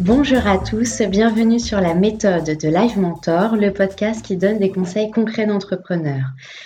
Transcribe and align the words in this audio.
Bonjour 0.00 0.46
à 0.46 0.56
tous, 0.56 1.02
bienvenue 1.02 1.60
sur 1.60 1.78
la 1.78 1.94
méthode 1.94 2.56
de 2.56 2.68
Live 2.68 2.98
Mentor, 2.98 3.54
le 3.54 3.70
podcast 3.70 4.24
qui 4.24 4.38
donne 4.38 4.58
des 4.58 4.70
conseils 4.70 5.10
concrets 5.10 5.44
d'entrepreneurs. 5.44 6.24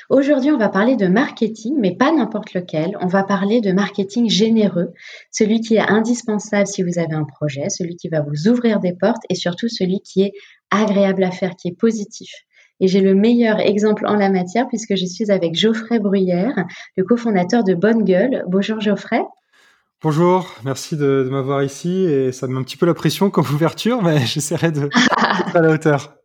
Aujourd'hui, 0.08 0.52
on 0.52 0.56
va 0.56 0.68
parler 0.68 0.94
de 0.94 1.08
marketing, 1.08 1.74
mais 1.80 1.96
pas 1.96 2.12
n'importe 2.12 2.54
lequel. 2.54 2.96
On 3.00 3.08
va 3.08 3.24
parler 3.24 3.60
de 3.60 3.72
marketing 3.72 4.30
généreux, 4.30 4.92
celui 5.32 5.60
qui 5.62 5.74
est 5.74 5.80
indispensable 5.80 6.68
si 6.68 6.84
vous 6.84 7.00
avez 7.00 7.14
un 7.14 7.24
projet, 7.24 7.70
celui 7.70 7.96
qui 7.96 8.08
va 8.08 8.20
vous 8.20 8.46
ouvrir 8.46 8.78
des 8.78 8.92
portes 8.92 9.24
et 9.28 9.34
surtout 9.34 9.68
celui 9.68 9.98
qui 9.98 10.22
est 10.22 10.32
agréable 10.70 11.24
à 11.24 11.32
faire, 11.32 11.56
qui 11.56 11.66
est 11.66 11.76
positif. 11.76 12.30
Et 12.78 12.86
j'ai 12.86 13.00
le 13.00 13.16
meilleur 13.16 13.58
exemple 13.58 14.06
en 14.06 14.14
la 14.14 14.30
matière 14.30 14.68
puisque 14.68 14.94
je 14.94 15.06
suis 15.06 15.32
avec 15.32 15.56
Geoffrey 15.56 15.98
Bruyère, 15.98 16.66
le 16.96 17.02
cofondateur 17.02 17.64
de 17.64 17.74
Bonne 17.74 18.04
Gueule. 18.04 18.44
Bonjour 18.46 18.80
Geoffrey. 18.80 19.22
Bonjour, 20.04 20.54
merci 20.66 20.98
de, 20.98 21.26
m'avoir 21.30 21.62
ici 21.62 22.04
et 22.04 22.30
ça 22.30 22.46
me 22.46 22.52
met 22.52 22.60
un 22.60 22.62
petit 22.62 22.76
peu 22.76 22.84
la 22.84 22.92
pression 22.92 23.30
comme 23.30 23.46
ouverture, 23.46 24.02
mais 24.02 24.18
j'essaierai 24.26 24.70
de 24.70 24.90
à 25.16 25.62
la 25.62 25.70
hauteur. 25.70 26.18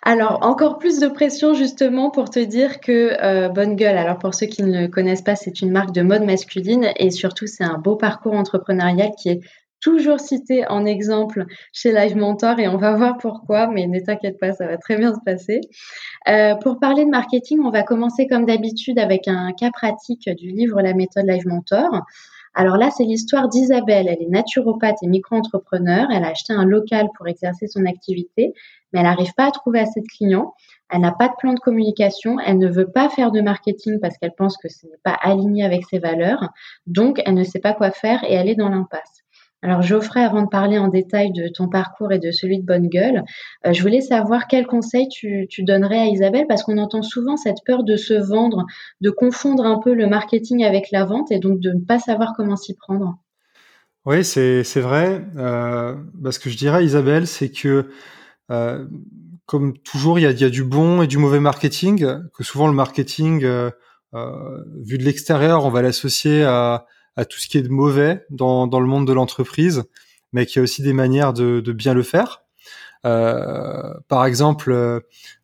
Alors, 0.00 0.38
encore 0.40 0.78
plus 0.78 0.98
de 0.98 1.08
pression 1.08 1.52
justement 1.52 2.10
pour 2.10 2.30
te 2.30 2.38
dire 2.38 2.80
que 2.80 3.22
euh, 3.22 3.50
Bonne 3.50 3.76
Gueule, 3.76 3.98
alors 3.98 4.18
pour 4.18 4.32
ceux 4.32 4.46
qui 4.46 4.62
ne 4.62 4.80
le 4.80 4.88
connaissent 4.88 5.20
pas, 5.20 5.36
c'est 5.36 5.60
une 5.60 5.70
marque 5.70 5.92
de 5.92 6.00
mode 6.00 6.22
masculine 6.22 6.88
et 6.96 7.10
surtout 7.10 7.46
c'est 7.46 7.64
un 7.64 7.76
beau 7.76 7.96
parcours 7.96 8.32
entrepreneurial 8.32 9.10
qui 9.20 9.28
est 9.28 9.40
toujours 9.82 10.18
cité 10.18 10.66
en 10.68 10.86
exemple 10.86 11.44
chez 11.74 11.92
Live 11.92 12.16
Mentor 12.16 12.60
et 12.60 12.68
on 12.68 12.78
va 12.78 12.96
voir 12.96 13.18
pourquoi, 13.18 13.66
mais 13.66 13.86
ne 13.86 14.00
t'inquiète 14.00 14.38
pas, 14.40 14.52
ça 14.52 14.66
va 14.66 14.78
très 14.78 14.96
bien 14.96 15.14
se 15.14 15.20
passer. 15.22 15.60
Euh, 16.28 16.54
pour 16.54 16.80
parler 16.80 17.04
de 17.04 17.10
marketing, 17.10 17.60
on 17.62 17.70
va 17.70 17.82
commencer 17.82 18.26
comme 18.26 18.46
d'habitude 18.46 18.98
avec 18.98 19.28
un 19.28 19.52
cas 19.52 19.70
pratique 19.70 20.30
du 20.30 20.48
livre 20.48 20.80
La 20.80 20.94
méthode 20.94 21.26
Live 21.26 21.46
Mentor. 21.46 22.06
Alors 22.58 22.76
là, 22.76 22.90
c'est 22.90 23.04
l'histoire 23.04 23.48
d'Isabelle. 23.48 24.08
Elle 24.08 24.20
est 24.20 24.28
naturopathe 24.28 24.96
et 25.02 25.06
micro-entrepreneur. 25.06 26.08
Elle 26.10 26.24
a 26.24 26.30
acheté 26.30 26.52
un 26.52 26.64
local 26.64 27.06
pour 27.16 27.28
exercer 27.28 27.68
son 27.68 27.86
activité, 27.86 28.52
mais 28.92 28.98
elle 28.98 29.06
n'arrive 29.06 29.32
pas 29.36 29.46
à 29.46 29.52
trouver 29.52 29.78
assez 29.78 30.00
de 30.00 30.06
clients. 30.06 30.54
Elle 30.90 31.02
n'a 31.02 31.12
pas 31.12 31.28
de 31.28 31.34
plan 31.38 31.52
de 31.52 31.60
communication. 31.60 32.40
Elle 32.44 32.58
ne 32.58 32.66
veut 32.68 32.90
pas 32.90 33.10
faire 33.10 33.30
de 33.30 33.40
marketing 33.40 34.00
parce 34.00 34.18
qu'elle 34.18 34.34
pense 34.36 34.56
que 34.56 34.68
ce 34.68 34.88
n'est 34.88 34.98
pas 35.04 35.16
aligné 35.22 35.64
avec 35.64 35.84
ses 35.88 36.00
valeurs. 36.00 36.48
Donc, 36.88 37.22
elle 37.24 37.34
ne 37.34 37.44
sait 37.44 37.60
pas 37.60 37.74
quoi 37.74 37.92
faire 37.92 38.24
et 38.24 38.34
elle 38.34 38.48
est 38.48 38.56
dans 38.56 38.70
l'impasse. 38.70 39.22
Alors 39.60 39.82
Geoffrey, 39.82 40.22
avant 40.22 40.42
de 40.42 40.48
parler 40.48 40.78
en 40.78 40.86
détail 40.86 41.32
de 41.32 41.48
ton 41.48 41.68
parcours 41.68 42.12
et 42.12 42.20
de 42.20 42.30
celui 42.30 42.60
de 42.60 42.64
Bonne 42.64 42.86
Gueule, 42.86 43.24
euh, 43.66 43.72
je 43.72 43.82
voulais 43.82 44.00
savoir 44.00 44.46
quel 44.46 44.68
conseil 44.68 45.08
tu, 45.08 45.48
donnerais 45.64 45.98
à 45.98 46.06
Isabelle 46.06 46.46
parce 46.48 46.62
qu'on 46.62 46.78
entend 46.78 47.02
souvent 47.02 47.36
cette 47.36 47.58
peur 47.66 47.82
de 47.82 47.96
se 47.96 48.14
vendre, 48.14 48.66
de 49.00 49.10
confondre 49.10 49.66
un 49.66 49.80
peu 49.80 49.94
le 49.94 50.06
marketing 50.06 50.64
avec 50.64 50.92
la 50.92 51.04
vente 51.04 51.32
et 51.32 51.40
donc 51.40 51.58
de 51.58 51.72
ne 51.72 51.80
pas 51.80 51.98
savoir 51.98 52.34
comment 52.36 52.54
s'y 52.54 52.76
prendre. 52.76 53.18
Oui, 54.06 54.24
c'est 54.24 54.62
vrai. 54.76 55.24
Euh, 55.36 55.96
bah, 56.14 56.30
ce 56.30 56.38
que 56.38 56.50
je 56.50 56.56
dirais 56.56 56.78
à 56.78 56.82
Isabelle, 56.82 57.26
c'est 57.26 57.50
que 57.50 57.90
euh, 58.52 58.86
comme 59.44 59.76
toujours, 59.78 60.20
il 60.20 60.22
y 60.22 60.26
a, 60.26 60.30
y 60.30 60.44
a, 60.44 60.50
du 60.50 60.62
bon 60.62 61.02
et 61.02 61.08
du 61.08 61.18
mauvais 61.18 61.40
marketing, 61.40 62.06
que 62.32 62.44
souvent 62.44 62.68
le 62.68 62.74
marketing, 62.74 63.40
vu 63.40 64.98
de 64.98 65.04
l'extérieur, 65.04 65.64
on 65.64 65.70
va 65.70 65.82
l'associer 65.82 66.44
à 66.44 66.86
à 67.18 67.24
tout 67.24 67.40
ce 67.40 67.48
qui 67.48 67.58
est 67.58 67.62
de 67.62 67.68
mauvais 67.68 68.24
dans, 68.30 68.68
dans 68.68 68.78
le 68.78 68.86
monde 68.86 69.04
de 69.04 69.12
l'entreprise, 69.12 69.82
mais 70.32 70.46
qu'il 70.46 70.56
y 70.56 70.60
a 70.60 70.62
aussi 70.62 70.82
des 70.82 70.92
manières 70.92 71.32
de, 71.32 71.72
bien 71.72 71.92
le 71.92 72.04
faire. 72.04 72.44
Euh, 73.04 73.92
par 74.06 74.24
exemple, 74.24 74.70
euh, 74.70 75.00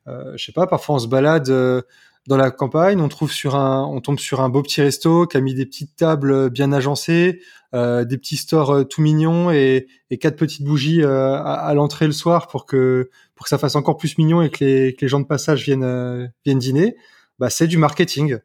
euh, 0.06 0.32
je 0.36 0.44
sais 0.44 0.52
pas, 0.52 0.68
parfois 0.68 0.94
on 0.94 0.98
se 1.00 1.08
balade 1.08 1.48
euh, 1.48 1.82
dans 2.28 2.36
la 2.36 2.52
campagne, 2.52 3.00
on 3.00 3.08
trouve 3.08 3.32
sur 3.32 3.56
un, 3.56 3.84
on 3.86 4.00
tombe 4.00 4.20
sur 4.20 4.40
un 4.40 4.48
beau 4.48 4.62
petit 4.62 4.82
resto 4.82 5.26
qui 5.26 5.36
a 5.36 5.40
mis 5.40 5.52
des 5.52 5.66
petites 5.66 5.96
tables 5.96 6.48
bien 6.48 6.72
agencées, 6.72 7.40
des 7.72 8.18
petits 8.18 8.36
stores 8.36 8.86
tout 8.88 9.02
mignons 9.02 9.50
et, 9.50 9.88
quatre 10.20 10.36
petites 10.36 10.62
bougies 10.62 11.02
à, 11.02 11.38
à 11.38 11.74
l'entrée 11.74 12.06
le 12.06 12.12
soir 12.12 12.46
pour 12.46 12.66
que 12.66 13.10
pour 13.34 13.44
que 13.44 13.50
ça 13.50 13.58
fasse 13.58 13.74
encore 13.74 13.96
plus 13.96 14.16
mignon 14.16 14.42
et 14.42 14.48
que 14.48 14.64
les, 14.64 14.94
que 14.94 15.04
les 15.04 15.08
gens 15.08 15.18
de 15.18 15.26
passage 15.26 15.64
viennent 15.64 16.32
viennent 16.44 16.60
dîner. 16.60 16.96
Bah, 17.40 17.50
c'est 17.50 17.66
du 17.66 17.78
marketing. 17.78 18.38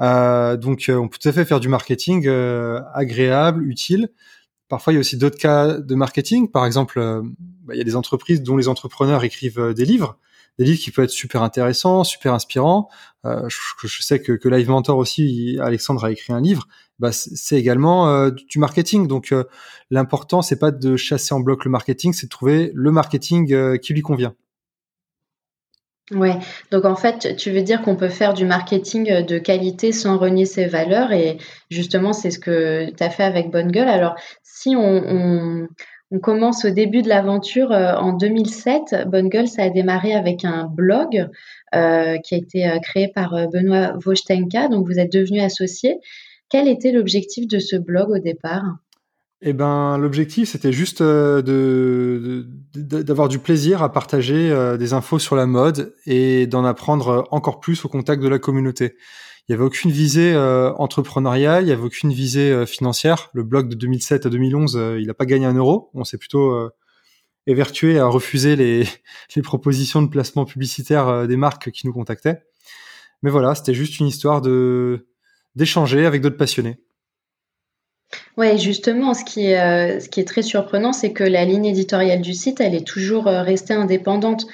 Euh, 0.00 0.56
donc, 0.56 0.88
euh, 0.88 0.96
on 0.96 1.08
peut 1.08 1.18
tout 1.20 1.28
à 1.28 1.32
fait 1.32 1.44
faire 1.44 1.60
du 1.60 1.68
marketing 1.68 2.26
euh, 2.26 2.80
agréable, 2.94 3.64
utile. 3.66 4.08
Parfois, 4.68 4.92
il 4.92 4.96
y 4.96 4.98
a 4.98 5.00
aussi 5.00 5.16
d'autres 5.16 5.38
cas 5.38 5.78
de 5.78 5.94
marketing. 5.94 6.50
Par 6.50 6.66
exemple, 6.66 7.00
bah, 7.64 7.74
il 7.74 7.78
y 7.78 7.80
a 7.80 7.84
des 7.84 7.96
entreprises 7.96 8.42
dont 8.42 8.56
les 8.56 8.68
entrepreneurs 8.68 9.24
écrivent 9.24 9.72
des 9.74 9.84
livres, 9.84 10.18
des 10.58 10.64
livres 10.64 10.80
qui 10.80 10.90
peuvent 10.90 11.04
être 11.04 11.10
super 11.10 11.42
intéressants, 11.42 12.04
super 12.04 12.34
inspirants. 12.34 12.88
Euh, 13.24 13.48
je, 13.48 14.02
sais 14.02 14.20
que, 14.20 14.32
que, 14.32 14.48
Live 14.48 14.68
Mentor 14.68 14.98
aussi, 14.98 15.58
Alexandre 15.60 16.04
a 16.04 16.10
écrit 16.10 16.32
un 16.32 16.40
livre. 16.40 16.68
Bah, 16.98 17.12
c'est 17.12 17.58
également 17.58 18.08
euh, 18.08 18.30
du 18.30 18.58
marketing. 18.58 19.06
Donc, 19.06 19.32
euh, 19.32 19.44
l'important, 19.90 20.42
c'est 20.42 20.58
pas 20.58 20.70
de 20.70 20.96
chasser 20.96 21.34
en 21.34 21.40
bloc 21.40 21.64
le 21.64 21.70
marketing, 21.70 22.12
c'est 22.12 22.26
de 22.26 22.30
trouver 22.30 22.70
le 22.74 22.90
marketing 22.90 23.78
qui 23.78 23.92
lui 23.92 24.02
convient. 24.02 24.34
Ouais, 26.12 26.38
donc 26.70 26.84
en 26.84 26.94
fait, 26.94 27.34
tu 27.36 27.50
veux 27.50 27.62
dire 27.62 27.82
qu'on 27.82 27.96
peut 27.96 28.08
faire 28.08 28.32
du 28.32 28.44
marketing 28.44 29.10
euh, 29.10 29.22
de 29.22 29.38
qualité 29.38 29.90
sans 29.90 30.18
renier 30.18 30.44
ses 30.44 30.66
valeurs 30.66 31.10
et 31.10 31.38
justement, 31.68 32.12
c'est 32.12 32.30
ce 32.30 32.38
que 32.38 32.88
tu 32.90 33.02
as 33.02 33.10
fait 33.10 33.24
avec 33.24 33.50
Bonne 33.50 33.72
Gueule. 33.72 33.88
Alors, 33.88 34.14
si 34.44 34.76
on, 34.76 35.66
commence 36.22 36.64
au 36.64 36.70
début 36.70 37.02
de 37.02 37.08
l'aventure 37.08 37.72
euh, 37.72 37.94
en 37.96 38.12
2007, 38.12 39.08
Bonne 39.08 39.28
Gueule, 39.28 39.48
ça 39.48 39.64
a 39.64 39.70
démarré 39.70 40.14
avec 40.14 40.44
un 40.44 40.66
blog 40.66 41.28
euh, 41.74 42.18
qui 42.18 42.34
a 42.36 42.38
été 42.38 42.78
créé 42.82 43.08
par 43.08 43.48
Benoît 43.48 43.94
Vostenka, 43.96 44.68
donc 44.68 44.86
vous 44.86 45.00
êtes 45.00 45.12
devenu 45.12 45.40
associé. 45.40 45.98
Quel 46.48 46.68
était 46.68 46.92
l'objectif 46.92 47.48
de 47.48 47.58
ce 47.58 47.74
blog 47.74 48.10
au 48.10 48.18
départ? 48.18 48.62
Eh 49.42 49.52
ben, 49.52 49.98
l'objectif, 49.98 50.48
c'était 50.50 50.72
juste 50.72 51.02
euh, 51.02 51.42
de, 51.42 52.46
d'avoir 52.74 53.28
du 53.28 53.38
plaisir 53.38 53.82
à 53.82 53.92
partager 53.92 54.50
euh, 54.50 54.78
des 54.78 54.94
infos 54.94 55.18
sur 55.18 55.36
la 55.36 55.44
mode 55.44 55.94
et 56.06 56.46
d'en 56.46 56.64
apprendre 56.64 57.28
encore 57.30 57.60
plus 57.60 57.84
au 57.84 57.88
contact 57.88 58.22
de 58.22 58.28
la 58.28 58.38
communauté. 58.38 58.96
Il 59.48 59.52
n'y 59.52 59.54
avait 59.54 59.64
aucune 59.64 59.90
visée 59.90 60.32
euh, 60.32 60.72
entrepreneuriale, 60.74 61.64
il 61.64 61.66
n'y 61.66 61.72
avait 61.72 61.82
aucune 61.82 62.12
visée 62.12 62.64
financière. 62.66 63.28
Le 63.34 63.42
blog 63.42 63.68
de 63.68 63.74
2007 63.74 64.24
à 64.24 64.30
2011, 64.30 64.80
il 64.98 65.06
n'a 65.06 65.14
pas 65.14 65.26
gagné 65.26 65.44
un 65.44 65.54
euro. 65.54 65.90
On 65.92 66.04
s'est 66.04 66.18
plutôt 66.18 66.70
évertué 67.46 67.98
à 67.98 68.06
refuser 68.06 68.56
les, 68.56 68.84
les 69.36 69.42
propositions 69.42 70.02
de 70.02 70.08
placement 70.08 70.46
publicitaire 70.46 71.28
des 71.28 71.36
marques 71.36 71.70
qui 71.70 71.86
nous 71.86 71.92
contactaient. 71.92 72.42
Mais 73.22 73.30
voilà, 73.30 73.54
c'était 73.54 73.74
juste 73.74 74.00
une 74.00 74.06
histoire 74.06 74.40
de 74.40 75.06
d'échanger 75.54 76.04
avec 76.06 76.22
d'autres 76.22 76.36
passionnés. 76.36 76.78
Ouais, 78.36 78.58
justement, 78.58 79.14
ce 79.14 79.24
qui 79.24 79.46
est, 79.46 79.60
euh, 79.60 80.00
ce 80.00 80.08
qui 80.08 80.20
est 80.20 80.24
très 80.24 80.42
surprenant, 80.42 80.92
c'est 80.92 81.12
que 81.12 81.24
la 81.24 81.44
ligne 81.44 81.66
éditoriale 81.66 82.20
du 82.20 82.34
site, 82.34 82.60
elle 82.60 82.74
est 82.74 82.86
toujours 82.86 83.26
euh, 83.26 83.42
restée 83.42 83.74
indépendante. 83.74 84.46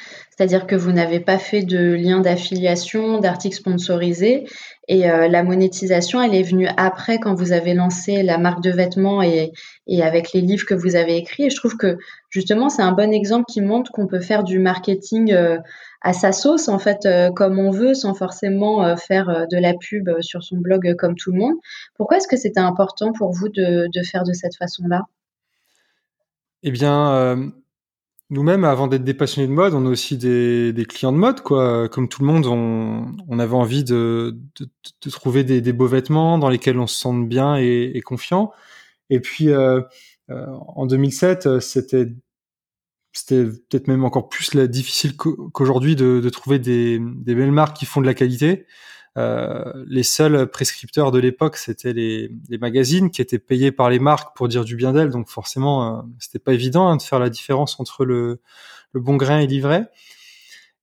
C'est-à-dire 0.42 0.66
que 0.66 0.74
vous 0.74 0.90
n'avez 0.90 1.20
pas 1.20 1.38
fait 1.38 1.62
de 1.62 1.94
lien 1.94 2.20
d'affiliation, 2.20 3.20
d'articles 3.20 3.56
sponsorisés. 3.56 4.48
Et 4.88 5.08
euh, 5.08 5.28
la 5.28 5.44
monétisation, 5.44 6.20
elle 6.20 6.34
est 6.34 6.42
venue 6.42 6.66
après 6.76 7.20
quand 7.20 7.34
vous 7.34 7.52
avez 7.52 7.74
lancé 7.74 8.24
la 8.24 8.38
marque 8.38 8.60
de 8.60 8.72
vêtements 8.72 9.22
et, 9.22 9.52
avec 10.02 10.32
les 10.32 10.40
livres 10.40 10.66
que 10.66 10.74
vous 10.74 10.96
avez 10.96 11.16
écrits. 11.16 11.44
Et 11.44 11.50
je 11.50 11.56
trouve 11.56 11.76
que 11.76 11.96
justement, 12.28 12.68
c'est 12.68 12.82
un 12.82 12.90
bon 12.90 13.12
exemple 13.12 13.44
qui 13.48 13.60
montre 13.60 13.92
qu'on 13.92 14.08
peut 14.08 14.20
faire 14.20 14.42
du 14.42 14.58
marketing 14.58 15.32
à 16.02 16.12
sa 16.12 16.32
sauce, 16.32 16.68
en 16.68 16.78
fait, 16.78 17.06
euh, 17.06 17.30
comme 17.30 17.58
on 17.58 17.70
veut, 17.70 17.94
sans 17.94 18.14
forcément 18.14 18.84
euh, 18.84 18.96
faire 18.96 19.28
euh, 19.28 19.46
de 19.46 19.56
la 19.56 19.72
pub 19.74 20.10
sur 20.20 20.42
son 20.42 20.56
blog 20.56 20.96
comme 20.96 21.14
tout 21.14 21.32
le 21.32 21.38
monde. 21.38 21.54
Pourquoi 21.94 22.16
est-ce 22.16 22.28
que 22.28 22.36
c'était 22.36 22.60
important 22.60 23.12
pour 23.12 23.30
vous 23.30 23.48
de, 23.48 23.86
de, 23.92 24.02
faire 24.02 24.24
de 24.24 24.32
cette 24.32 24.56
façon-là? 24.56 25.02
Eh 26.64 26.70
bien, 26.70 27.52
nous-mêmes, 28.32 28.64
avant 28.64 28.86
d'être 28.86 29.04
des 29.04 29.14
passionnés 29.14 29.46
de 29.46 29.52
mode, 29.52 29.74
on 29.74 29.84
est 29.84 29.88
aussi 29.88 30.16
des, 30.16 30.72
des, 30.72 30.84
clients 30.86 31.12
de 31.12 31.18
mode, 31.18 31.42
quoi. 31.42 31.88
Comme 31.88 32.08
tout 32.08 32.22
le 32.22 32.26
monde, 32.26 32.46
on, 32.46 33.14
on 33.28 33.38
avait 33.38 33.54
envie 33.54 33.84
de, 33.84 34.38
de, 34.58 34.68
de 35.02 35.10
trouver 35.10 35.44
des, 35.44 35.60
des, 35.60 35.72
beaux 35.72 35.86
vêtements 35.86 36.38
dans 36.38 36.48
lesquels 36.48 36.78
on 36.78 36.86
se 36.86 36.98
sente 36.98 37.28
bien 37.28 37.56
et, 37.58 37.92
et 37.94 38.00
confiant. 38.00 38.50
Et 39.10 39.20
puis, 39.20 39.50
euh, 39.50 39.82
en 40.28 40.86
2007, 40.86 41.60
c'était 41.60 42.08
c'était 43.12 43.44
peut-être 43.44 43.88
même 43.88 44.04
encore 44.04 44.30
plus 44.30 44.56
difficile 44.56 45.16
qu'aujourd'hui 45.16 45.96
de, 45.96 46.20
de, 46.20 46.28
trouver 46.30 46.58
des, 46.58 46.98
des, 46.98 47.34
belles 47.34 47.52
marques 47.52 47.76
qui 47.76 47.84
font 47.84 48.00
de 48.00 48.06
la 48.06 48.14
qualité. 48.14 48.66
Euh, 49.18 49.84
les 49.86 50.02
seuls 50.02 50.50
prescripteurs 50.50 51.12
de 51.12 51.18
l'époque, 51.18 51.56
c'était 51.56 51.92
les, 51.92 52.30
les, 52.48 52.58
magazines 52.58 53.10
qui 53.10 53.20
étaient 53.20 53.38
payés 53.38 53.70
par 53.70 53.90
les 53.90 53.98
marques 53.98 54.34
pour 54.36 54.48
dire 54.48 54.64
du 54.64 54.74
bien 54.74 54.92
d'elles. 54.92 55.10
Donc 55.10 55.28
forcément, 55.28 55.98
euh, 55.98 56.02
c'était 56.18 56.38
pas 56.38 56.54
évident 56.54 56.88
hein, 56.88 56.96
de 56.96 57.02
faire 57.02 57.18
la 57.18 57.28
différence 57.28 57.78
entre 57.78 58.06
le, 58.06 58.40
le 58.92 59.00
bon 59.00 59.16
grain 59.16 59.40
et 59.40 59.46
l'ivraie. 59.46 59.86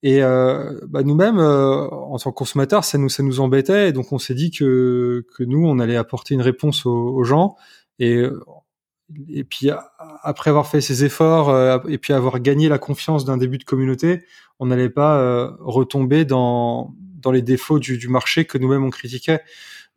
Et 0.04 0.24
euh, 0.24 0.80
bah 0.88 1.04
nous-mêmes, 1.04 1.40
euh, 1.40 1.90
en 1.90 2.18
tant 2.18 2.32
que 2.32 2.36
consommateurs, 2.36 2.86
ça 2.86 2.98
nous 2.98 3.10
ça 3.10 3.24
nous 3.24 3.40
embêtait. 3.42 3.90
Et 3.90 3.92
donc 3.94 4.12
on 4.14 4.20
s'est 4.20 4.36
dit 4.36 4.52
que 4.52 5.26
que 5.36 5.44
nous, 5.44 5.66
on 5.68 5.80
allait 5.80 5.98
apporter 5.98 6.36
une 6.36 6.42
réponse 6.42 6.86
aux, 6.86 7.10
aux 7.16 7.24
gens. 7.24 7.56
Et 8.00 8.24
et 9.28 9.44
puis 9.44 9.70
après 10.24 10.50
avoir 10.50 10.68
fait 10.68 10.82
ces 10.82 11.04
efforts 11.04 11.50
euh, 11.50 11.80
et 11.88 11.98
puis 11.98 12.14
avoir 12.14 12.40
gagné 12.40 12.70
la 12.70 12.78
confiance 12.78 13.26
d'un 13.26 13.38
début 13.38 13.58
de 13.58 13.64
communauté, 13.64 14.24
on 14.60 14.68
n'allait 14.68 14.90
pas 14.90 15.20
euh, 15.20 15.52
retomber 15.60 16.26
dans 16.26 16.94
dans 17.20 17.32
les 17.32 17.42
défauts 17.42 17.80
du, 17.80 17.98
du 17.98 18.08
marché 18.08 18.46
que 18.46 18.58
nous-mêmes 18.58 18.84
on 18.84 18.90
critiquait. 18.90 19.42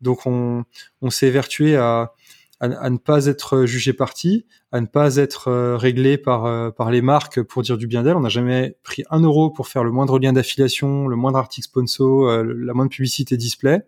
Donc 0.01 0.25
on, 0.25 0.65
on 1.01 1.09
s'est 1.09 1.27
évertué 1.27 1.75
à, 1.75 2.13
à, 2.59 2.89
ne 2.89 2.97
pas 2.97 3.25
être 3.25 3.65
jugé 3.65 3.93
parti, 3.93 4.45
à 4.71 4.81
ne 4.81 4.85
pas 4.85 5.15
être 5.17 5.75
réglé 5.75 6.17
par 6.17 6.73
par 6.75 6.91
les 6.91 7.01
marques 7.01 7.41
pour 7.41 7.61
dire 7.61 7.77
du 7.77 7.87
bien 7.87 8.03
d'elles. 8.03 8.15
On 8.15 8.21
n'a 8.21 8.29
jamais 8.29 8.77
pris 8.83 9.03
un 9.09 9.21
euro 9.21 9.49
pour 9.49 9.67
faire 9.67 9.83
le 9.83 9.91
moindre 9.91 10.19
lien 10.19 10.33
d'affiliation, 10.33 11.07
le 11.07 11.15
moindre 11.15 11.39
article 11.39 11.65
sponsor, 11.65 12.43
la 12.43 12.73
moindre 12.73 12.91
publicité 12.91 13.37
display. 13.37 13.83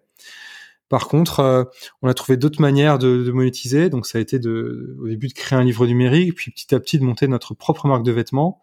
Par 0.90 1.08
contre, 1.08 1.40
euh, 1.40 1.64
on 2.02 2.08
a 2.08 2.14
trouvé 2.14 2.38
d'autres 2.38 2.62
manières 2.62 3.00
de, 3.00 3.32
monétiser. 3.32 3.90
Donc, 3.90 4.06
ça 4.06 4.18
a 4.18 4.22
été 4.22 4.40
de, 4.40 4.96
au 5.02 5.08
début 5.08 5.28
de 5.28 5.34
créer 5.34 5.58
un 5.58 5.64
livre 5.64 5.86
numérique, 5.88 6.36
puis 6.36 6.52
petit 6.52 6.74
à 6.76 6.80
petit 6.80 7.00
de 7.00 7.04
monter 7.04 7.28
notre 7.28 7.54
propre 7.54 7.88
marque 7.88 8.04
de 8.04 8.12
vêtements. 8.12 8.62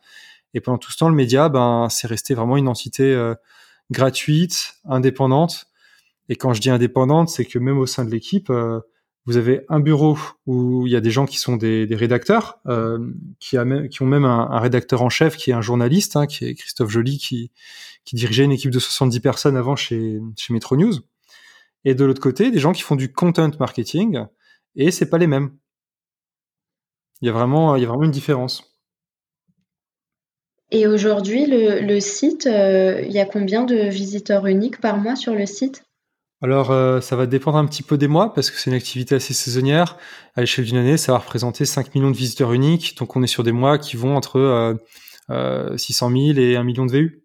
Et 0.54 0.60
pendant 0.60 0.78
tout 0.78 0.92
ce 0.92 0.98
temps, 0.98 1.08
le 1.08 1.14
média, 1.14 1.48
ben, 1.48 1.88
c'est 1.90 2.06
resté 2.06 2.34
vraiment 2.34 2.56
une 2.56 2.68
entité 2.68 3.02
euh, 3.02 3.34
gratuite, 3.90 4.74
indépendante. 4.84 5.66
Et 6.28 6.36
quand 6.36 6.54
je 6.54 6.60
dis 6.60 6.70
indépendante, 6.70 7.28
c'est 7.28 7.44
que 7.44 7.58
même 7.58 7.78
au 7.78 7.86
sein 7.86 8.04
de 8.04 8.10
l'équipe, 8.10 8.50
euh, 8.50 8.80
vous 9.26 9.36
avez 9.36 9.64
un 9.68 9.80
bureau 9.80 10.18
où 10.46 10.86
il 10.86 10.92
y 10.92 10.96
a 10.96 11.00
des 11.00 11.10
gens 11.10 11.26
qui 11.26 11.38
sont 11.38 11.56
des, 11.56 11.86
rédacteurs, 11.92 12.58
même, 12.64 13.14
qui, 13.38 14.02
ont 14.02 14.06
même 14.06 14.24
un, 14.24 14.58
rédacteur 14.58 15.02
en 15.02 15.10
chef 15.10 15.36
qui 15.36 15.50
est 15.50 15.54
un 15.54 15.60
journaliste, 15.60 16.16
hein, 16.16 16.26
qui 16.26 16.44
est 16.44 16.54
Christophe 16.54 16.90
Joly, 16.90 17.18
qui, 17.18 17.52
qui 18.04 18.16
dirigeait 18.16 18.44
une 18.44 18.52
équipe 18.52 18.72
de 18.72 18.80
70 18.80 19.20
personnes 19.20 19.56
avant 19.56 19.76
chez, 19.76 20.20
chez 20.36 20.52
Metro 20.52 20.76
News 20.76 20.94
et 21.84 21.94
de 21.94 22.04
l'autre 22.04 22.20
côté, 22.20 22.50
des 22.50 22.58
gens 22.58 22.72
qui 22.72 22.82
font 22.82 22.96
du 22.96 23.12
content 23.12 23.50
marketing, 23.58 24.24
et 24.76 24.90
c'est 24.90 25.10
pas 25.10 25.18
les 25.18 25.26
mêmes. 25.26 25.56
Il 27.20 27.26
y 27.26 27.28
a 27.28 27.32
vraiment, 27.32 27.76
il 27.76 27.82
y 27.82 27.84
a 27.84 27.88
vraiment 27.88 28.04
une 28.04 28.10
différence. 28.10 28.71
Et 30.74 30.86
aujourd'hui, 30.86 31.44
le, 31.46 32.00
site, 32.00 32.46
euh, 32.46 33.02
il 33.04 33.12
y 33.12 33.20
a 33.20 33.26
combien 33.26 33.62
de 33.64 33.76
visiteurs 33.90 34.46
uniques 34.46 34.80
par 34.80 34.96
mois 34.96 35.16
sur 35.16 35.34
le 35.34 35.44
site? 35.44 35.84
Alors, 36.40 36.70
euh, 36.70 37.02
ça 37.02 37.14
va 37.14 37.26
dépendre 37.26 37.58
un 37.58 37.66
petit 37.66 37.82
peu 37.82 37.98
des 37.98 38.08
mois, 38.08 38.32
parce 38.32 38.50
que 38.50 38.58
c'est 38.58 38.70
une 38.70 38.76
activité 38.76 39.14
assez 39.14 39.34
saisonnière. 39.34 39.98
À 40.34 40.40
l'échelle 40.40 40.64
d'une 40.64 40.78
année, 40.78 40.96
ça 40.96 41.12
va 41.12 41.18
représenter 41.18 41.66
5 41.66 41.94
millions 41.94 42.10
de 42.10 42.16
visiteurs 42.16 42.54
uniques, 42.54 42.96
donc 42.96 43.14
on 43.16 43.22
est 43.22 43.26
sur 43.26 43.42
des 43.42 43.52
mois 43.52 43.76
qui 43.76 43.98
vont 43.98 44.16
entre 44.16 44.78
600 45.76 46.10
euh, 46.10 46.32
000 46.34 46.38
et 46.38 46.56
1 46.56 46.64
million 46.64 46.86
de 46.86 46.92
VU. 46.92 47.22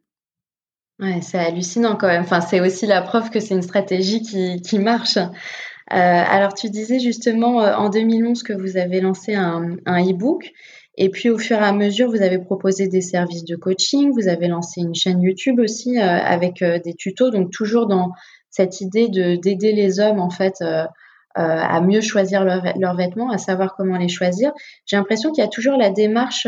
Ouais, 1.00 1.21
c'est 1.21 1.39
hallucinant 1.39 1.95
quand 1.95 2.07
même. 2.07 2.23
Enfin, 2.23 2.41
c'est 2.41 2.59
aussi 2.59 2.85
la 2.85 3.01
preuve 3.01 3.29
que 3.29 3.39
c'est 3.39 3.55
une 3.55 3.61
stratégie 3.61 4.21
qui, 4.23 4.61
qui 4.61 4.77
marche. 4.77 5.17
Euh, 5.17 5.25
alors, 5.89 6.53
tu 6.53 6.69
disais 6.69 7.00
justement 7.00 7.61
euh, 7.61 7.75
en 7.75 7.89
2011 7.89 8.43
que 8.43 8.51
vous 8.51 8.75
avez 8.75 9.00
lancé 9.00 9.35
un, 9.35 9.77
un 9.85 10.03
e-book. 10.03 10.51
Et 10.97 11.09
puis, 11.09 11.29
au 11.29 11.38
fur 11.38 11.57
et 11.57 11.63
à 11.63 11.73
mesure, 11.73 12.09
vous 12.09 12.21
avez 12.21 12.39
proposé 12.39 12.88
des 12.88 13.01
services 13.01 13.45
de 13.45 13.55
coaching. 13.55 14.11
Vous 14.11 14.27
avez 14.27 14.47
lancé 14.47 14.81
une 14.81 14.95
chaîne 14.95 15.21
YouTube 15.21 15.59
aussi 15.59 15.97
euh, 15.97 16.01
avec 16.01 16.61
euh, 16.61 16.79
des 16.79 16.94
tutos. 16.94 17.29
Donc, 17.29 17.51
toujours 17.51 17.88
dans 17.88 18.11
cette 18.49 18.81
idée 18.81 19.07
de 19.07 19.35
d'aider 19.35 19.71
les 19.71 19.99
hommes, 19.99 20.19
en 20.19 20.31
fait, 20.31 20.63
à 21.35 21.81
mieux 21.81 22.01
choisir 22.01 22.44
leurs 22.44 22.95
vêtements, 22.95 23.29
à 23.29 23.38
savoir 23.38 23.75
comment 23.75 23.97
les 23.97 24.07
choisir. 24.07 24.51
J'ai 24.88 24.97
l'impression 24.97 25.31
qu'il 25.31 25.44
y 25.44 25.45
a 25.45 25.49
toujours 25.49 25.77
la 25.77 25.91
démarche 25.91 26.47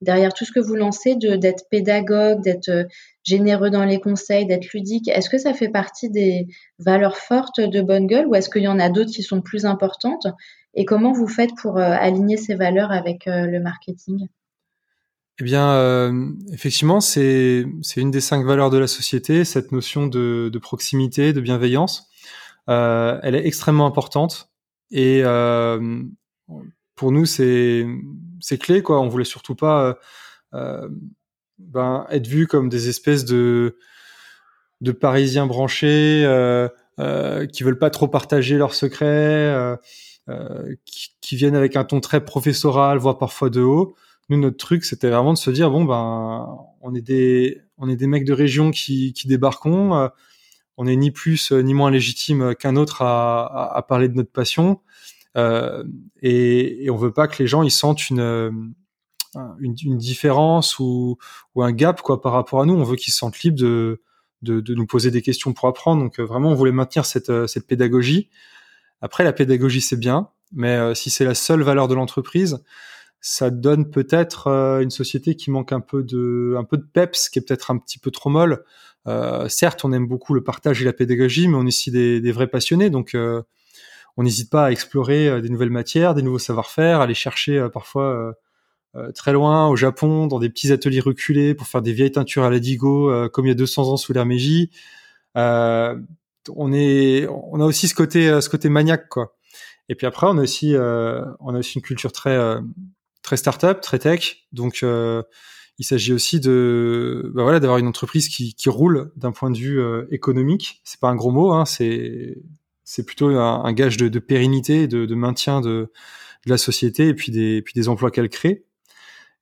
derrière 0.00 0.32
tout 0.32 0.44
ce 0.44 0.52
que 0.52 0.60
vous 0.60 0.76
lancez 0.76 1.16
d'être 1.16 1.64
pédagogue, 1.70 2.40
d'être 2.40 2.86
généreux 3.24 3.70
dans 3.70 3.84
les 3.84 4.00
conseils, 4.00 4.46
d'être 4.46 4.72
ludique. 4.72 5.08
Est-ce 5.08 5.28
que 5.28 5.38
ça 5.38 5.52
fait 5.52 5.68
partie 5.68 6.10
des 6.10 6.46
valeurs 6.78 7.16
fortes 7.16 7.60
de 7.60 7.80
Bonne 7.80 8.06
Gueule 8.06 8.26
ou 8.26 8.34
est-ce 8.34 8.48
qu'il 8.48 8.62
y 8.62 8.68
en 8.68 8.78
a 8.78 8.88
d'autres 8.88 9.10
qui 9.10 9.22
sont 9.22 9.40
plus 9.40 9.66
importantes? 9.66 10.26
Et 10.74 10.84
comment 10.84 11.12
vous 11.12 11.28
faites 11.28 11.50
pour 11.60 11.78
euh, 11.78 11.82
aligner 11.82 12.36
ces 12.36 12.54
valeurs 12.54 12.92
avec 12.92 13.26
euh, 13.26 13.46
le 13.46 13.60
marketing? 13.60 14.28
Eh 15.40 15.44
bien, 15.44 15.72
euh, 15.72 16.28
effectivement, 16.52 17.00
c'est 17.00 17.64
une 17.96 18.10
des 18.10 18.20
cinq 18.20 18.44
valeurs 18.44 18.70
de 18.70 18.78
la 18.78 18.86
société, 18.86 19.44
cette 19.44 19.72
notion 19.72 20.06
de, 20.06 20.58
proximité, 20.60 21.32
de 21.32 21.40
bienveillance. 21.40 22.10
elle 22.68 23.34
est 23.34 23.46
extrêmement 23.46 23.86
importante 23.86 24.50
et 24.90 25.22
pour 26.94 27.10
nous, 27.10 27.24
c'est 27.24 27.86
clé. 28.60 28.82
Quoi. 28.82 29.00
On 29.00 29.08
voulait 29.08 29.24
surtout 29.24 29.54
pas 29.54 29.98
ben, 30.52 32.06
être 32.10 32.26
vus 32.26 32.46
comme 32.46 32.68
des 32.68 32.90
espèces 32.90 33.24
de, 33.24 33.78
de 34.82 34.92
Parisiens 34.92 35.46
branchés 35.46 36.20
qui 37.50 37.62
veulent 37.62 37.78
pas 37.78 37.88
trop 37.88 38.08
partager 38.08 38.58
leurs 38.58 38.74
secrets, 38.74 39.78
qui, 40.84 41.08
qui, 41.20 41.36
viennent 41.36 41.56
avec 41.56 41.76
un 41.76 41.84
ton 41.84 42.00
très 42.00 42.24
professoral, 42.24 42.98
voire 42.98 43.18
parfois 43.18 43.50
de 43.50 43.60
haut. 43.60 43.94
Nous, 44.28 44.38
notre 44.38 44.56
truc, 44.56 44.84
c'était 44.84 45.10
vraiment 45.10 45.32
de 45.32 45.38
se 45.38 45.50
dire 45.50 45.70
bon 45.70 45.84
ben, 45.84 46.48
on 46.80 46.94
est 46.94 47.00
des 47.00 47.60
on 47.78 47.88
est 47.88 47.96
des 47.96 48.06
mecs 48.06 48.24
de 48.24 48.32
région 48.32 48.70
qui, 48.70 49.12
qui 49.12 49.28
débarquons. 49.28 49.94
Euh, 49.94 50.08
on 50.76 50.86
est 50.86 50.96
ni 50.96 51.10
plus 51.10 51.52
ni 51.52 51.74
moins 51.74 51.90
légitime 51.90 52.54
qu'un 52.54 52.76
autre 52.76 53.02
à, 53.02 53.84
parler 53.88 54.08
de 54.08 54.14
notre 54.14 54.32
passion. 54.32 54.80
Euh, 55.36 55.84
et, 56.22 56.84
et, 56.84 56.90
on 56.90 56.96
veut 56.96 57.12
pas 57.12 57.28
que 57.28 57.40
les 57.42 57.46
gens 57.46 57.62
ils 57.62 57.70
sentent 57.70 58.10
une 58.10 58.72
une, 59.60 59.96
différence 59.96 60.78
ou, 60.78 61.18
un 61.56 61.72
gap 61.72 62.02
quoi 62.02 62.20
par 62.20 62.32
rapport 62.32 62.60
à 62.62 62.66
nous. 62.66 62.74
On 62.74 62.82
veut 62.82 62.96
qu'ils 62.96 63.12
se 63.12 63.18
sentent 63.18 63.40
libres 63.40 63.58
de, 63.58 64.00
de, 64.42 64.74
nous 64.74 64.86
poser 64.86 65.10
des 65.10 65.22
questions 65.22 65.52
pour 65.52 65.68
apprendre. 65.68 66.02
Donc 66.02 66.18
euh, 66.18 66.24
vraiment, 66.24 66.50
on 66.50 66.54
voulait 66.54 66.72
maintenir 66.72 67.04
cette, 67.04 67.30
euh, 67.30 67.46
cette 67.46 67.66
pédagogie. 67.66 68.30
Après, 69.00 69.24
la 69.24 69.32
pédagogie 69.32 69.80
c'est 69.80 69.98
bien, 69.98 70.28
mais 70.52 70.76
euh, 70.76 70.94
si 70.94 71.10
c'est 71.10 71.24
la 71.24 71.34
seule 71.34 71.62
valeur 71.62 71.88
de 71.88 71.94
l'entreprise, 71.94 72.62
ça 73.20 73.50
donne 73.50 73.90
peut-être 73.90 74.48
une 74.80 74.90
société 74.90 75.34
qui 75.36 75.50
manque 75.50 75.72
un 75.72 75.80
peu 75.80 76.02
de 76.02 76.54
un 76.58 76.64
peu 76.64 76.78
de 76.78 76.86
peps, 76.90 77.28
qui 77.28 77.38
est 77.38 77.42
peut-être 77.42 77.70
un 77.70 77.76
petit 77.76 77.98
peu 77.98 78.10
trop 78.10 78.30
molle. 78.30 78.64
certes, 79.48 79.84
on 79.84 79.92
aime 79.92 80.06
beaucoup 80.06 80.32
le 80.32 80.42
partage 80.42 80.80
et 80.80 80.86
la 80.86 80.94
pédagogie, 80.94 81.46
mais 81.46 81.56
on 81.56 81.64
est 81.64 81.68
aussi 81.68 81.90
des, 81.90 82.32
vrais 82.32 82.46
passionnés, 82.46 82.88
donc 82.88 83.14
on 84.16 84.22
n'hésite 84.22 84.48
pas 84.50 84.66
à 84.66 84.70
explorer 84.70 85.42
des 85.42 85.50
nouvelles 85.50 85.68
matières, 85.68 86.14
des 86.14 86.22
nouveaux 86.22 86.38
savoir-faire, 86.38 87.02
aller 87.02 87.12
chercher 87.12 87.68
parfois 87.70 88.34
euh, 88.96 89.12
très 89.12 89.32
loin, 89.32 89.68
au 89.68 89.76
Japon, 89.76 90.26
dans 90.26 90.40
des 90.40 90.50
petits 90.50 90.72
ateliers 90.72 91.00
reculés 91.00 91.54
pour 91.54 91.68
faire 91.68 91.82
des 91.82 91.92
vieilles 91.92 92.10
teintures 92.10 92.42
à 92.42 92.50
la 92.50 92.58
Digo, 92.58 93.10
euh, 93.10 93.28
comme 93.28 93.46
il 93.46 93.50
y 93.50 93.52
a 93.52 93.54
200 93.54 93.88
ans 93.92 93.96
sous 93.96 94.12
Meiji. 94.24 94.70
Euh, 95.36 95.96
on 96.56 96.72
est, 96.72 97.26
on 97.28 97.60
a 97.60 97.64
aussi 97.64 97.88
ce 97.88 97.94
côté, 97.94 98.40
ce 98.40 98.48
côté 98.48 98.68
maniaque, 98.68 99.08
quoi. 99.08 99.36
Et 99.88 99.94
puis 99.94 100.06
après, 100.06 100.26
on 100.28 100.38
a 100.38 100.42
aussi, 100.42 100.74
on 100.76 101.54
a 101.54 101.58
aussi 101.58 101.78
une 101.78 101.82
culture 101.82 102.12
très, 102.12 102.38
très 103.22 103.36
start-up, 103.36 103.80
très 103.80 103.98
tech. 103.98 104.46
Donc, 104.52 104.84
il 104.84 105.84
s'agit 105.84 106.12
aussi 106.12 106.38
de, 106.38 107.30
bah 107.34 107.42
voilà, 107.42 107.58
d'avoir 107.58 107.78
une 107.78 107.88
entreprise 107.88 108.28
qui, 108.28 108.54
qui 108.54 108.68
roule 108.68 109.10
d'un 109.16 109.32
point 109.32 109.50
de 109.50 109.58
vue 109.58 109.82
économique. 110.10 110.80
C'est 110.84 111.00
pas 111.00 111.08
un 111.08 111.16
gros 111.16 111.32
mot, 111.32 111.52
hein, 111.52 111.64
c'est, 111.64 112.36
c'est 112.84 113.04
plutôt 113.04 113.28
un, 113.28 113.72
gage 113.72 113.96
de, 113.96 114.08
de 114.08 114.18
pérennité, 114.18 114.86
de, 114.86 115.06
de 115.06 115.14
maintien 115.14 115.60
de, 115.60 115.92
de 116.46 116.50
la 116.50 116.58
société 116.58 117.08
et 117.08 117.14
puis 117.14 117.32
des, 117.32 117.62
puis 117.62 117.74
des 117.74 117.88
emplois 117.88 118.10
qu'elle 118.10 118.28
crée. 118.28 118.64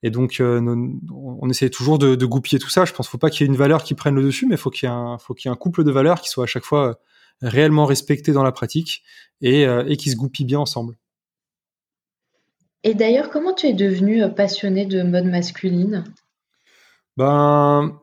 Et 0.01 0.11
donc, 0.11 0.39
euh, 0.39 0.61
on 1.11 1.49
essaie 1.49 1.69
toujours 1.69 1.99
de, 1.99 2.15
de, 2.15 2.25
goupiller 2.25 2.59
tout 2.59 2.69
ça. 2.69 2.85
Je 2.85 2.93
pense 2.93 3.07
qu'il 3.07 3.11
faut 3.11 3.17
pas 3.17 3.29
qu'il 3.29 3.45
y 3.45 3.49
ait 3.49 3.51
une 3.51 3.57
valeur 3.57 3.83
qui 3.83 3.95
prenne 3.95 4.15
le 4.15 4.23
dessus, 4.23 4.45
mais 4.45 4.55
faut 4.55 4.69
qu'il 4.69 4.87
y 4.87 4.91
ait 4.91 4.95
un, 4.95 5.17
faut 5.17 5.33
qu'il 5.33 5.49
y 5.49 5.51
ait 5.51 5.53
un 5.53 5.57
couple 5.57 5.83
de 5.83 5.91
valeurs 5.91 6.21
qui 6.21 6.29
soit 6.29 6.45
à 6.45 6.47
chaque 6.47 6.63
fois 6.63 6.89
euh, 6.89 6.93
réellement 7.41 7.85
respecté 7.85 8.31
dans 8.31 8.43
la 8.43 8.51
pratique 8.51 9.03
et, 9.41 9.65
euh, 9.65 9.83
et 9.87 9.97
qui 9.97 10.09
se 10.09 10.15
goupillent 10.15 10.45
bien 10.45 10.59
ensemble. 10.59 10.95
Et 12.83 12.93
d'ailleurs, 12.93 13.29
comment 13.29 13.53
tu 13.53 13.67
es 13.67 13.73
devenu 13.73 14.23
passionné 14.33 14.85
de 14.85 15.03
mode 15.03 15.25
masculine? 15.25 16.05
Ben, 17.17 17.99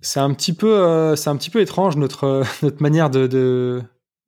c'est 0.00 0.18
un 0.18 0.34
petit 0.34 0.52
peu, 0.52 1.14
c'est 1.14 1.30
un 1.30 1.36
petit 1.36 1.50
peu 1.50 1.60
étrange 1.60 1.96
notre 1.96 2.42
notre 2.62 2.82
manière 2.82 3.08
de, 3.08 3.28
de 3.28 3.82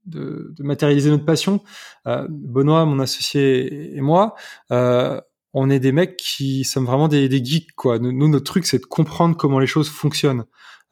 de, 0.07 0.53
de, 0.57 0.63
matérialiser 0.63 1.11
notre 1.11 1.25
passion. 1.25 1.61
Euh, 2.07 2.27
Benoît, 2.29 2.85
mon 2.85 2.99
associé 3.01 3.97
et 3.97 4.01
moi, 4.01 4.35
euh, 4.71 5.21
on 5.55 5.71
est 5.71 5.81
des 5.81 5.93
mecs 5.93 6.17
qui 6.17 6.65
sommes 6.65 6.87
vraiment 6.87 7.09
des, 7.09 7.45
geeks 7.45 7.73
quoi. 7.75 7.99
Nous, 7.99 8.29
notre 8.29 8.45
truc 8.45 8.67
c'est 8.67 8.79
de 8.79 8.87
comprendre 8.87 9.37
comment 9.37 9.59
les 9.59 9.67
choses 9.67 9.89
fonctionnent. 9.89 10.45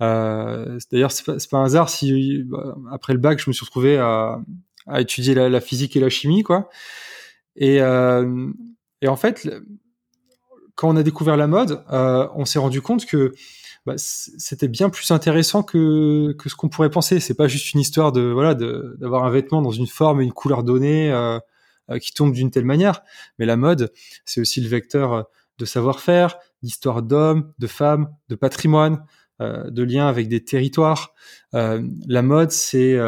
Euh, 0.02 0.78
D'ailleurs, 0.90 1.12
c'est 1.12 1.24
pas, 1.24 1.36
pas 1.50 1.58
un 1.58 1.64
hasard 1.64 1.88
si 1.88 2.42
bah, 2.44 2.74
après 2.90 3.12
le 3.12 3.18
bac, 3.18 3.38
je 3.38 3.50
me 3.50 3.52
suis 3.52 3.64
retrouvé 3.64 3.98
à, 3.98 4.40
à 4.86 5.00
étudier 5.00 5.34
la, 5.34 5.48
la, 5.48 5.60
physique 5.60 5.96
et 5.96 6.00
la 6.00 6.08
chimie 6.08 6.42
quoi. 6.42 6.68
Et, 7.56 7.80
euh, 7.80 8.50
et 9.02 9.08
en 9.08 9.16
fait, 9.16 9.48
quand 10.74 10.88
on 10.88 10.96
a 10.96 11.02
découvert 11.02 11.36
la 11.36 11.46
mode, 11.46 11.84
euh, 11.92 12.26
on 12.34 12.44
s'est 12.44 12.58
rendu 12.58 12.80
compte 12.80 13.06
que 13.06 13.34
bah, 13.86 13.94
c'était 13.96 14.68
bien 14.68 14.90
plus 14.90 15.10
intéressant 15.10 15.62
que, 15.62 16.32
que 16.32 16.48
ce 16.48 16.54
qu'on 16.54 16.68
pourrait 16.68 16.90
penser. 16.90 17.20
C'est 17.20 17.34
pas 17.34 17.48
juste 17.48 17.72
une 17.72 17.80
histoire 17.80 18.12
de 18.12 18.20
voilà 18.22 18.54
d'avoir 18.54 19.24
un 19.24 19.30
vêtement 19.30 19.62
dans 19.62 19.70
une 19.70 19.86
forme 19.86 20.20
et 20.20 20.24
une 20.24 20.32
couleur 20.32 20.62
donnée. 20.62 21.10
Euh, 21.12 21.38
qui 21.98 22.12
tombe 22.12 22.32
d'une 22.32 22.50
telle 22.50 22.64
manière. 22.64 23.02
Mais 23.38 23.46
la 23.46 23.56
mode, 23.56 23.92
c'est 24.24 24.40
aussi 24.40 24.60
le 24.60 24.68
vecteur 24.68 25.12
euh, 25.12 25.22
de 25.58 25.64
savoir-faire, 25.64 26.38
d'histoire 26.62 27.02
d'hommes, 27.02 27.52
de 27.58 27.66
femmes, 27.66 28.10
de 28.28 28.34
patrimoine, 28.34 29.04
euh, 29.40 29.70
de 29.70 29.82
liens 29.82 30.06
avec 30.06 30.28
des 30.28 30.42
territoires. 30.42 31.14
la 31.52 32.22
mode, 32.22 32.50
c'est 32.50 32.98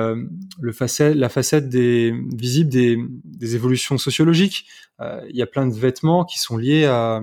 facette, 0.72 1.16
la 1.16 1.28
facette 1.28 1.68
des, 1.68 2.14
visible 2.34 2.70
des, 2.70 3.54
évolutions 3.54 3.96
sociologiques. 3.98 4.66
Il 5.00 5.36
y 5.36 5.42
a 5.42 5.46
plein 5.46 5.66
de 5.66 5.74
vêtements 5.74 6.24
qui 6.24 6.38
sont 6.38 6.56
liés 6.56 6.84
à, 6.84 7.22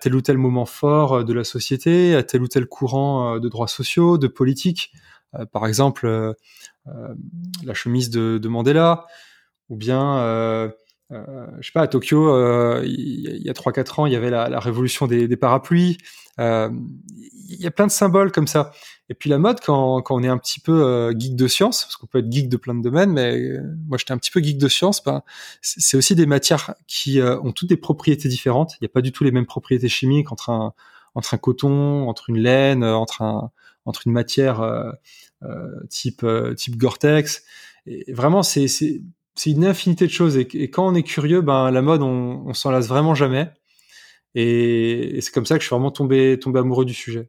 tel 0.00 0.14
ou 0.14 0.20
tel 0.20 0.36
moment 0.36 0.66
fort 0.66 1.24
de 1.24 1.32
la 1.32 1.44
société, 1.44 2.14
à 2.14 2.22
tel 2.22 2.42
ou 2.42 2.48
tel 2.48 2.66
courant 2.66 3.38
de 3.38 3.48
droits 3.48 3.68
sociaux, 3.68 4.18
de 4.18 4.28
politique. 4.28 4.92
par 5.52 5.66
exemple, 5.66 6.34
la 6.86 7.74
chemise 7.74 8.10
de 8.10 8.48
Mandela, 8.48 9.06
ou 9.72 9.76
bien 9.76 10.18
euh, 10.18 10.68
euh, 11.12 11.46
je 11.60 11.66
sais 11.66 11.72
pas, 11.72 11.82
à 11.82 11.88
Tokyo, 11.88 12.34
euh, 12.34 12.82
il 12.84 13.42
y 13.42 13.50
a 13.50 13.52
3-4 13.52 14.00
ans, 14.00 14.06
il 14.06 14.12
y 14.12 14.16
avait 14.16 14.30
la, 14.30 14.60
révolution 14.60 15.06
des, 15.06 15.36
parapluies. 15.36 15.98
Euh, 16.38 16.70
il 17.48 17.60
y 17.60 17.66
a 17.66 17.70
plein 17.70 17.86
de 17.86 17.92
symboles 17.92 18.32
comme 18.32 18.46
ça. 18.46 18.72
Et 19.08 19.14
puis 19.14 19.28
la 19.28 19.38
mode, 19.38 19.60
quand, 19.60 20.02
on 20.08 20.22
est 20.22 20.28
un 20.28 20.38
petit 20.38 20.60
peu 20.60 21.12
geek 21.18 21.36
de 21.36 21.46
science, 21.46 21.84
parce 21.84 21.96
qu'on 21.96 22.06
peut 22.06 22.20
être 22.20 22.32
geek 22.32 22.48
de 22.48 22.56
plein 22.56 22.74
de 22.74 22.82
domaines, 22.82 23.12
mais 23.12 23.58
moi 23.86 23.98
j'étais 23.98 24.12
un 24.12 24.18
petit 24.18 24.30
peu 24.30 24.40
geek 24.40 24.56
de 24.56 24.68
science, 24.68 25.04
ben, 25.04 25.22
c'est 25.60 25.96
aussi 25.96 26.14
des 26.14 26.24
matières 26.24 26.74
qui 26.86 27.20
ont 27.20 27.52
toutes 27.52 27.68
des 27.68 27.76
propriétés 27.76 28.28
différentes. 28.28 28.74
Il 28.74 28.84
n'y 28.84 28.86
a 28.86 28.92
pas 28.92 29.02
du 29.02 29.12
tout 29.12 29.24
les 29.24 29.32
mêmes 29.32 29.46
propriétés 29.46 29.88
chimiques 29.90 30.32
entre 30.32 30.48
un, 30.48 30.72
entre 31.14 31.34
un 31.34 31.38
coton, 31.38 32.08
entre 32.08 32.30
une 32.30 32.38
laine, 32.38 32.84
entre, 32.84 33.20
un, 33.20 33.50
entre 33.84 34.06
une 34.06 34.12
matière 34.14 34.64
type, 35.90 36.24
type 36.56 36.76
Gore-Tex. 36.76 37.42
Et 37.84 38.14
vraiment, 38.14 38.42
c'est 38.42 38.66
c'est 39.34 39.50
une 39.50 39.64
infinité 39.64 40.06
de 40.06 40.12
choses. 40.12 40.36
Et, 40.36 40.46
quand 40.70 40.86
on 40.86 40.94
est 40.94 41.02
curieux, 41.02 41.40
ben 41.40 41.70
la 41.70 41.82
mode, 41.82 42.02
on, 42.02 42.44
on 42.46 42.54
s'en 42.54 42.70
lasse 42.70 42.88
vraiment 42.88 43.14
jamais. 43.14 43.50
Et, 44.34 45.18
c'est 45.20 45.32
comme 45.32 45.46
ça 45.46 45.56
que 45.56 45.62
je 45.62 45.66
suis 45.66 45.74
vraiment 45.74 45.90
tombé, 45.90 46.38
tombé 46.38 46.60
amoureux 46.60 46.84
du 46.84 46.94
sujet. 46.94 47.28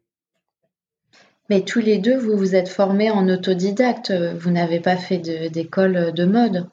Mais 1.49 1.61
tous 1.61 1.79
les 1.79 1.97
deux, 1.97 2.17
vous 2.17 2.37
vous 2.37 2.55
êtes 2.55 2.69
formés 2.69 3.11
en 3.11 3.27
autodidacte. 3.27 4.11
Vous 4.11 4.49
n'avez 4.49 4.79
pas 4.79 4.95
fait 4.95 5.17
d'école 5.49 6.13
de, 6.13 6.25
mode. 6.25 6.67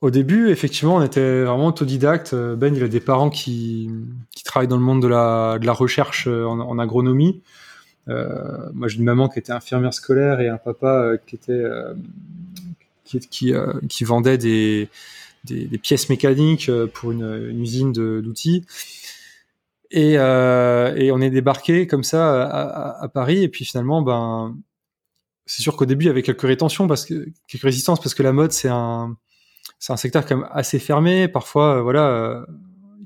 Au 0.00 0.10
début, 0.10 0.50
effectivement, 0.50 0.96
on 0.96 1.02
était 1.02 1.44
vraiment 1.44 1.66
autodidacte. 1.66 2.34
Ben, 2.34 2.74
il 2.74 2.82
a 2.82 2.88
des 2.88 3.00
parents 3.00 3.30
qui, 3.30 3.88
qui 4.34 4.42
travaillent 4.42 4.68
dans 4.68 4.76
le 4.76 4.82
monde 4.82 5.02
de 5.02 5.06
la, 5.06 5.58
de 5.60 5.66
la 5.66 5.72
recherche 5.72 6.26
en, 6.26 6.58
en 6.58 6.78
agronomie. 6.78 7.42
Euh, 8.08 8.70
moi, 8.72 8.88
j'ai 8.88 8.98
une 8.98 9.04
maman 9.04 9.28
qui 9.28 9.38
était 9.38 9.52
infirmière 9.52 9.94
scolaire 9.94 10.40
et 10.40 10.48
un 10.48 10.56
papa 10.56 11.02
euh, 11.02 11.16
qui 11.26 11.36
était 11.36 11.52
euh, 11.52 11.94
qui, 13.18 13.52
euh, 13.52 13.72
qui, 13.88 14.04
vendait 14.04 14.38
des, 14.38 14.88
pièces 15.82 16.08
mécaniques 16.08 16.68
euh, 16.68 16.86
pour 16.86 17.12
une, 17.12 17.60
usine 17.60 17.92
d'outils. 17.92 18.64
Et, 19.90 20.18
euh, 20.18 20.94
et, 20.96 21.10
on 21.10 21.20
est 21.20 21.30
débarqué 21.30 21.86
comme 21.86 22.04
ça 22.04 22.44
à, 22.44 23.08
Paris. 23.08 23.42
Et 23.42 23.48
puis 23.48 23.64
finalement, 23.64 24.02
ben, 24.02 24.56
c'est 25.46 25.62
sûr 25.62 25.76
qu'au 25.76 25.86
début, 25.86 26.04
il 26.04 26.08
y 26.08 26.10
avait 26.10 26.22
quelques 26.22 26.42
rétentions, 26.42 26.86
parce 26.86 27.04
que, 27.04 27.28
quelques 27.48 27.64
résistances, 27.64 28.00
parce 28.00 28.14
que 28.14 28.22
la 28.22 28.32
mode, 28.32 28.52
c'est 28.52 28.68
un, 28.68 29.16
c'est 29.78 29.92
un 29.92 29.96
secteur 29.96 30.24
quand 30.26 30.36
même 30.36 30.48
assez 30.52 30.78
fermé. 30.78 31.26
Parfois, 31.26 31.82
voilà, 31.82 32.46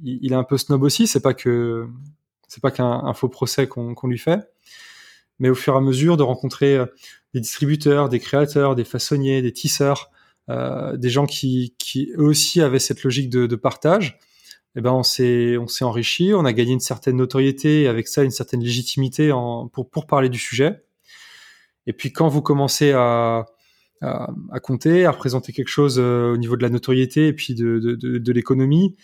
il, 0.02 0.32
est 0.32 0.36
un 0.36 0.44
peu 0.44 0.58
snob 0.58 0.82
aussi. 0.82 1.06
C'est 1.06 1.22
pas 1.22 1.34
que, 1.34 1.88
c'est 2.48 2.62
pas 2.62 2.70
qu'un 2.70 3.14
faux 3.14 3.28
procès 3.28 3.66
qu'on 3.66 4.06
lui 4.06 4.18
fait. 4.18 4.40
Mais 5.38 5.48
au 5.48 5.54
fur 5.54 5.74
et 5.74 5.76
à 5.78 5.80
mesure 5.80 6.16
de 6.16 6.22
rencontrer 6.22 6.78
des 7.34 7.40
distributeurs, 7.40 8.08
des 8.08 8.20
créateurs, 8.20 8.74
des 8.74 8.84
façonniers, 8.84 9.42
des 9.42 9.52
tisseurs, 9.52 10.10
euh, 10.48 10.96
des 10.96 11.10
gens 11.10 11.26
qui, 11.26 11.74
qui 11.78 12.12
eux 12.16 12.24
aussi 12.24 12.62
avaient 12.62 12.78
cette 12.78 13.02
logique 13.02 13.28
de, 13.28 13.46
de 13.46 13.56
partage. 13.56 14.18
Eh 14.76 14.80
ben 14.80 14.92
on 14.92 15.04
s'est 15.04 15.56
on 15.56 15.68
s'est 15.68 15.84
enrichi, 15.84 16.32
on 16.34 16.44
a 16.44 16.52
gagné 16.52 16.72
une 16.72 16.80
certaine 16.80 17.16
notoriété 17.16 17.86
avec 17.86 18.08
ça 18.08 18.24
une 18.24 18.32
certaine 18.32 18.60
légitimité 18.60 19.30
en, 19.30 19.68
pour 19.68 19.88
pour 19.88 20.06
parler 20.06 20.28
du 20.28 20.38
sujet. 20.38 20.82
Et 21.86 21.92
puis 21.92 22.12
quand 22.12 22.28
vous 22.28 22.42
commencez 22.42 22.92
à 22.92 23.46
à, 24.02 24.28
à 24.50 24.60
compter, 24.60 25.06
à 25.06 25.12
représenter 25.12 25.52
quelque 25.52 25.68
chose 25.68 25.96
euh, 25.98 26.32
au 26.32 26.36
niveau 26.36 26.56
de 26.56 26.62
la 26.62 26.70
notoriété 26.70 27.28
et 27.28 27.32
puis 27.32 27.54
de 27.54 27.78
de, 27.78 27.94
de, 27.94 28.18
de 28.18 28.32
l'économie, 28.32 28.96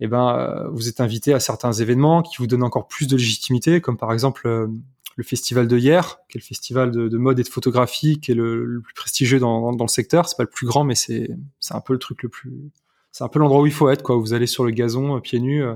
eh 0.00 0.08
ben 0.08 0.36
euh, 0.36 0.68
vous 0.70 0.88
êtes 0.88 1.00
invité 1.00 1.34
à 1.34 1.40
certains 1.40 1.72
événements 1.72 2.22
qui 2.22 2.38
vous 2.38 2.46
donnent 2.46 2.62
encore 2.62 2.88
plus 2.88 3.06
de 3.06 3.16
légitimité, 3.16 3.82
comme 3.82 3.98
par 3.98 4.12
exemple 4.12 4.48
euh, 4.48 4.68
le 5.16 5.24
festival 5.24 5.68
de 5.68 5.78
hier, 5.78 6.18
qui 6.28 6.38
est 6.38 6.40
le 6.40 6.46
festival 6.46 6.90
de, 6.90 7.08
de 7.08 7.18
mode 7.18 7.38
et 7.38 7.42
de 7.42 7.48
photographie, 7.48 8.20
qui 8.20 8.32
est 8.32 8.34
le, 8.34 8.80
plus 8.82 8.94
prestigieux 8.94 9.38
dans, 9.38 9.70
le 9.70 9.88
secteur. 9.88 10.28
C'est 10.28 10.36
pas 10.36 10.42
le 10.42 10.50
plus 10.50 10.66
grand, 10.66 10.84
mais 10.84 10.94
c'est 10.94 11.28
un 11.70 11.80
peu 11.80 11.92
le 11.92 11.98
truc 11.98 12.22
le 12.22 12.28
plus, 12.28 12.70
c'est 13.12 13.24
un 13.24 13.28
peu 13.28 13.38
l'endroit 13.38 13.60
où 13.60 13.66
il 13.66 13.72
faut 13.72 13.88
être 13.90 14.02
quoi. 14.02 14.16
vous 14.16 14.32
allez 14.32 14.46
sur 14.46 14.64
le 14.64 14.72
gazon 14.72 15.16
euh, 15.16 15.20
pieds 15.20 15.40
nus, 15.40 15.62
euh, 15.62 15.74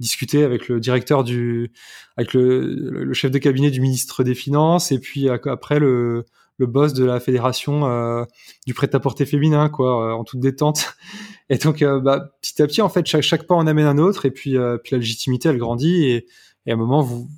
discuter 0.00 0.42
avec 0.42 0.68
le 0.68 0.80
directeur 0.80 1.22
du, 1.22 1.72
avec 2.16 2.34
le, 2.34 3.04
le, 3.04 3.14
chef 3.14 3.30
de 3.30 3.38
cabinet 3.38 3.70
du 3.70 3.80
ministre 3.80 4.24
des 4.24 4.34
Finances, 4.34 4.92
et 4.92 4.98
puis 4.98 5.28
après 5.28 5.78
le 5.78 6.24
le 6.58 6.64
boss 6.64 6.94
de 6.94 7.04
la 7.04 7.20
fédération 7.20 7.84
euh, 7.84 8.24
du 8.66 8.72
prêt-à-porter 8.72 9.26
féminin, 9.26 9.68
quoi, 9.68 10.16
en 10.16 10.24
toute 10.24 10.40
détente. 10.40 10.94
Et 11.50 11.58
donc, 11.58 11.84
bah, 11.84 12.30
petit 12.40 12.62
à 12.62 12.66
petit, 12.66 12.80
en 12.80 12.88
fait, 12.88 13.04
chaque, 13.04 13.20
chaque 13.20 13.46
pas 13.46 13.54
en 13.54 13.66
amène 13.66 13.84
un 13.84 13.98
autre, 13.98 14.24
et 14.24 14.32
puis, 14.32 14.56
puis 14.82 14.92
la 14.92 14.98
légitimité, 14.98 15.50
elle 15.50 15.58
grandit, 15.58 16.06
et, 16.06 16.26
et 16.64 16.70
à 16.70 16.74
un 16.74 16.76
moment, 16.76 17.02
vous, 17.02 17.28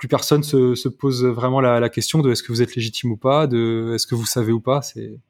plus 0.00 0.08
personne 0.08 0.42
se, 0.42 0.74
se 0.74 0.88
pose 0.88 1.26
vraiment 1.26 1.60
la, 1.60 1.78
la, 1.78 1.90
question 1.90 2.20
de 2.20 2.32
est-ce 2.32 2.42
que 2.42 2.52
vous 2.52 2.62
êtes 2.62 2.74
légitime 2.74 3.12
ou 3.12 3.18
pas, 3.18 3.46
de 3.46 3.92
est-ce 3.94 4.06
que 4.06 4.14
vous 4.14 4.24
savez 4.24 4.50
ou 4.50 4.58
pas. 4.58 4.80
C'est 4.80 5.20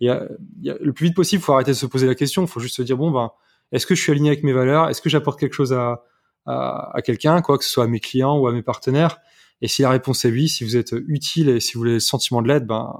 le 0.00 0.90
plus 0.90 1.06
vite 1.06 1.14
possible, 1.14 1.40
faut 1.40 1.52
arrêter 1.52 1.70
de 1.70 1.76
se 1.76 1.86
poser 1.86 2.08
la 2.08 2.16
question. 2.16 2.42
Il 2.42 2.48
faut 2.48 2.58
juste 2.58 2.74
se 2.74 2.82
dire 2.82 2.96
bon 2.96 3.12
ben, 3.12 3.30
est-ce 3.70 3.86
que 3.86 3.94
je 3.94 4.02
suis 4.02 4.10
aligné 4.10 4.30
avec 4.30 4.42
mes 4.42 4.52
valeurs 4.52 4.88
Est-ce 4.88 5.00
que 5.00 5.08
j'apporte 5.08 5.38
quelque 5.38 5.52
chose 5.54 5.72
à, 5.72 6.02
à, 6.46 6.96
à 6.96 7.00
quelqu'un, 7.00 7.40
quoi 7.42 7.58
que 7.58 7.64
ce 7.64 7.70
soit 7.70 7.84
à 7.84 7.86
mes 7.86 8.00
clients 8.00 8.36
ou 8.36 8.48
à 8.48 8.52
mes 8.52 8.62
partenaires 8.62 9.20
Et 9.62 9.68
si 9.68 9.82
la 9.82 9.90
réponse 9.90 10.24
est 10.24 10.32
oui, 10.32 10.48
si 10.48 10.64
vous 10.64 10.76
êtes 10.76 10.96
utile 11.06 11.48
et 11.48 11.60
si 11.60 11.74
vous 11.74 11.84
avez 11.84 11.92
le 11.92 12.00
sentiment 12.00 12.42
de 12.42 12.48
l'aide, 12.48 12.66
ben, 12.66 12.92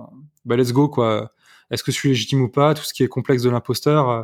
ben 0.44 0.56
let's 0.56 0.72
go 0.72 0.88
quoi. 0.88 1.32
Est-ce 1.72 1.82
que 1.82 1.90
je 1.90 1.96
suis 1.96 2.10
légitime 2.10 2.42
ou 2.42 2.48
pas 2.48 2.74
Tout 2.74 2.84
ce 2.84 2.94
qui 2.94 3.02
est 3.02 3.08
complexe 3.08 3.42
de 3.42 3.50
l'imposteur, 3.50 4.08
euh, 4.08 4.22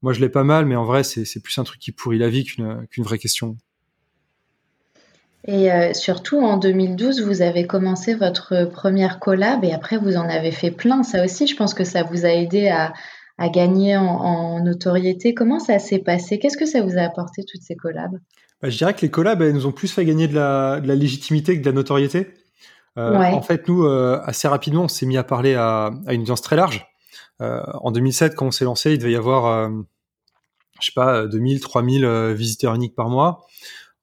moi 0.00 0.12
je 0.12 0.20
l'ai 0.20 0.28
pas 0.28 0.44
mal, 0.44 0.64
mais 0.64 0.76
en 0.76 0.84
vrai 0.84 1.02
c'est 1.02 1.42
plus 1.42 1.58
un 1.58 1.64
truc 1.64 1.80
qui 1.80 1.90
pourrit 1.90 2.18
la 2.18 2.28
vie 2.28 2.44
qu'une 2.44 2.86
qu'une 2.86 3.02
vraie 3.02 3.18
question. 3.18 3.56
Et 5.46 5.70
euh, 5.70 5.92
surtout, 5.92 6.40
en 6.40 6.56
2012, 6.56 7.22
vous 7.22 7.40
avez 7.40 7.66
commencé 7.66 8.14
votre 8.14 8.64
première 8.64 9.20
collab 9.20 9.64
et 9.64 9.72
après, 9.72 9.96
vous 9.96 10.16
en 10.16 10.28
avez 10.28 10.50
fait 10.50 10.72
plein. 10.72 11.04
Ça 11.04 11.24
aussi, 11.24 11.46
je 11.46 11.54
pense 11.54 11.72
que 11.72 11.84
ça 11.84 12.02
vous 12.02 12.26
a 12.26 12.30
aidé 12.30 12.68
à, 12.68 12.92
à 13.38 13.48
gagner 13.48 13.96
en, 13.96 14.04
en, 14.04 14.64
notoriété. 14.64 15.34
Comment 15.34 15.60
ça 15.60 15.78
s'est 15.78 16.00
passé? 16.00 16.40
Qu'est-ce 16.40 16.56
que 16.56 16.66
ça 16.66 16.82
vous 16.82 16.98
a 16.98 17.02
apporté, 17.02 17.44
toutes 17.44 17.62
ces 17.62 17.76
collabs? 17.76 18.18
Bah, 18.60 18.70
Je 18.70 18.76
dirais 18.76 18.92
que 18.94 19.02
les 19.02 19.10
collabs, 19.10 19.40
elles 19.40 19.52
nous 19.52 19.66
ont 19.66 19.72
plus 19.72 19.92
fait 19.92 20.04
gagner 20.04 20.26
de 20.26 20.34
la, 20.34 20.80
de 20.80 20.88
la 20.88 20.96
légitimité 20.96 21.54
que 21.56 21.60
de 21.60 21.66
la 21.66 21.72
notoriété. 21.72 22.26
Euh, 22.98 23.16
ouais. 23.16 23.32
En 23.32 23.42
fait, 23.42 23.68
nous, 23.68 23.84
euh, 23.84 24.20
assez 24.24 24.48
rapidement, 24.48 24.84
on 24.84 24.88
s'est 24.88 25.06
mis 25.06 25.16
à 25.16 25.22
parler 25.22 25.54
à, 25.54 25.92
à 26.06 26.14
une 26.14 26.22
audience 26.22 26.42
très 26.42 26.56
large. 26.56 26.86
En 27.38 27.90
2007, 27.90 28.34
quand 28.34 28.46
on 28.46 28.50
s'est 28.50 28.64
lancé, 28.64 28.92
il 28.94 28.98
devait 28.98 29.12
y 29.12 29.16
avoir, 29.16 29.70
je 30.80 30.86
sais 30.86 30.92
pas, 30.94 31.26
2000, 31.26 31.60
3000 31.60 32.32
visiteurs 32.32 32.74
uniques 32.74 32.94
par 32.94 33.10
mois. 33.10 33.46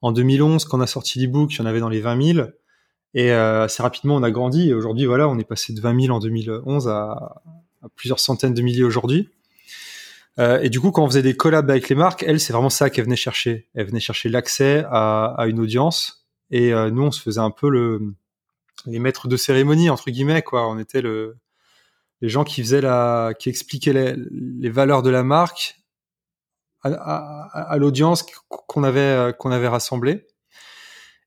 En 0.00 0.12
2011, 0.12 0.64
quand 0.66 0.78
on 0.78 0.80
a 0.80 0.86
sorti 0.86 1.18
l'ebook, 1.18 1.52
il 1.54 1.58
y 1.58 1.62
en 1.62 1.66
avait 1.66 1.80
dans 1.80 1.88
les 1.88 2.00
20 2.00 2.34
000. 2.34 2.46
Et 3.14 3.30
euh, 3.30 3.64
assez 3.64 3.82
rapidement, 3.82 4.16
on 4.16 4.22
a 4.22 4.30
grandi. 4.30 4.70
Et 4.70 4.74
aujourd'hui, 4.74 5.06
voilà, 5.06 5.28
on 5.28 5.38
est 5.38 5.44
passé 5.44 5.72
de 5.72 5.80
20 5.80 6.02
000 6.02 6.14
en 6.14 6.18
2011 6.18 6.88
à, 6.88 7.42
plusieurs 7.96 8.20
centaines 8.20 8.54
de 8.54 8.62
milliers 8.62 8.84
aujourd'hui. 8.84 9.28
Euh, 10.38 10.60
et 10.62 10.68
du 10.68 10.80
coup, 10.80 10.90
quand 10.90 11.04
on 11.04 11.06
faisait 11.06 11.22
des 11.22 11.36
collabs 11.36 11.70
avec 11.70 11.88
les 11.88 11.94
marques, 11.94 12.24
elle, 12.26 12.40
c'est 12.40 12.52
vraiment 12.52 12.70
ça 12.70 12.90
qu'elle 12.90 13.04
venait 13.04 13.16
chercher. 13.16 13.68
Elle 13.74 13.86
venait 13.86 14.00
chercher 14.00 14.28
l'accès 14.28 14.84
à, 14.90 15.44
une 15.48 15.60
audience. 15.60 16.26
Et 16.50 16.72
euh, 16.72 16.90
nous, 16.90 17.02
on 17.02 17.10
se 17.10 17.20
faisait 17.20 17.40
un 17.40 17.50
peu 17.50 17.70
le, 17.70 18.14
les 18.86 18.98
maîtres 18.98 19.28
de 19.28 19.36
cérémonie 19.36 19.90
entre 19.90 20.10
guillemets, 20.10 20.42
quoi. 20.42 20.68
On 20.68 20.78
était 20.78 21.02
le, 21.02 21.36
les 22.20 22.28
gens 22.28 22.44
qui 22.44 22.62
faisaient 22.62 22.80
la, 22.80 23.32
qui 23.38 23.48
expliquaient 23.48 24.16
les 24.30 24.70
valeurs 24.70 25.02
de 25.02 25.10
la 25.10 25.22
marque 25.22 25.83
à, 26.84 27.48
à, 27.72 27.76
l'audience 27.78 28.24
qu'on 28.48 28.84
avait 28.84 29.00
euh, 29.00 29.32
qu'on 29.32 29.50
avait 29.50 29.68
rassemblée. 29.68 30.26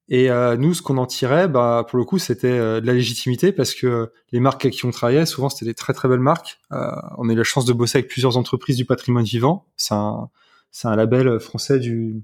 Et 0.10 0.30
euh, 0.32 0.56
nous, 0.56 0.74
ce 0.74 0.82
qu'on 0.82 0.98
en 0.98 1.06
tirait, 1.06 1.50
bah, 1.50 1.86
pour 1.88 2.00
le 2.00 2.06
coup, 2.06 2.18
c'était 2.18 2.48
euh, 2.48 2.80
de 2.80 2.88
la 2.88 2.94
légitimité 2.94 3.52
parce 3.52 3.74
que 3.74 4.12
les 4.32 4.40
marques 4.40 4.64
avec 4.64 4.76
qui 4.76 4.86
on 4.86 4.92
travaillait, 4.92 5.26
souvent, 5.26 5.50
c'était 5.50 5.66
des 5.66 5.74
très 5.74 5.94
très 5.94 6.08
belles 6.08 6.20
marques. 6.20 6.60
Euh, 6.72 6.92
on 7.18 7.28
a 7.30 7.34
eu 7.34 7.36
la 7.36 7.44
chance 7.44 7.66
de 7.66 7.74
bosser 7.74 7.98
avec 7.98 8.10
plusieurs 8.10 8.38
entreprises 8.38 8.78
du 8.78 8.86
patrimoine 8.86 9.26
vivant. 9.26 9.66
C'est 9.76 9.94
un, 9.94 10.30
c'est 10.72 10.88
un 10.88 10.96
label 10.96 11.40
français 11.42 11.80
du, 11.80 12.24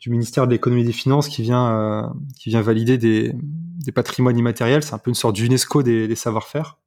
du 0.00 0.08
ministère 0.08 0.46
de 0.46 0.52
l'économie 0.52 0.80
et 0.80 0.86
des 0.86 0.92
finances 0.92 1.28
qui 1.28 1.42
vient, 1.42 2.14
qui 2.38 2.48
vient 2.48 2.62
valider 2.62 2.96
des, 2.96 3.32
des 3.34 3.92
patrimoines 3.92 4.38
immatériels. 4.38 4.82
C'est 4.82 4.94
un 4.94 4.98
peu 4.98 5.10
une 5.10 5.14
sorte 5.14 5.34
d'UNESCO 5.34 5.82
des, 5.82 6.08
des 6.08 6.14
savoir-faire. 6.14 6.78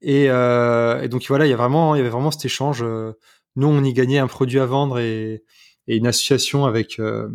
Et, 0.00 0.24
et, 0.24 1.08
donc 1.08 1.24
voilà, 1.28 1.46
il 1.46 1.50
y 1.50 1.54
a 1.54 1.56
vraiment, 1.56 1.94
il 1.94 1.98
y 1.98 2.00
avait 2.00 2.10
vraiment 2.10 2.30
cet 2.30 2.44
échange 2.44 2.84
nous, 3.56 3.68
on 3.68 3.84
y 3.84 3.92
gagnait 3.92 4.18
un 4.18 4.26
produit 4.26 4.58
à 4.58 4.66
vendre 4.66 4.98
et, 4.98 5.44
une 5.86 6.06
association 6.06 6.64
avec 6.64 6.98
euh, 6.98 7.28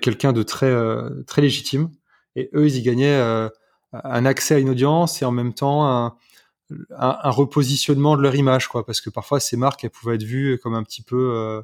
quelqu'un 0.00 0.32
de 0.32 0.42
très 0.42 0.66
euh, 0.66 1.22
très 1.26 1.42
légitime. 1.42 1.90
Et 2.34 2.50
eux, 2.54 2.66
ils 2.66 2.76
y 2.76 2.82
gagnaient 2.82 3.18
euh, 3.18 3.48
un 3.92 4.24
accès 4.24 4.54
à 4.54 4.58
une 4.58 4.70
audience 4.70 5.20
et 5.20 5.24
en 5.24 5.32
même 5.32 5.52
temps 5.52 5.86
un, 5.86 7.30
repositionnement 7.30 8.16
de 8.16 8.22
leur 8.22 8.34
image, 8.34 8.68
quoi. 8.68 8.86
Parce 8.86 9.00
que 9.00 9.10
parfois, 9.10 9.40
ces 9.40 9.56
marques, 9.56 9.84
elles 9.84 9.90
pouvaient 9.90 10.14
être 10.14 10.22
vues 10.22 10.58
comme 10.62 10.74
un 10.74 10.82
petit 10.82 11.02
peu 11.02 11.62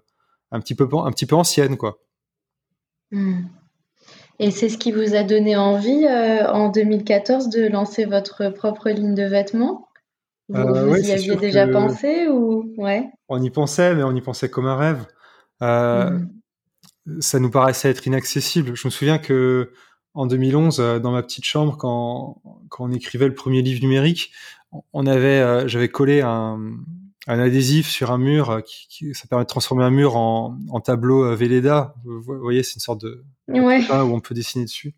anciennes, 1.32 1.76
quoi. 1.76 1.98
Mmh. 3.10 3.44
Et 4.40 4.50
c'est 4.50 4.68
ce 4.68 4.78
qui 4.78 4.92
vous 4.92 5.14
a 5.14 5.22
donné 5.22 5.56
envie 5.56 6.06
en 6.08 6.68
2014 6.68 7.48
de 7.48 7.66
lancer 7.66 8.04
votre 8.04 8.50
propre 8.50 8.90
ligne 8.90 9.14
de 9.14 9.24
vêtements? 9.24 9.88
Vous, 10.48 10.56
euh, 10.56 10.86
vous 10.86 10.96
y 10.96 11.12
aviez 11.12 11.36
déjà 11.36 11.66
pensé 11.66 12.28
ou? 12.28 12.74
Ouais 12.76 13.10
On 13.28 13.42
y 13.42 13.50
pensait, 13.50 13.94
mais 13.94 14.02
on 14.02 14.14
y 14.14 14.20
pensait 14.20 14.50
comme 14.50 14.66
un 14.66 14.76
rêve. 14.76 15.06
Euh, 15.62 16.10
mmh. 17.06 17.20
Ça 17.20 17.38
nous 17.38 17.50
paraissait 17.50 17.90
être 17.90 18.06
inaccessible. 18.06 18.74
Je 18.74 18.86
me 18.86 18.90
souviens 18.90 19.18
que 19.18 19.72
en 20.12 20.26
2011, 20.26 20.80
euh, 20.80 20.98
dans 20.98 21.12
ma 21.12 21.22
petite 21.22 21.44
chambre, 21.44 21.76
quand, 21.76 22.42
quand 22.68 22.84
on 22.84 22.92
écrivait 22.92 23.28
le 23.28 23.34
premier 23.34 23.62
livre 23.62 23.80
numérique, 23.82 24.32
on 24.92 25.06
avait, 25.06 25.68
j'avais 25.68 25.88
collé 25.88 26.20
un, 26.20 26.58
un 27.28 27.38
adhésif 27.38 27.88
sur 27.88 28.10
un 28.10 28.18
mur 28.18 28.60
qui, 28.66 29.14
ça 29.14 29.28
permet 29.28 29.44
de 29.44 29.48
transformer 29.48 29.84
un 29.84 29.90
mur 29.90 30.16
en, 30.16 30.58
en 30.68 30.80
tableau 30.80 31.34
Velleda. 31.36 31.94
Vous 32.04 32.20
voyez, 32.40 32.64
c'est 32.64 32.74
une 32.74 32.80
sorte 32.80 33.02
de 33.02 33.24
ouais. 33.46 33.86
où 33.88 34.14
on 34.14 34.20
peut 34.20 34.34
dessiner 34.34 34.64
dessus. 34.64 34.94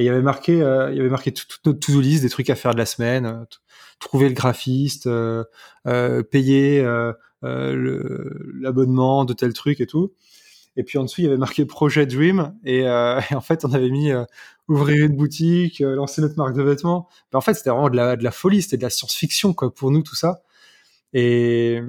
Et 0.00 0.04
il 0.04 0.06
y 0.06 0.08
avait 0.08 0.22
marqué, 0.22 0.54
il 0.54 0.96
y 0.96 1.00
avait 1.00 1.10
marqué 1.10 1.30
toute 1.32 1.60
notre 1.66 1.78
to-do 1.78 2.00
list, 2.00 2.22
des 2.22 2.30
trucs 2.30 2.48
à 2.48 2.54
faire 2.54 2.72
de 2.72 2.78
la 2.78 2.86
semaine, 2.86 3.44
trouver 3.98 4.28
le 4.28 4.34
graphiste, 4.34 5.08
payer 5.84 6.82
l'abonnement 7.42 9.24
de 9.24 9.32
tel 9.34 9.52
truc 9.52 9.80
et 9.80 9.86
tout. 9.86 10.12
Et 10.76 10.84
puis 10.84 10.98
en 10.98 11.04
dessous, 11.04 11.20
il 11.20 11.24
y 11.24 11.26
avait 11.26 11.36
marqué 11.36 11.64
Projet 11.64 12.06
Dream. 12.06 12.54
Et, 12.64 12.86
euh, 12.86 13.20
en 13.34 13.40
fait, 13.40 13.64
on 13.64 13.72
avait 13.72 13.90
mis 13.90 14.12
euh, 14.12 14.24
ouvrir 14.68 15.06
une 15.06 15.16
boutique, 15.16 15.80
euh, 15.80 15.94
lancer 15.94 16.22
notre 16.22 16.36
marque 16.36 16.54
de 16.54 16.62
vêtements. 16.62 17.08
Mais 17.32 17.36
en 17.36 17.40
fait, 17.40 17.54
c'était 17.54 17.70
vraiment 17.70 17.90
de 17.90 17.96
la, 17.96 18.16
de 18.16 18.24
la 18.24 18.30
folie, 18.30 18.62
c'était 18.62 18.76
de 18.76 18.82
la 18.82 18.90
science-fiction 18.90 19.54
quoi 19.54 19.74
pour 19.74 19.90
nous 19.90 20.02
tout 20.02 20.14
ça. 20.14 20.42
Et, 21.12 21.80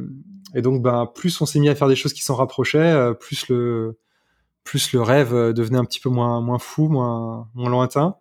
et 0.56 0.62
donc, 0.62 0.82
ben, 0.82 1.06
plus 1.06 1.40
on 1.42 1.46
s'est 1.46 1.60
mis 1.60 1.70
à 1.70 1.76
faire 1.76 1.88
des 1.88 1.96
choses 1.96 2.14
qui 2.14 2.24
s'en 2.24 2.36
rapprochaient, 2.36 2.80
euh, 2.80 3.14
plus 3.14 3.48
le 3.50 3.98
plus 4.64 4.94
le 4.94 5.02
rêve 5.02 5.34
devenait 5.54 5.78
un 5.78 5.86
petit 5.86 6.00
peu 6.00 6.10
moins 6.10 6.42
moins 6.42 6.60
fou, 6.60 6.88
moins 6.88 7.50
moins 7.54 7.70
lointain. 7.70 8.16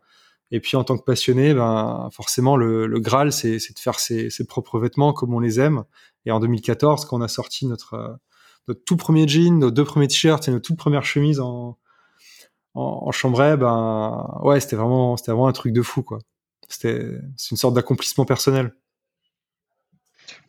Et 0.52 0.60
puis 0.60 0.76
en 0.76 0.84
tant 0.84 0.98
que 0.98 1.04
passionné, 1.04 1.54
ben 1.54 2.08
forcément 2.12 2.56
le, 2.56 2.86
le 2.86 3.00
Graal, 3.00 3.32
c'est 3.32 3.56
de 3.56 3.78
faire 3.78 4.00
ses, 4.00 4.30
ses 4.30 4.46
propres 4.46 4.80
vêtements 4.80 5.12
comme 5.12 5.32
on 5.34 5.40
les 5.40 5.60
aime. 5.60 5.84
Et 6.26 6.32
en 6.32 6.40
2014, 6.40 7.04
quand 7.04 7.18
on 7.18 7.22
a 7.22 7.28
sorti 7.28 7.66
notre 7.66 8.18
notre 8.68 8.84
tout 8.84 8.96
premier 8.96 9.26
jean, 9.26 9.58
nos 9.58 9.70
deux 9.70 9.84
premiers 9.84 10.08
t-shirts 10.08 10.48
et 10.48 10.50
nos 10.50 10.60
toutes 10.60 10.76
premières 10.76 11.04
chemises 11.04 11.40
en, 11.40 11.78
en, 12.74 13.02
en 13.06 13.12
chambray, 13.12 13.56
ben 13.56 14.38
ouais, 14.42 14.60
c'était 14.60 14.76
vraiment, 14.76 15.14
vraiment 15.14 15.48
un 15.48 15.52
truc 15.52 15.72
de 15.72 15.82
fou, 15.82 16.04
c'est 16.68 17.20
une 17.50 17.56
sorte 17.56 17.74
d'accomplissement 17.74 18.24
personnel. 18.24 18.74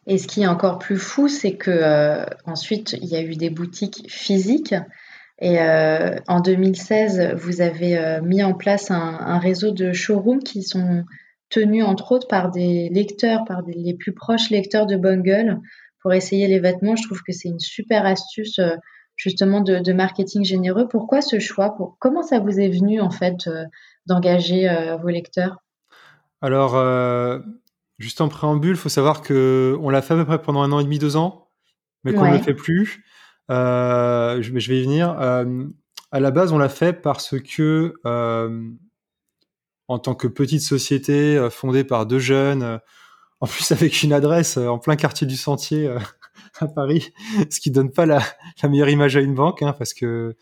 Et 0.07 0.17
ce 0.17 0.27
qui 0.27 0.41
est 0.41 0.48
encore 0.48 0.79
plus 0.79 0.98
fou, 0.98 1.27
c'est 1.27 1.55
que 1.55 1.71
euh, 1.71 2.25
ensuite 2.45 2.98
il 3.01 3.07
y 3.07 3.15
a 3.15 3.21
eu 3.21 3.36
des 3.36 3.50
boutiques 3.50 4.05
physiques. 4.10 4.75
Et 5.41 5.60
euh, 5.60 6.17
en 6.27 6.39
2016, 6.39 7.33
vous 7.36 7.62
avez 7.62 7.98
euh, 7.98 8.21
mis 8.21 8.43
en 8.43 8.53
place 8.53 8.91
un, 8.91 9.17
un, 9.19 9.39
réseau 9.39 9.71
de 9.71 9.91
showrooms 9.91 10.43
qui 10.43 10.62
sont 10.62 11.03
tenus 11.50 11.83
entre 11.83 12.12
autres 12.12 12.27
par 12.27 12.51
des 12.51 12.89
lecteurs, 12.89 13.43
par 13.45 13.63
des, 13.63 13.74
les 13.74 13.95
plus 13.95 14.13
proches 14.13 14.51
lecteurs 14.51 14.86
de 14.86 14.95
Bungle, 14.95 15.60
pour 16.00 16.13
essayer 16.13 16.48
les 16.48 16.60
vêtements. 16.60 16.95
Je 16.95 17.03
trouve 17.03 17.24
que 17.24 17.31
c'est 17.31 17.50
une 17.50 17.60
super 17.60 18.05
astuce 18.05 18.60
euh, 18.60 18.75
justement 19.15 19.62
de, 19.62 19.91
marketing 19.91 20.45
généreux. 20.45 20.88
Pourquoi 20.88 21.21
ce 21.21 21.39
choix? 21.39 21.75
Pour, 21.75 21.98
Comment 22.00 22.21
ça 22.21 22.39
vous 22.39 22.60
est 22.60 22.69
venu 22.69 23.01
en 23.01 23.10
fait 23.10 23.50
d'engager 24.05 24.67
vos 25.00 25.10
lecteurs? 25.10 25.57
Alors, 26.41 26.74
juste 28.00 28.19
en 28.19 28.29
préambule, 28.29 28.71
il 28.71 28.77
faut 28.77 28.89
savoir 28.89 29.21
que 29.21 29.77
on 29.79 29.89
l'a 29.89 30.01
fait 30.01 30.15
à 30.15 30.17
peu 30.17 30.25
près 30.25 30.41
pendant 30.41 30.63
un 30.63 30.71
an 30.71 30.79
et 30.79 30.83
demi, 30.83 30.98
deux 30.98 31.17
ans, 31.17 31.50
mais 32.03 32.13
qu'on 32.13 32.25
ne 32.25 32.38
le 32.38 32.41
fait 32.41 32.55
plus. 32.55 33.03
Je, 33.51 34.41
je, 34.41 34.70
vais 34.70 34.79
y 34.79 34.84
venir. 34.84 35.10
à 35.10 36.20
la 36.20 36.31
base, 36.31 36.51
on 36.53 36.58
l'a 36.58 36.70
fait 36.70 36.93
parce 36.93 37.39
que 37.39 37.93
en 39.88 40.00
tant 40.00 40.15
que 40.15 40.27
petite 40.27 40.62
société 40.62 41.48
fondée 41.51 41.84
par 41.84 42.05
deux 42.05 42.20
jeunes, 42.20 42.79
en 43.41 43.48
plus 43.48 43.72
avec 43.72 44.01
une 44.03 44.13
adresse 44.13 44.58
euh, 44.58 44.67
en 44.67 44.79
plein 44.79 44.96
quartier 44.96 45.27
du 45.27 45.36
Sentier 45.36 45.88
euh, 45.88 46.00
à 46.60 46.67
Paris, 46.67 47.12
ce 47.50 47.60
qui 47.60 47.72
donne 47.72 47.91
pas 47.91 48.05
la, 48.05 48.22
meilleure 48.63 48.89
image 48.89 49.17
à 49.17 49.20
une 49.20 49.36
banque, 49.36 49.62
hein, 49.62 49.74
parce 49.77 49.93
que 49.93 50.36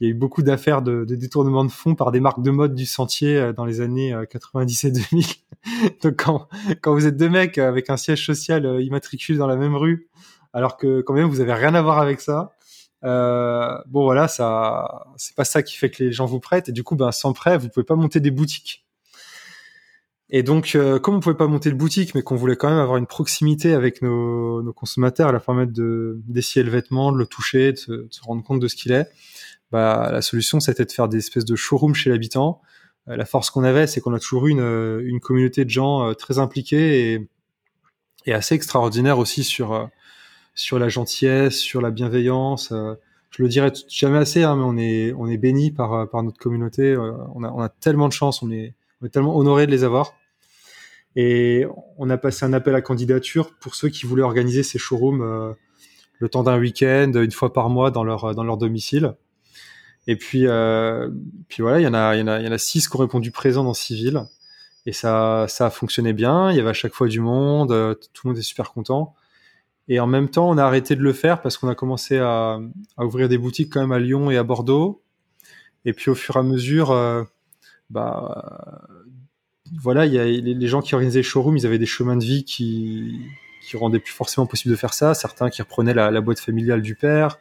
il 0.00 0.06
y 0.06 0.10
a 0.10 0.10
eu 0.10 0.14
beaucoup 0.14 0.42
d'affaires 0.42 0.82
de, 0.82 1.04
détournement 1.04 1.64
de 1.64 1.70
fonds 1.70 1.94
par 1.94 2.10
des 2.10 2.20
marques 2.20 2.42
de 2.42 2.50
mode 2.50 2.74
du 2.74 2.86
Sentier 2.86 3.36
euh, 3.36 3.52
dans 3.52 3.64
les 3.64 3.80
années 3.80 4.14
90 4.28 4.84
et 4.84 4.90
2000. 4.90 5.26
Donc 6.02 6.24
quand, 6.24 6.48
quand 6.80 6.92
vous 6.92 7.06
êtes 7.06 7.16
deux 7.16 7.28
mecs 7.28 7.58
avec 7.58 7.90
un 7.90 7.96
siège 7.96 8.24
social 8.24 8.80
immatriculé 8.82 9.38
dans 9.38 9.46
la 9.46 9.56
même 9.56 9.76
rue, 9.76 10.08
alors 10.52 10.76
que 10.76 11.02
quand 11.02 11.14
même 11.14 11.28
vous 11.28 11.40
avez 11.40 11.52
rien 11.52 11.74
à 11.74 11.82
voir 11.82 11.98
avec 11.98 12.20
ça, 12.20 12.55
euh, 13.06 13.78
bon 13.86 14.02
voilà, 14.04 14.26
ça, 14.28 15.06
c'est 15.16 15.36
pas 15.36 15.44
ça 15.44 15.62
qui 15.62 15.76
fait 15.76 15.90
que 15.90 16.02
les 16.02 16.12
gens 16.12 16.26
vous 16.26 16.40
prêtent. 16.40 16.68
Et 16.68 16.72
du 16.72 16.82
coup, 16.82 16.96
ben 16.96 17.12
sans 17.12 17.32
prêt, 17.32 17.56
vous 17.56 17.68
pouvez 17.68 17.84
pas 17.84 17.94
monter 17.94 18.20
des 18.20 18.32
boutiques. 18.32 18.84
Et 20.28 20.42
donc, 20.42 20.74
euh, 20.74 20.98
comme 20.98 21.14
on 21.14 21.20
pouvait 21.20 21.36
pas 21.36 21.46
monter 21.46 21.70
le 21.70 21.76
boutique, 21.76 22.14
mais 22.16 22.22
qu'on 22.22 22.34
voulait 22.34 22.56
quand 22.56 22.68
même 22.68 22.80
avoir 22.80 22.96
une 22.96 23.06
proximité 23.06 23.74
avec 23.74 24.02
nos, 24.02 24.60
nos 24.60 24.72
consommateurs, 24.72 25.30
la 25.30 25.38
permettre 25.38 25.72
de 25.72 26.20
d'essayer 26.26 26.64
le 26.64 26.70
vêtement, 26.70 27.12
de 27.12 27.18
le 27.18 27.26
toucher, 27.26 27.72
de 27.72 27.78
se, 27.78 27.92
de 27.92 28.08
rendre 28.22 28.42
compte 28.42 28.58
de 28.58 28.66
ce 28.66 28.74
qu'il 28.74 28.90
est, 28.90 29.06
bah, 29.70 30.10
la 30.12 30.22
solution 30.22 30.58
c'était 30.58 30.84
de 30.84 30.90
faire 30.92 31.08
des 31.08 31.18
espèces 31.18 31.44
de 31.44 31.54
showrooms 31.54 31.94
chez 31.94 32.10
l'habitant. 32.10 32.60
Euh, 33.08 33.16
la 33.16 33.24
force 33.24 33.50
qu'on 33.50 33.62
avait, 33.62 33.86
c'est 33.86 34.00
qu'on 34.00 34.14
a 34.14 34.18
toujours 34.18 34.48
eu 34.48 34.50
une, 34.50 35.20
communauté 35.20 35.64
de 35.64 35.70
gens 35.70 36.12
très 36.14 36.40
impliqués 36.40 37.12
et, 37.14 37.28
et 38.26 38.34
assez 38.34 38.56
extraordinaire 38.56 39.18
aussi 39.20 39.44
sur 39.44 39.88
sur 40.56 40.80
la 40.80 40.88
gentillesse, 40.88 41.56
sur 41.56 41.80
la 41.80 41.92
bienveillance. 41.92 42.72
je 43.30 43.42
le 43.42 43.48
dirai 43.48 43.70
jamais 43.88 44.18
assez, 44.18 44.42
hein, 44.42 44.56
mais 44.56 44.64
on 44.64 44.76
est 44.76 45.12
on 45.12 45.28
est 45.28 45.36
béni 45.36 45.70
par 45.70 46.10
par 46.10 46.24
notre 46.24 46.38
communauté. 46.38 46.96
on 46.96 47.44
a 47.44 47.50
on 47.50 47.60
a 47.60 47.68
tellement 47.68 48.08
de 48.08 48.12
chance, 48.12 48.42
on 48.42 48.50
est 48.50 48.74
on 49.00 49.06
est 49.06 49.10
tellement 49.10 49.36
honoré 49.36 49.66
de 49.66 49.70
les 49.70 49.84
avoir. 49.84 50.14
Et 51.16 51.66
on 51.96 52.10
a 52.10 52.18
passé 52.18 52.44
un 52.44 52.52
appel 52.52 52.74
à 52.74 52.82
candidature 52.82 53.54
pour 53.58 53.74
ceux 53.74 53.88
qui 53.88 54.04
voulaient 54.04 54.22
organiser 54.22 54.62
ces 54.62 54.78
showrooms 54.78 55.22
euh, 55.22 55.52
le 56.18 56.28
temps 56.28 56.42
d'un 56.42 56.58
week-end, 56.58 57.10
une 57.14 57.30
fois 57.30 57.52
par 57.54 57.70
mois 57.70 57.90
dans 57.90 58.04
leur 58.04 58.34
dans 58.34 58.44
leur 58.44 58.58
domicile. 58.58 59.14
Et 60.06 60.16
puis 60.16 60.46
euh, 60.46 61.10
puis 61.48 61.62
voilà, 61.62 61.80
il 61.80 61.84
y 61.84 61.86
en 61.86 61.94
a 61.94 62.14
y 62.16 62.20
y 62.20 62.22
en 62.22 62.52
a 62.52 62.58
six 62.58 62.88
qui 62.88 62.96
ont 62.96 63.00
répondu 63.00 63.30
présent 63.30 63.64
dans 63.64 63.74
six 63.74 63.94
villes. 63.94 64.22
Et 64.84 64.92
ça 64.92 65.46
ça 65.48 65.66
a 65.66 65.70
fonctionné 65.70 66.12
bien. 66.12 66.50
Il 66.50 66.56
y 66.56 66.60
avait 66.60 66.70
à 66.70 66.74
chaque 66.74 66.92
fois 66.92 67.08
du 67.08 67.20
monde, 67.20 67.72
euh, 67.72 67.94
tout 68.12 68.26
le 68.26 68.30
monde 68.30 68.38
est 68.38 68.42
super 68.42 68.72
content. 68.72 69.14
Et 69.88 70.00
en 70.00 70.06
même 70.06 70.28
temps, 70.28 70.48
on 70.50 70.58
a 70.58 70.64
arrêté 70.64 70.96
de 70.96 71.02
le 71.02 71.12
faire 71.12 71.40
parce 71.42 71.58
qu'on 71.58 71.68
a 71.68 71.74
commencé 71.74 72.18
à, 72.18 72.58
ouvrir 72.98 73.28
des 73.28 73.38
boutiques 73.38 73.72
quand 73.72 73.80
même 73.80 73.92
à 73.92 73.98
Lyon 73.98 74.30
et 74.30 74.36
à 74.36 74.42
Bordeaux. 74.42 75.02
Et 75.84 75.92
puis 75.92 76.10
au 76.10 76.14
fur 76.14 76.36
et 76.36 76.40
à 76.40 76.42
mesure, 76.42 76.90
euh, 76.90 77.22
bah 77.90 78.82
voilà, 79.80 80.06
il 80.06 80.12
y 80.12 80.18
a 80.18 80.24
les, 80.24 80.68
gens 80.68 80.80
qui 80.80 80.94
organisaient 80.94 81.20
les 81.20 81.24
showrooms, 81.24 81.56
ils 81.56 81.66
avaient 81.66 81.78
des 81.78 81.86
chemins 81.86 82.16
de 82.16 82.24
vie 82.24 82.44
qui 82.44 83.20
rendaient 83.74 83.98
plus 83.98 84.12
forcément 84.12 84.46
possible 84.46 84.72
de 84.72 84.78
faire 84.78 84.94
ça. 84.94 85.14
Certains 85.14 85.50
qui 85.50 85.62
reprenaient 85.62 85.94
la, 85.94 86.20
boîte 86.20 86.40
familiale 86.40 86.82
du 86.82 86.94
père, 86.94 87.38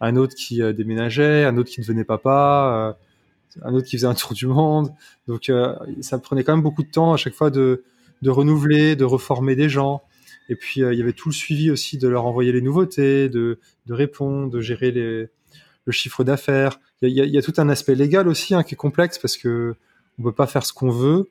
un 0.00 0.16
autre 0.16 0.34
qui 0.34 0.62
euh, 0.62 0.72
déménageait, 0.72 1.44
un 1.44 1.56
autre 1.56 1.70
qui 1.70 1.80
devenait 1.80 2.04
papa, 2.04 2.96
euh, 2.96 3.62
un 3.62 3.74
autre 3.74 3.86
qui 3.86 3.96
faisait 3.96 4.06
un 4.06 4.14
tour 4.14 4.32
du 4.32 4.46
monde. 4.46 4.92
Donc 5.26 5.48
euh, 5.48 5.74
ça 6.00 6.18
prenait 6.18 6.44
quand 6.44 6.52
même 6.52 6.62
beaucoup 6.62 6.82
de 6.82 6.90
temps 6.90 7.12
à 7.12 7.16
chaque 7.16 7.34
fois 7.34 7.50
de 7.50 7.82
renouveler, 8.24 8.96
de 8.96 9.04
reformer 9.04 9.56
des 9.56 9.68
gens. 9.68 10.02
Et 10.48 10.56
puis 10.56 10.80
il 10.80 10.94
y 10.94 11.02
avait 11.02 11.12
tout 11.12 11.28
le 11.28 11.34
suivi 11.34 11.70
aussi 11.70 11.98
de 11.98 12.08
leur 12.08 12.26
envoyer 12.26 12.52
les 12.52 12.62
nouveautés, 12.62 13.28
de 13.28 13.58
de 13.86 13.94
répondre, 13.94 14.50
de 14.50 14.60
gérer 14.60 14.90
le 14.90 15.92
chiffre 15.92 16.24
d'affaires. 16.24 16.80
Il 17.02 17.10
y 17.10 17.38
a, 17.38 17.42
tout 17.42 17.54
un 17.58 17.68
aspect 17.68 17.94
légal 17.94 18.26
aussi 18.28 18.54
hein, 18.54 18.62
qui 18.62 18.74
est 18.74 18.76
complexe 18.76 19.18
parce 19.18 19.36
que 19.36 19.74
on 20.18 20.22
peut 20.22 20.32
pas 20.32 20.46
faire 20.46 20.64
ce 20.64 20.72
qu'on 20.72 20.90
veut. 20.90 21.30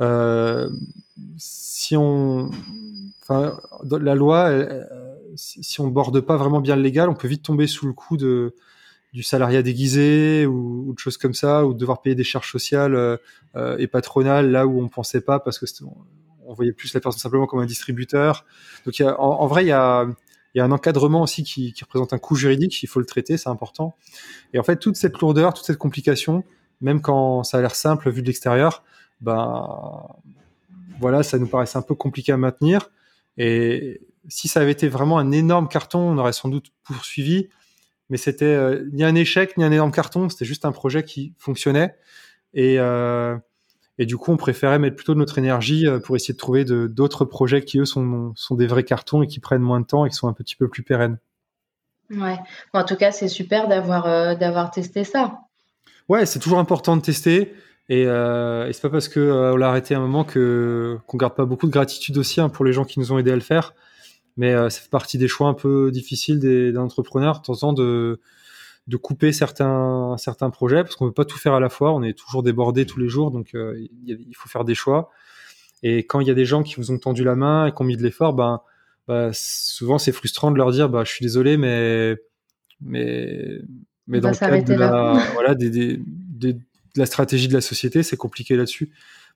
Euh, 0.00 0.68
si 1.38 1.96
on, 1.96 2.50
enfin, 3.22 3.60
la 3.90 4.14
loi, 4.14 4.50
si 5.36 5.80
on 5.80 5.88
borde 5.88 6.20
pas 6.20 6.36
vraiment 6.36 6.60
bien 6.60 6.76
le 6.76 6.82
légal, 6.82 7.08
on 7.08 7.14
peut 7.14 7.28
vite 7.28 7.42
tomber 7.42 7.66
sous 7.66 7.86
le 7.86 7.92
coup 7.92 8.16
de 8.16 8.54
du 9.12 9.22
salariat 9.22 9.62
déguisé 9.62 10.44
ou, 10.44 10.92
de 10.92 10.98
choses 10.98 11.18
comme 11.18 11.34
ça, 11.34 11.64
ou 11.64 11.72
de 11.72 11.78
devoir 11.78 12.02
payer 12.02 12.16
des 12.16 12.24
charges 12.24 12.50
sociales 12.50 12.96
euh, 12.96 13.16
euh 13.54 13.76
et 13.78 13.86
patronales 13.86 14.50
là 14.50 14.66
où 14.66 14.82
on 14.82 14.88
pensait 14.88 15.20
pas 15.20 15.38
parce 15.38 15.60
que 15.60 15.66
on 16.46 16.54
voyait 16.54 16.72
plus 16.72 16.92
la 16.94 17.00
personne 17.00 17.20
simplement 17.20 17.46
comme 17.46 17.60
un 17.60 17.66
distributeur. 17.66 18.44
Donc, 18.86 19.00
en, 19.00 19.46
vrai, 19.46 19.64
il 19.64 19.68
y 19.68 19.72
a, 19.72 20.06
un 20.56 20.70
encadrement 20.70 21.22
aussi 21.22 21.42
qui, 21.42 21.72
qui, 21.72 21.84
représente 21.84 22.12
un 22.12 22.18
coût 22.18 22.36
juridique. 22.36 22.82
Il 22.82 22.86
faut 22.86 23.00
le 23.00 23.06
traiter, 23.06 23.36
c'est 23.36 23.48
important. 23.48 23.96
Et 24.52 24.58
en 24.58 24.62
fait, 24.62 24.76
toute 24.76 24.96
cette 24.96 25.18
lourdeur, 25.18 25.54
toute 25.54 25.66
cette 25.66 25.78
complication, 25.78 26.44
même 26.80 27.00
quand 27.00 27.42
ça 27.42 27.58
a 27.58 27.60
l'air 27.60 27.74
simple 27.74 28.10
vu 28.10 28.22
de 28.22 28.26
l'extérieur, 28.26 28.84
ben 29.20 30.06
voilà, 31.00 31.22
ça 31.22 31.38
nous 31.38 31.46
paraissait 31.46 31.78
un 31.78 31.82
peu 31.82 31.94
compliqué 31.94 32.32
à 32.32 32.36
maintenir. 32.36 32.90
Et 33.36 34.00
si 34.28 34.48
ça 34.48 34.60
avait 34.60 34.72
été 34.72 34.88
vraiment 34.88 35.18
un 35.18 35.32
énorme 35.32 35.68
carton, 35.68 35.98
on 35.98 36.18
aurait 36.18 36.32
sans 36.32 36.48
doute 36.48 36.66
poursuivi. 36.84 37.48
Mais 38.10 38.16
c'était 38.16 38.44
euh, 38.44 38.84
ni 38.92 39.02
un 39.02 39.14
échec 39.14 39.56
ni 39.56 39.64
un 39.64 39.72
énorme 39.72 39.90
carton, 39.90 40.28
c'était 40.28 40.44
juste 40.44 40.64
un 40.64 40.72
projet 40.72 41.04
qui 41.04 41.34
fonctionnait. 41.38 41.94
Et, 42.52 42.78
euh, 42.78 43.36
et 43.98 44.06
du 44.06 44.16
coup, 44.16 44.32
on 44.32 44.36
préférait 44.36 44.78
mettre 44.78 44.96
plutôt 44.96 45.14
de 45.14 45.18
notre 45.18 45.38
énergie 45.38 45.86
euh, 45.86 46.00
pour 46.00 46.16
essayer 46.16 46.34
de 46.34 46.38
trouver 46.38 46.64
d'autres 46.64 47.24
projets 47.24 47.62
qui, 47.64 47.78
eux, 47.78 47.84
sont, 47.84 48.32
sont 48.34 48.54
des 48.54 48.66
vrais 48.66 48.84
cartons 48.84 49.22
et 49.22 49.26
qui 49.26 49.40
prennent 49.40 49.62
moins 49.62 49.80
de 49.80 49.86
temps 49.86 50.04
et 50.04 50.10
qui 50.10 50.16
sont 50.16 50.28
un 50.28 50.32
petit 50.32 50.56
peu 50.56 50.68
plus 50.68 50.82
pérennes. 50.82 51.18
Ouais. 52.10 52.38
Bon, 52.72 52.80
en 52.80 52.84
tout 52.84 52.96
cas, 52.96 53.12
c'est 53.12 53.28
super 53.28 53.68
d'avoir 53.68 54.06
euh, 54.06 54.34
d'avoir 54.34 54.70
testé 54.70 55.04
ça. 55.04 55.38
Ouais, 56.08 56.26
c'est 56.26 56.38
toujours 56.38 56.58
important 56.58 56.96
de 56.96 57.02
tester. 57.02 57.54
Et, 57.88 58.06
euh, 58.06 58.66
et 58.66 58.72
c'est 58.72 58.82
pas 58.82 58.90
parce 58.90 59.08
que 59.08 59.20
euh, 59.20 59.58
l'a 59.58 59.68
arrêté 59.68 59.94
à 59.94 59.98
un 59.98 60.00
moment 60.00 60.24
que 60.24 60.98
qu'on 61.06 61.18
garde 61.18 61.34
pas 61.34 61.44
beaucoup 61.44 61.66
de 61.66 61.72
gratitude 61.72 62.16
aussi 62.16 62.40
hein, 62.40 62.48
pour 62.48 62.64
les 62.64 62.72
gens 62.72 62.84
qui 62.84 62.98
nous 62.98 63.12
ont 63.12 63.18
aidés 63.18 63.32
à 63.32 63.36
le 63.36 63.40
faire. 63.40 63.74
Mais 64.36 64.54
euh, 64.54 64.70
ça 64.70 64.80
fait 64.80 64.90
partie 64.90 65.18
des 65.18 65.28
choix 65.28 65.48
un 65.48 65.54
peu 65.54 65.90
difficiles 65.92 66.40
des, 66.40 66.72
des 66.72 66.78
entrepreneurs, 66.78 67.40
de 67.40 67.44
temps 67.44 67.52
en 67.52 67.56
temps 67.56 67.72
de 67.72 68.20
de 68.86 68.96
couper 68.96 69.32
certains 69.32 70.16
certains 70.18 70.50
projets 70.50 70.82
parce 70.82 70.96
qu'on 70.96 71.06
peut 71.06 71.12
pas 71.12 71.24
tout 71.24 71.38
faire 71.38 71.54
à 71.54 71.60
la 71.60 71.68
fois. 71.68 71.92
On 71.92 72.02
est 72.02 72.16
toujours 72.16 72.42
débordé 72.42 72.86
tous 72.86 73.00
les 73.00 73.08
jours, 73.08 73.30
donc 73.30 73.54
euh, 73.54 73.78
il 74.06 74.34
faut 74.36 74.48
faire 74.48 74.64
des 74.64 74.74
choix. 74.74 75.10
Et 75.82 75.98
quand 75.98 76.20
il 76.20 76.26
y 76.26 76.30
a 76.30 76.34
des 76.34 76.46
gens 76.46 76.62
qui 76.62 76.76
vous 76.76 76.90
ont 76.90 76.98
tendu 76.98 77.24
la 77.24 77.34
main 77.34 77.66
et 77.66 77.72
qui 77.72 77.82
ont 77.82 77.84
mis 77.84 77.96
de 77.96 78.02
l'effort, 78.02 78.32
ben 78.32 78.60
bah, 79.06 79.30
souvent 79.34 79.98
c'est 79.98 80.12
frustrant 80.12 80.50
de 80.50 80.56
leur 80.56 80.72
dire 80.72 80.88
bah 80.88 81.04
je 81.04 81.12
suis 81.12 81.22
désolé 81.22 81.58
mais 81.58 82.16
mais 82.80 83.58
mais 84.06 84.20
dans 84.20 84.30
le 84.30 84.34
cadre 84.34 84.64
de 84.64 84.74
la, 84.74 85.12
voilà 85.34 85.54
des, 85.54 85.68
des, 85.68 85.98
de 86.54 86.58
la 86.96 87.04
stratégie 87.04 87.46
de 87.46 87.52
la 87.52 87.60
société 87.60 88.02
c'est 88.02 88.16
compliqué 88.16 88.56
là-dessus 88.56 88.92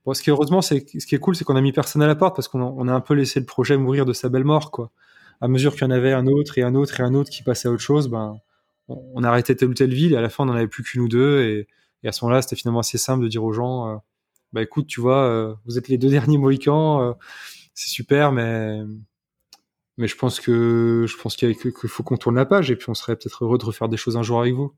bon 0.06 0.14
ce 0.14 0.22
qui 0.22 0.30
heureusement 0.30 0.62
c'est 0.62 0.86
ce 0.98 1.06
qui 1.06 1.14
est 1.14 1.18
cool 1.18 1.36
c'est 1.36 1.44
qu'on 1.44 1.56
a 1.56 1.60
mis 1.60 1.72
personne 1.72 2.00
à 2.00 2.06
la 2.06 2.14
porte 2.14 2.34
parce 2.34 2.48
qu'on 2.48 2.62
on 2.62 2.88
a 2.88 2.92
un 2.92 3.00
peu 3.02 3.12
laissé 3.12 3.40
le 3.40 3.46
projet 3.46 3.76
mourir 3.76 4.06
de 4.06 4.14
sa 4.14 4.30
belle 4.30 4.44
mort 4.44 4.70
quoi 4.70 4.90
à 5.42 5.48
mesure 5.48 5.74
qu'il 5.74 5.82
y 5.82 5.84
en 5.84 5.90
avait 5.90 6.14
un 6.14 6.26
autre 6.26 6.56
et 6.56 6.62
un 6.62 6.74
autre 6.74 7.00
et 7.00 7.02
un 7.02 7.12
autre 7.12 7.28
qui 7.28 7.42
passait 7.42 7.68
à 7.68 7.70
autre 7.70 7.82
chose 7.82 8.08
ben 8.08 8.38
on, 8.88 9.22
arrêtait 9.22 9.54
telle 9.54 9.68
ou 9.68 9.74
telle 9.74 9.92
ville 9.92 10.12
et 10.12 10.16
à 10.16 10.20
la 10.20 10.28
fin 10.28 10.44
on 10.44 10.46
n'en 10.46 10.54
avait 10.54 10.68
plus 10.68 10.82
qu'une 10.82 11.02
ou 11.02 11.08
deux 11.08 11.42
et, 11.42 11.68
et 12.02 12.08
à 12.08 12.12
ce 12.12 12.24
moment-là 12.24 12.42
c'était 12.42 12.56
finalement 12.56 12.80
assez 12.80 12.98
simple 12.98 13.22
de 13.22 13.28
dire 13.28 13.44
aux 13.44 13.52
gens 13.52 13.88
euh, 13.88 13.96
bah 14.52 14.62
écoute 14.62 14.86
tu 14.86 15.00
vois 15.00 15.24
euh, 15.24 15.54
vous 15.66 15.78
êtes 15.78 15.88
les 15.88 15.98
deux 15.98 16.10
derniers 16.10 16.38
mohicans 16.38 17.02
euh, 17.02 17.12
c'est 17.74 17.90
super 17.90 18.32
mais 18.32 18.80
mais 19.98 20.06
je 20.06 20.16
pense 20.16 20.40
que 20.40 21.06
je 21.08 21.16
pense 21.16 21.36
qu'il 21.36 21.54
faut 21.54 22.02
qu'on 22.02 22.16
tourne 22.16 22.36
la 22.36 22.46
page 22.46 22.70
et 22.70 22.76
puis 22.76 22.88
on 22.88 22.94
serait 22.94 23.16
peut-être 23.16 23.44
heureux 23.44 23.58
de 23.58 23.64
refaire 23.64 23.88
des 23.88 23.96
choses 23.96 24.16
un 24.16 24.22
jour 24.22 24.40
avec 24.40 24.54
vous. 24.54 24.72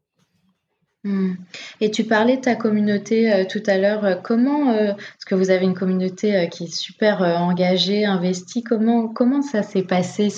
Hmm. 1.02 1.32
Et 1.80 1.90
tu 1.90 2.04
parlais 2.04 2.36
de 2.36 2.42
ta 2.42 2.56
communauté 2.56 3.32
euh, 3.32 3.44
tout 3.50 3.62
à 3.66 3.78
l'heure. 3.78 4.04
Euh, 4.04 4.16
comment, 4.16 4.70
euh, 4.70 4.92
parce 4.92 5.24
que 5.26 5.34
vous 5.34 5.50
avez 5.50 5.64
une 5.64 5.74
communauté 5.74 6.48
qui 6.50 6.64
est 6.64 6.74
super 6.74 7.22
engagée, 7.22 8.04
investie, 8.04 8.62
comment, 8.62 9.08
comment 9.08 9.40
ça 9.40 9.62
s'est 9.62 9.82
passé 9.82 10.28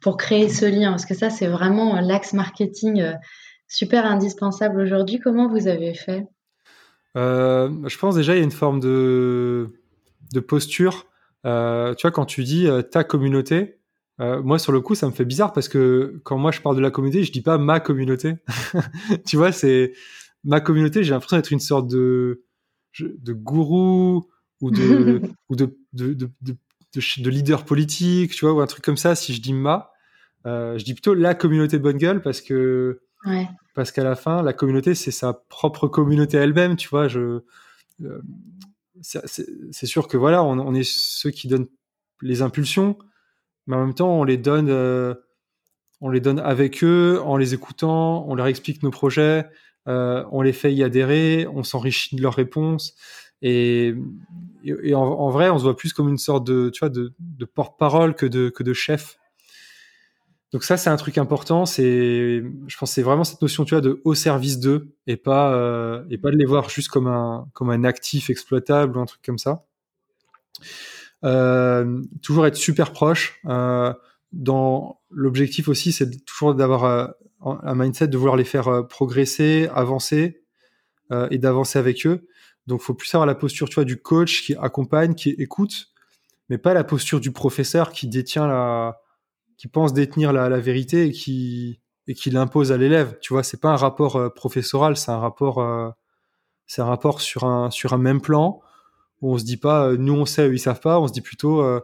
pour 0.00 0.16
créer 0.16 0.48
ce 0.48 0.66
lien? 0.66 0.90
Parce 0.90 1.06
que 1.06 1.14
ça, 1.14 1.30
c'est 1.30 1.46
vraiment 1.46 2.00
l'axe 2.00 2.32
marketing 2.32 3.12
super 3.68 4.04
indispensable 4.04 4.80
aujourd'hui. 4.80 5.20
Comment 5.20 5.48
vous 5.48 5.68
avez 5.68 5.94
fait? 5.94 6.26
Je 7.14 7.98
pense 7.98 8.16
déjà 8.16 8.34
il 8.34 8.38
y 8.38 8.40
a 8.40 8.44
une 8.44 8.50
forme 8.50 8.80
de, 8.80 9.68
de 10.32 10.40
posture. 10.40 11.06
tu 11.44 11.48
vois, 11.48 12.10
quand 12.12 12.26
tu 12.26 12.42
dis 12.42 12.66
ta 12.90 13.04
communauté, 13.04 13.78
euh, 14.22 14.40
moi, 14.40 14.58
sur 14.58 14.72
le 14.72 14.80
coup, 14.80 14.94
ça 14.94 15.06
me 15.06 15.12
fait 15.12 15.24
bizarre 15.24 15.52
parce 15.52 15.68
que 15.68 16.20
quand 16.22 16.38
moi 16.38 16.52
je 16.52 16.60
parle 16.60 16.76
de 16.76 16.80
la 16.80 16.90
communauté, 16.90 17.24
je 17.24 17.32
dis 17.32 17.40
pas 17.40 17.58
ma 17.58 17.80
communauté. 17.80 18.34
tu 19.26 19.36
vois, 19.36 19.50
c'est 19.50 19.94
ma 20.44 20.60
communauté. 20.60 21.02
J'ai 21.02 21.10
l'impression 21.10 21.36
d'être 21.36 21.50
une 21.50 21.60
sorte 21.60 21.88
de 21.88 22.44
de 23.00 23.32
gourou 23.32 24.28
ou 24.60 24.70
de 24.70 25.20
ou 25.48 25.56
de 25.56 25.76
de, 25.92 26.14
de, 26.14 26.30
de, 26.40 26.56
de, 26.94 27.30
leader 27.30 27.64
politique, 27.64 28.32
tu 28.32 28.44
vois, 28.44 28.54
ou 28.54 28.60
un 28.60 28.66
truc 28.66 28.84
comme 28.84 28.96
ça. 28.96 29.16
Si 29.16 29.34
je 29.34 29.42
dis 29.42 29.54
ma, 29.54 29.90
euh, 30.46 30.78
je 30.78 30.84
dis 30.84 30.94
plutôt 30.94 31.14
la 31.14 31.34
communauté 31.34 31.78
bonne 31.78 31.98
gueule 31.98 32.22
parce 32.22 32.40
que 32.40 33.00
ouais. 33.26 33.48
parce 33.74 33.90
qu'à 33.90 34.04
la 34.04 34.14
fin, 34.14 34.42
la 34.42 34.52
communauté 34.52 34.94
c'est 34.94 35.10
sa 35.10 35.32
propre 35.32 35.88
communauté 35.88 36.36
elle-même. 36.36 36.76
Tu 36.76 36.88
vois, 36.88 37.08
je 37.08 37.40
euh, 38.02 38.22
c'est 39.00 39.86
sûr 39.86 40.06
que 40.06 40.16
voilà, 40.16 40.44
on, 40.44 40.60
on 40.60 40.74
est 40.74 40.88
ceux 40.88 41.30
qui 41.30 41.48
donnent 41.48 41.66
les 42.20 42.40
impulsions 42.42 42.96
mais 43.66 43.76
en 43.76 43.80
même 43.86 43.94
temps, 43.94 44.18
on 44.18 44.24
les 44.24 44.36
donne, 44.36 44.68
euh, 44.68 45.14
on 46.00 46.10
les 46.10 46.20
donne 46.20 46.38
avec 46.38 46.82
eux, 46.82 47.20
en 47.24 47.36
les 47.36 47.54
écoutant, 47.54 48.24
on 48.28 48.34
leur 48.34 48.46
explique 48.46 48.82
nos 48.82 48.90
projets, 48.90 49.46
euh, 49.88 50.24
on 50.30 50.42
les 50.42 50.52
fait 50.52 50.72
y 50.72 50.82
adhérer, 50.82 51.46
on 51.52 51.62
s'enrichit 51.62 52.16
de 52.16 52.22
leurs 52.22 52.34
réponses. 52.34 52.94
Et, 53.40 53.94
en, 54.94 55.30
vrai, 55.30 55.50
on 55.50 55.58
se 55.58 55.64
voit 55.64 55.76
plus 55.76 55.92
comme 55.92 56.08
une 56.08 56.18
sorte 56.18 56.46
de, 56.46 56.70
tu 56.70 56.78
vois, 56.80 56.90
de 56.90 57.44
porte-parole 57.44 58.14
que 58.14 58.26
de, 58.26 58.48
que 58.50 58.62
de 58.62 58.72
chef. 58.72 59.18
Donc 60.52 60.64
ça, 60.64 60.76
c'est 60.76 60.90
un 60.90 60.96
truc 60.96 61.16
important. 61.16 61.64
C'est, 61.64 62.42
je 62.66 62.76
pense, 62.76 62.92
c'est 62.92 63.02
vraiment 63.02 63.24
cette 63.24 63.40
notion, 63.40 63.64
tu 63.64 63.74
vois, 63.74 63.80
de 63.80 64.00
au 64.04 64.14
service 64.14 64.58
d'eux 64.58 64.94
et 65.06 65.16
pas 65.16 65.54
euh, 65.54 66.04
et 66.10 66.18
pas 66.18 66.30
de 66.30 66.36
les 66.36 66.44
voir 66.44 66.68
juste 66.68 66.88
comme 66.88 67.06
un 67.06 67.48
comme 67.54 67.70
un 67.70 67.84
actif 67.84 68.28
exploitable 68.28 68.98
ou 68.98 69.00
un 69.00 69.06
truc 69.06 69.22
comme 69.24 69.38
ça. 69.38 69.64
Euh, 71.24 72.02
toujours 72.22 72.46
être 72.46 72.56
super 72.56 72.92
proche. 72.92 73.40
Euh, 73.46 73.92
dans 74.32 75.00
l'objectif 75.10 75.68
aussi, 75.68 75.92
c'est 75.92 76.24
toujours 76.24 76.54
d'avoir 76.54 76.84
euh, 76.84 77.06
un 77.40 77.74
mindset 77.74 78.08
de 78.08 78.16
vouloir 78.16 78.36
les 78.36 78.44
faire 78.44 78.86
progresser, 78.88 79.68
avancer 79.74 80.38
et 81.30 81.36
d'avancer 81.36 81.78
avec 81.78 82.06
eux. 82.06 82.26
Donc, 82.66 82.80
faut 82.80 82.94
plus 82.94 83.14
avoir 83.14 83.26
la 83.26 83.34
posture, 83.34 83.68
tu 83.68 83.74
vois, 83.74 83.84
du 83.84 84.00
coach 84.00 84.46
qui 84.46 84.54
accompagne, 84.54 85.14
qui 85.14 85.30
écoute, 85.30 85.88
mais 86.48 86.56
pas 86.56 86.72
la 86.72 86.84
posture 86.84 87.20
du 87.20 87.32
professeur 87.32 87.92
qui 87.92 88.08
détient 88.08 88.46
la, 88.46 88.98
qui 89.58 89.68
pense 89.68 89.92
détenir 89.92 90.32
la, 90.32 90.48
la 90.48 90.58
vérité 90.58 91.08
et 91.08 91.12
qui 91.12 91.80
et 92.06 92.14
qui 92.14 92.30
l'impose 92.30 92.72
à 92.72 92.78
l'élève. 92.78 93.18
Tu 93.20 93.34
vois, 93.34 93.42
c'est 93.42 93.60
pas 93.60 93.68
un 93.68 93.76
rapport 93.76 94.32
professoral, 94.32 94.96
c'est 94.96 95.10
un 95.10 95.18
rapport, 95.18 95.94
c'est 96.66 96.80
un 96.80 96.86
rapport 96.86 97.20
sur 97.20 97.44
un 97.44 97.70
sur 97.70 97.92
un 97.92 97.98
même 97.98 98.22
plan 98.22 98.62
où 99.22 99.32
on 99.32 99.38
se 99.38 99.44
dit 99.44 99.56
pas 99.56 99.86
euh, 99.86 99.96
nous 99.96 100.14
on 100.14 100.26
sait, 100.26 100.48
eux 100.48 100.54
ils 100.54 100.58
savent 100.58 100.80
pas, 100.80 101.00
on 101.00 101.08
se 101.08 101.12
dit 101.12 101.22
plutôt 101.22 101.62
euh, 101.62 101.80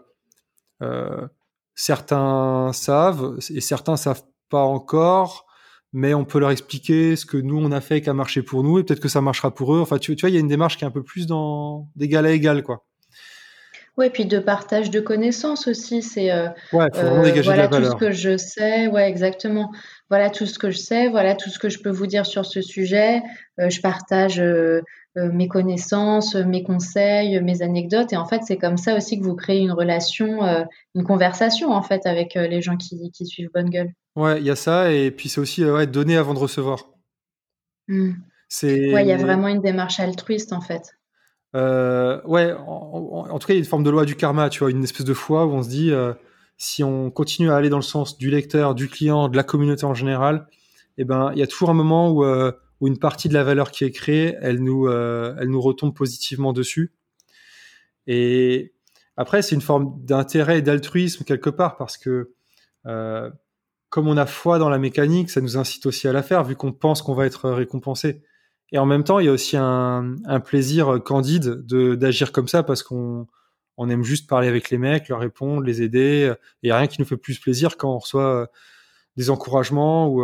euh, 0.83 1.27
certains 1.74 2.72
savent 2.74 3.38
et 3.55 3.61
certains 3.61 3.96
savent 3.96 4.24
pas 4.51 4.62
encore, 4.62 5.46
mais 5.92 6.12
on 6.12 6.24
peut 6.24 6.38
leur 6.38 6.51
expliquer 6.51 7.16
ce 7.16 7.24
que 7.24 7.38
nous 7.38 7.59
on 7.59 7.72
a 7.72 7.81
fait 7.81 8.03
qui 8.03 8.11
a 8.11 8.14
marché 8.14 8.42
pour 8.42 8.62
nous 8.62 8.79
et 8.79 8.85
peut-être 8.85 9.01
que 9.01 9.09
ça 9.09 9.22
marchera 9.22 9.55
pour 9.55 9.74
eux. 9.74 9.81
Enfin, 9.81 9.98
tu, 9.98 10.14
tu 10.16 10.22
vois, 10.22 10.31
il 10.31 10.35
y 10.35 10.37
a 10.37 10.40
une 10.40 10.48
démarche 10.48 10.77
qui 10.77 10.85
est 10.85 10.87
un 10.87 10.90
peu 10.90 11.03
plus 11.03 11.27
dans 11.27 11.88
d'égal 11.96 12.27
à 12.27 12.33
égal, 12.33 12.62
quoi. 12.62 12.85
Ouais, 13.98 14.11
puis 14.11 14.27
de 14.27 14.38
partage 14.38 14.90
de 14.90 15.01
connaissances 15.01 15.66
aussi, 15.66 16.03
c'est 16.03 16.31
euh, 16.31 16.46
ouais, 16.72 16.87
faut 16.94 17.01
vraiment 17.01 17.22
dégager 17.24 17.42
voilà 17.42 17.66
tout 17.66 17.85
ce 17.85 17.96
que 17.96 18.12
je 18.12 18.37
sais, 18.37 18.87
ouais, 18.87 19.09
exactement. 19.09 19.72
Voilà 20.09 20.31
tout 20.31 20.46
ce 20.46 20.57
que 20.57 20.70
je 20.70 20.79
sais, 20.79 21.09
voilà 21.09 21.35
tout 21.35 21.51
ce 21.51 21.59
que 21.59 21.68
je 21.68 21.81
peux 21.81 21.90
vous 21.90 22.07
dire 22.07 22.24
sur 22.24 22.46
ce 22.46 22.62
sujet. 22.62 23.20
Euh, 23.59 23.70
je 23.70 23.81
partage 23.81 24.38
euh, 24.38 24.83
mes 25.33 25.48
connaissances, 25.48 26.35
mes 26.35 26.62
conseils, 26.62 27.40
mes 27.42 27.62
anecdotes, 27.62 28.12
et 28.12 28.16
en 28.16 28.26
fait, 28.26 28.42
c'est 28.44 28.59
comme 28.59 28.76
ça 28.76 28.96
aussi 28.96 29.18
que 29.18 29.24
vous 29.24 29.35
créez 29.35 29.61
une 29.61 29.72
relation, 29.72 30.40
une 30.94 31.04
conversation 31.04 31.72
en 31.72 31.83
fait 31.83 32.07
avec 32.07 32.35
les 32.35 32.62
gens 32.62 32.76
qui, 32.76 33.11
qui 33.11 33.26
suivent 33.26 33.50
Bonne 33.52 33.70
Gueule. 33.70 33.92
Ouais, 34.16 34.40
il 34.40 34.46
y 34.46 34.50
a 34.50 34.57
ça, 34.57 34.92
et 34.92 35.11
puis 35.11 35.28
c'est 35.28 35.40
aussi 35.40 35.64
ouais, 35.64 35.87
donner 35.87 36.16
avant 36.16 36.35
de 36.35 36.38
recevoir. 36.38 36.87
Mmh. 37.88 38.12
C'est. 38.48 38.92
Ouais, 38.92 39.04
il 39.04 39.09
y 39.09 39.12
a 39.12 39.16
vraiment 39.16 39.48
une 39.48 39.61
démarche 39.61 40.00
altruiste 40.00 40.52
en 40.52 40.61
fait. 40.61 40.94
Euh, 41.54 42.20
ouais, 42.24 42.52
en, 42.52 43.38
tout 43.38 43.46
cas, 43.46 43.54
il 43.54 43.57
y 43.57 43.61
a 43.61 43.61
une 43.61 43.64
forme 43.64 43.85
de 43.85 43.90
loi 43.90 44.04
du 44.04 44.16
karma, 44.16 44.48
tu 44.48 44.61
vois, 44.61 44.70
une 44.70 44.85
espèce 44.85 45.07
de 45.07 45.14
foi 45.14 45.46
où 45.46 45.50
on 45.50 45.62
se 45.62 45.68
dit, 45.68 45.92
euh, 45.92 46.12
si 46.57 46.85
on 46.85 47.11
continue 47.11 47.50
à 47.50 47.57
aller 47.57 47.70
dans 47.70 47.78
le 47.78 47.83
sens 47.83 48.18
du 48.18 48.31
lecteur, 48.31 48.74
du 48.74 48.88
client, 48.88 49.28
de 49.28 49.37
la 49.37 49.44
communauté 49.44 49.85
en 49.85 49.94
général, 49.94 50.46
eh 50.98 51.04
ben, 51.04 51.31
il 51.33 51.38
y 51.38 51.42
a 51.42 51.46
toujours 51.46 51.70
un 51.70 51.74
moment 51.74 52.11
où, 52.11 52.24
euh, 52.24 52.52
où 52.80 52.86
une 52.86 52.98
partie 52.98 53.28
de 53.28 53.34
la 53.34 53.44
valeur 53.44 53.70
qui 53.70 53.84
est 53.84 53.90
créée, 53.90 54.36
elle 54.40 54.62
nous, 54.62 54.86
euh, 54.86 55.34
elle 55.38 55.48
nous 55.48 55.60
retombe 55.60 55.94
positivement 55.94 56.52
dessus. 56.52 56.92
Et 58.06 58.72
après, 59.16 59.42
c'est 59.42 59.54
une 59.54 59.60
forme 59.60 59.94
d'intérêt 60.04 60.58
et 60.58 60.62
d'altruisme 60.62 61.24
quelque 61.24 61.50
part 61.50 61.76
parce 61.76 61.98
que 61.98 62.32
euh, 62.86 63.30
comme 63.90 64.06
on 64.06 64.16
a 64.16 64.26
foi 64.26 64.58
dans 64.58 64.68
la 64.68 64.78
mécanique, 64.78 65.30
ça 65.30 65.40
nous 65.40 65.56
incite 65.56 65.86
aussi 65.86 66.06
à 66.08 66.12
la 66.12 66.22
faire 66.22 66.44
vu 66.44 66.56
qu'on 66.56 66.72
pense 66.72 67.02
qu'on 67.02 67.14
va 67.14 67.26
être 67.26 67.50
récompensé. 67.50 68.22
Et 68.70 68.78
en 68.78 68.86
même 68.86 69.02
temps, 69.02 69.18
il 69.18 69.26
y 69.26 69.28
a 69.28 69.32
aussi 69.32 69.56
un, 69.56 70.14
plaisir 70.44 71.02
candide 71.02 71.66
de 71.66 71.94
d'agir 71.94 72.32
comme 72.32 72.48
ça 72.48 72.62
parce 72.62 72.82
qu'on 72.82 73.26
on 73.78 73.88
aime 73.88 74.04
juste 74.04 74.28
parler 74.28 74.46
avec 74.48 74.70
les 74.70 74.78
mecs, 74.78 75.08
leur 75.08 75.20
répondre, 75.20 75.62
les 75.62 75.82
aider. 75.82 76.32
Et 76.62 76.72
rien 76.72 76.86
qui 76.86 77.00
nous 77.00 77.06
fait 77.06 77.16
plus 77.16 77.38
plaisir 77.38 77.76
quand 77.76 77.94
on 77.94 77.98
reçoit 77.98 78.42
euh, 78.42 78.46
des 79.16 79.30
encouragements 79.30 80.08
ou, 80.08 80.22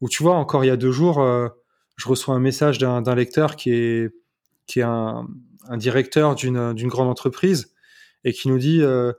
ou 0.00 0.08
tu 0.08 0.22
vois, 0.22 0.34
encore 0.34 0.64
il 0.64 0.68
y 0.68 0.70
a 0.70 0.76
deux 0.76 0.92
jours, 0.92 1.20
euh, 1.20 1.48
je 1.96 2.08
reçois 2.08 2.34
un 2.34 2.40
message 2.40 2.78
d'un 2.78 3.14
lecteur 3.14 3.56
qui 3.56 3.72
est 3.72 4.10
qui 4.66 4.80
est 4.80 4.84
un, 4.84 5.26
directeur 5.76 6.34
d'une 6.34 6.88
grande 6.88 7.08
entreprise 7.08 7.72
et 8.24 8.32
qui 8.32 8.48
nous 8.48 8.58
dit 8.58 8.82
euh, 8.82 9.12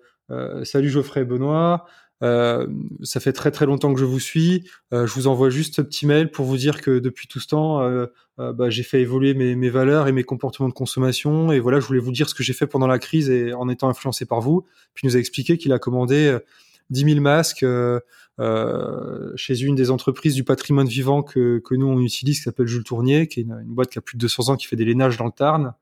salut 0.63 0.90
Geoffrey 0.90 1.26
Benoît, 1.26 1.86
euh, 2.24 2.68
ça 3.04 3.20
fait 3.20 3.34
très 3.34 3.52
très 3.52 3.66
longtemps 3.66 3.94
que 3.94 4.00
je 4.00 4.06
vous 4.06 4.20
suis. 4.20 4.68
Euh, 4.94 5.06
je 5.06 5.13
vous 5.13 5.28
envoie 5.28 5.50
juste 5.50 5.76
ce 5.76 5.82
petit 5.82 6.06
mail 6.06 6.32
pour 6.32 6.46
vous 6.46 6.58
dire 6.58 6.82
que 6.82 7.00
depuis 7.00 7.28
tout 7.28 7.40
ce 7.40 7.48
temps, 7.48 7.82
euh, 7.82 8.08
bah, 8.38 8.70
j'ai 8.70 8.84
fait 8.84 9.02
évoluer 9.02 9.34
mes, 9.34 9.56
mes, 9.56 9.70
valeurs 9.70 10.08
et 10.08 10.12
mes 10.12 10.24
comportements 10.24 10.70
de 10.70 10.74
consommation. 10.74 11.52
Et 11.52 11.60
voilà, 11.60 11.80
je 11.80 11.86
voulais 11.86 12.00
vous 12.00 12.12
dire 12.12 12.30
ce 12.30 12.36
que 12.36 12.44
j'ai 12.44 12.54
fait 12.54 12.68
pendant 12.68 12.88
la 12.88 13.00
crise 13.00 13.30
et 13.30 13.54
en 13.54 13.70
étant 13.70 13.90
influencé 13.90 14.26
par 14.26 14.42
vous. 14.42 14.66
Puis 14.94 15.06
il 15.06 15.10
nous 15.10 15.16
a 15.16 15.20
expliqué 15.20 15.58
qu'il 15.58 15.74
a 15.74 15.80
commandé 15.80 16.38
10 16.89 17.13
000 17.13 17.21
masques 17.21 17.65
chez 19.36 19.62
une 19.62 19.76
des 19.76 19.91
entreprises 19.91 20.36
du 20.36 20.43
patrimoine 20.43 20.88
vivant 20.88 21.23
que, 21.23 21.60
que 21.60 21.76
nous 21.76 21.88
on 21.88 22.00
utilise, 22.00 22.38
qui 22.38 22.43
s'appelle 22.43 22.67
Jules 22.67 22.84
Tournier, 22.84 23.28
qui 23.28 23.39
est 23.39 23.43
une, 23.43 23.54
une, 23.54 23.73
boîte 23.73 23.89
qui 23.89 23.97
a 23.97 24.02
plus 24.02 24.17
de 24.17 24.21
200 24.21 24.50
ans, 24.50 24.56
qui 24.56 24.67
fait 24.67 24.76
des 24.76 24.86
lainages 24.86 25.17
dans 25.17 25.26
le 25.26 25.32
Tarn. 25.32 25.73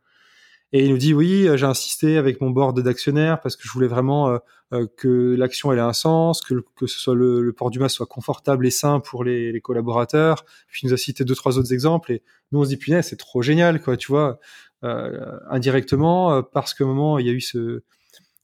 Et 0.74 0.84
il 0.84 0.92
nous 0.92 0.98
dit 0.98 1.14
oui, 1.14 1.48
euh, 1.48 1.58
j'ai 1.58 1.66
insisté 1.66 2.18
avec 2.18 2.42
mon 2.42 2.50
board 2.50 2.80
d'actionnaires 2.82 3.40
parce 3.40 3.56
que 3.56 3.64
je 3.66 3.72
voulais 3.72 3.88
vraiment 3.88 4.30
euh, 4.30 4.38
euh, 4.74 4.88
que 4.98 5.36
l'action 5.36 5.72
elle 5.72 5.78
ait 5.78 5.82
un 5.82 5.94
sens, 5.94 6.42
que, 6.42 6.56
que 6.76 6.88
ce 6.88 7.00
soit 7.00 7.16
le, 7.16 7.54
port 7.54 7.70
du 7.70 7.80
masque 7.80 7.96
soit 7.98 8.08
confortable 8.08 8.66
et 8.68 8.72
sain 8.72 9.00
pour 9.00 9.24
les, 9.24 9.62
collaborateurs. 9.62 10.44
Puis 10.68 10.82
il 10.84 10.88
nous 10.88 10.94
a 10.94 10.98
cité 10.98 11.24
deux 11.24 11.36
trois 11.36 11.58
autres 11.58 11.72
exemples 11.72 12.12
et 12.12 12.24
nous 12.52 12.60
on 12.60 12.64
se 12.64 12.70
dit 12.70 12.78
putain 12.78 13.02
c'est 13.02 13.16
trop 13.16 13.42
génial 13.42 13.82
quoi, 13.82 13.96
tu 13.96 14.08
vois, 14.12 14.40
euh, 14.84 15.38
indirectement 15.50 16.44
parce 16.44 16.74
qu'à 16.74 16.84
un 16.84 16.88
moment 16.88 17.20
il 17.20 17.28
y 17.28 17.30
a 17.30 17.34
eu 17.34 17.42
ce, 17.42 17.84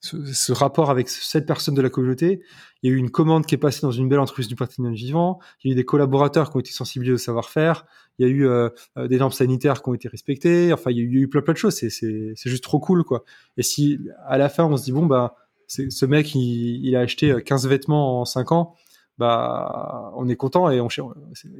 ce, 0.01 0.51
rapport 0.51 0.89
avec 0.89 1.09
cette 1.09 1.45
personne 1.45 1.75
de 1.75 1.81
la 1.81 1.89
communauté. 1.89 2.41
Il 2.81 2.89
y 2.89 2.93
a 2.93 2.95
eu 2.95 2.97
une 2.97 3.11
commande 3.11 3.45
qui 3.45 3.55
est 3.55 3.59
passée 3.59 3.81
dans 3.81 3.91
une 3.91 4.09
belle 4.09 4.19
entreprise 4.19 4.47
du 4.47 4.55
patrimoine 4.55 4.93
vivant. 4.93 5.39
Il 5.63 5.67
y 5.67 5.71
a 5.71 5.73
eu 5.73 5.75
des 5.75 5.85
collaborateurs 5.85 6.49
qui 6.49 6.57
ont 6.57 6.59
été 6.59 6.71
sensibilisés 6.71 7.13
au 7.13 7.17
savoir-faire. 7.17 7.85
Il 8.17 8.27
y 8.27 8.29
a 8.29 8.31
eu 8.31 8.47
euh, 8.47 8.69
euh, 8.97 9.07
des 9.07 9.17
normes 9.17 9.31
sanitaires 9.31 9.81
qui 9.81 9.89
ont 9.89 9.93
été 9.93 10.07
respectées. 10.07 10.73
Enfin, 10.73 10.91
il 10.91 10.97
y 10.97 10.99
a 10.99 11.03
eu, 11.03 11.27
plein 11.27 11.41
plein 11.41 11.53
de 11.53 11.57
choses. 11.57 11.75
C'est, 11.75 11.89
c'est, 11.89 12.33
c'est 12.35 12.49
juste 12.49 12.63
trop 12.63 12.79
cool, 12.79 13.03
quoi. 13.03 13.23
Et 13.57 13.63
si 13.63 13.99
à 14.25 14.37
la 14.37 14.49
fin 14.49 14.65
on 14.65 14.75
se 14.75 14.83
dit 14.83 14.91
bon 14.91 15.05
bah 15.05 15.35
ce 15.67 16.05
mec, 16.05 16.35
il, 16.35 16.85
il, 16.85 16.97
a 16.97 16.99
acheté 16.99 17.33
15 17.45 17.65
vêtements 17.67 18.19
en 18.19 18.25
5 18.25 18.51
ans, 18.51 18.75
bah, 19.17 20.11
on 20.15 20.27
est 20.27 20.35
content 20.35 20.69
et 20.69 20.81
on 20.81 20.87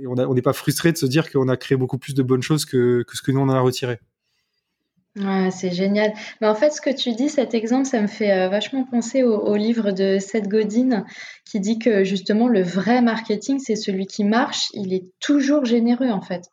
on 0.08 0.34
n'est 0.34 0.42
pas 0.42 0.52
frustré 0.52 0.92
de 0.92 0.98
se 0.98 1.06
dire 1.06 1.32
qu'on 1.32 1.48
a 1.48 1.56
créé 1.58 1.78
beaucoup 1.78 1.98
plus 1.98 2.14
de 2.14 2.24
bonnes 2.24 2.42
choses 2.42 2.66
que, 2.66 3.04
que 3.04 3.16
ce 3.16 3.22
que 3.22 3.32
nous 3.32 3.40
on 3.40 3.44
en 3.44 3.50
a 3.50 3.60
retiré. 3.62 4.00
Ouais, 5.18 5.52
c'est 5.52 5.72
génial. 5.72 6.14
Mais 6.40 6.48
en 6.48 6.56
fait, 6.56 6.72
ce 6.72 6.80
que 6.80 6.90
tu 6.90 7.12
dis, 7.12 7.28
cet 7.28 7.54
exemple, 7.54 7.86
ça 7.86 8.02
me 8.02 8.08
fait 8.08 8.32
euh, 8.32 8.48
vachement 8.48 8.86
penser 8.86 9.24
au, 9.24 9.56
livre 9.58 9.92
de 9.92 10.20
Seth 10.20 10.48
Godin 10.48 11.04
qui 11.46 11.60
dit 11.60 11.80
que 11.80 12.06
justement 12.06 12.48
le 12.48 12.62
vrai 12.62 13.02
marketing, 13.02 13.60
c'est 13.60 13.76
celui 13.76 14.06
qui 14.08 14.24
marche, 14.24 14.70
il 14.74 14.94
est 14.94 15.06
toujours 15.20 15.66
généreux 15.66 16.10
en 16.10 16.22
fait. 16.22 16.46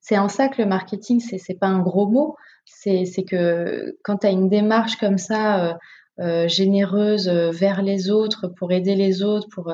C'est 0.00 0.18
en 0.18 0.28
ça 0.28 0.48
que 0.48 0.60
le 0.60 0.66
marketing, 0.66 1.20
c'est 1.20 1.38
c'est 1.38 1.54
pas 1.54 1.68
un 1.68 1.78
gros 1.80 2.08
mot, 2.08 2.36
c'est 2.64 3.04
c'est 3.04 3.22
que 3.24 3.96
quand 4.02 4.18
tu 4.18 4.26
as 4.26 4.30
une 4.30 4.48
démarche 4.48 4.96
comme 4.96 5.18
ça 5.18 5.70
euh, 5.70 5.74
euh, 6.20 6.48
généreuse 6.48 7.28
vers 7.28 7.82
les 7.82 8.10
autres 8.10 8.48
pour 8.48 8.72
aider 8.72 8.96
les 8.96 9.22
autres, 9.22 9.48
pour 9.54 9.72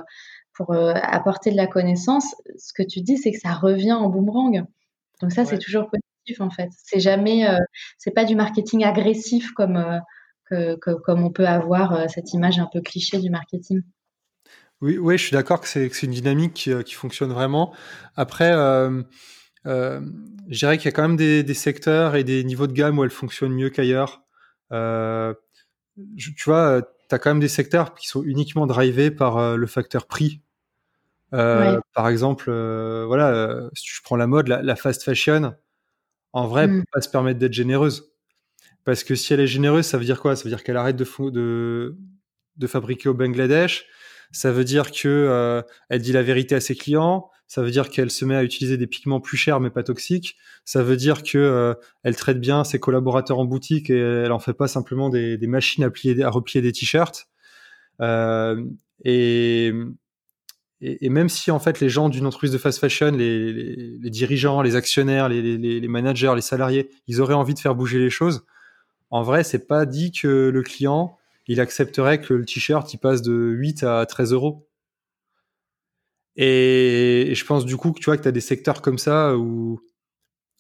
pour 0.54 0.74
apporter 0.74 1.50
de 1.50 1.56
la 1.56 1.66
connaissance, 1.66 2.34
ce 2.58 2.72
que 2.74 2.82
tu 2.82 3.00
dis, 3.00 3.18
c'est 3.18 3.32
que 3.32 3.38
ça 3.38 3.52
revient 3.52 3.92
en 3.92 4.08
boomerang. 4.08 4.64
Donc 5.22 5.32
ça, 5.32 5.44
c'est 5.44 5.58
toujours 5.58 5.84
possible 5.84 6.05
en 6.38 6.50
fait. 6.50 6.70
C'est 6.84 7.00
jamais, 7.00 7.48
euh, 7.48 7.58
c'est 7.98 8.10
pas 8.10 8.24
du 8.24 8.34
marketing 8.34 8.84
agressif 8.84 9.52
comme 9.52 9.76
euh, 9.76 10.76
que, 10.80 10.94
comme 10.94 11.24
on 11.24 11.30
peut 11.30 11.46
avoir 11.46 11.92
euh, 11.94 12.06
cette 12.08 12.32
image 12.32 12.58
un 12.58 12.68
peu 12.72 12.80
cliché 12.80 13.18
du 13.18 13.30
marketing. 13.30 13.82
Oui, 14.80 14.98
oui, 14.98 15.16
je 15.16 15.22
suis 15.24 15.32
d'accord 15.32 15.60
que 15.60 15.68
c'est 15.68 16.02
une 16.02 16.10
dynamique 16.10 16.52
qui, 16.52 16.70
qui, 16.84 16.94
fonctionne 16.94 17.32
vraiment. 17.32 17.74
Après, 18.14 18.52
je 19.64 20.28
dirais 20.50 20.76
qu'il 20.76 20.84
y 20.84 20.88
a 20.88 20.92
quand 20.92 21.02
même 21.02 21.16
des, 21.16 21.42
des, 21.42 21.54
secteurs 21.54 22.14
et 22.14 22.24
des 22.24 22.44
niveaux 22.44 22.66
de 22.66 22.74
gamme 22.74 22.98
où 22.98 23.04
elle 23.04 23.08
fonctionne 23.08 23.54
mieux 23.54 23.70
qu'ailleurs. 23.70 24.22
tu 24.70 26.44
vois, 26.44 26.82
tu 27.08 27.14
as 27.14 27.18
quand 27.18 27.30
même 27.30 27.40
des 27.40 27.48
secteurs 27.48 27.94
qui 27.94 28.06
sont 28.06 28.22
uniquement 28.22 28.66
drivés 28.66 29.10
par 29.10 29.56
le 29.56 29.66
facteur 29.66 30.06
prix. 30.06 30.42
Par 31.30 32.08
exemple, 32.08 32.50
voilà, 33.06 33.70
si 33.72 33.88
je 33.88 34.02
prends 34.02 34.16
la 34.16 34.26
mode, 34.26 34.48
la, 34.48 34.60
la 34.60 34.76
fast 34.76 35.02
fashion, 35.04 35.54
en 36.36 36.46
vrai, 36.46 36.68
mm. 36.68 36.84
pas 36.92 37.00
se 37.00 37.08
permettre 37.08 37.38
d'être 37.38 37.54
généreuse. 37.54 38.12
Parce 38.84 39.04
que 39.04 39.14
si 39.14 39.32
elle 39.32 39.40
est 39.40 39.46
généreuse, 39.46 39.86
ça 39.86 39.96
veut 39.96 40.04
dire 40.04 40.20
quoi? 40.20 40.36
Ça 40.36 40.44
veut 40.44 40.50
dire 40.50 40.62
qu'elle 40.62 40.76
arrête 40.76 40.96
de, 40.96 41.06
de, 41.30 41.96
de, 42.56 42.66
fabriquer 42.66 43.08
au 43.08 43.14
Bangladesh. 43.14 43.86
Ça 44.32 44.52
veut 44.52 44.64
dire 44.64 44.90
que 44.92 45.08
euh, 45.08 45.62
elle 45.88 46.02
dit 46.02 46.12
la 46.12 46.22
vérité 46.22 46.54
à 46.54 46.60
ses 46.60 46.76
clients. 46.76 47.30
Ça 47.46 47.62
veut 47.62 47.70
dire 47.70 47.88
qu'elle 47.88 48.10
se 48.10 48.26
met 48.26 48.36
à 48.36 48.44
utiliser 48.44 48.76
des 48.76 48.86
pigments 48.86 49.18
plus 49.18 49.38
chers 49.38 49.60
mais 49.60 49.70
pas 49.70 49.82
toxiques. 49.82 50.36
Ça 50.66 50.82
veut 50.82 50.98
dire 50.98 51.22
que 51.22 51.38
euh, 51.38 51.74
elle 52.02 52.16
traite 52.16 52.38
bien 52.38 52.64
ses 52.64 52.78
collaborateurs 52.80 53.38
en 53.38 53.46
boutique 53.46 53.88
et 53.88 53.98
elle 53.98 54.32
en 54.32 54.38
fait 54.38 54.52
pas 54.52 54.68
simplement 54.68 55.08
des, 55.08 55.38
des 55.38 55.46
machines 55.46 55.84
à, 55.84 55.90
plier, 55.90 56.22
à 56.22 56.28
replier 56.28 56.60
des 56.60 56.72
t-shirts. 56.72 57.28
Euh, 58.02 58.62
et, 59.04 59.72
et, 60.80 61.06
et, 61.06 61.08
même 61.08 61.28
si 61.28 61.50
en 61.50 61.58
fait 61.58 61.80
les 61.80 61.88
gens 61.88 62.08
d'une 62.08 62.26
entreprise 62.26 62.50
de 62.50 62.58
fast 62.58 62.78
fashion, 62.78 63.12
les, 63.12 63.52
les, 63.52 63.98
les 63.98 64.10
dirigeants, 64.10 64.60
les 64.60 64.76
actionnaires, 64.76 65.28
les, 65.28 65.56
les, 65.56 65.88
managers, 65.88 66.32
les 66.34 66.42
salariés, 66.42 66.90
ils 67.06 67.20
auraient 67.20 67.34
envie 67.34 67.54
de 67.54 67.58
faire 67.58 67.74
bouger 67.74 67.98
les 67.98 68.10
choses. 68.10 68.44
En 69.10 69.22
vrai, 69.22 69.42
c'est 69.42 69.66
pas 69.66 69.86
dit 69.86 70.12
que 70.12 70.50
le 70.52 70.62
client 70.62 71.16
il 71.48 71.60
accepterait 71.60 72.20
que 72.20 72.34
le 72.34 72.44
t-shirt 72.44 72.92
il 72.92 72.98
passe 72.98 73.22
de 73.22 73.32
8 73.32 73.84
à 73.84 74.04
13 74.04 74.32
euros. 74.32 74.68
Et, 76.34 77.32
je 77.34 77.44
pense 77.46 77.64
du 77.64 77.76
coup 77.76 77.92
que 77.92 78.00
tu 78.00 78.06
vois 78.06 78.18
que 78.18 78.22
tu 78.22 78.28
as 78.28 78.32
des 78.32 78.40
secteurs 78.40 78.82
comme 78.82 78.98
ça 78.98 79.36
où, 79.38 79.80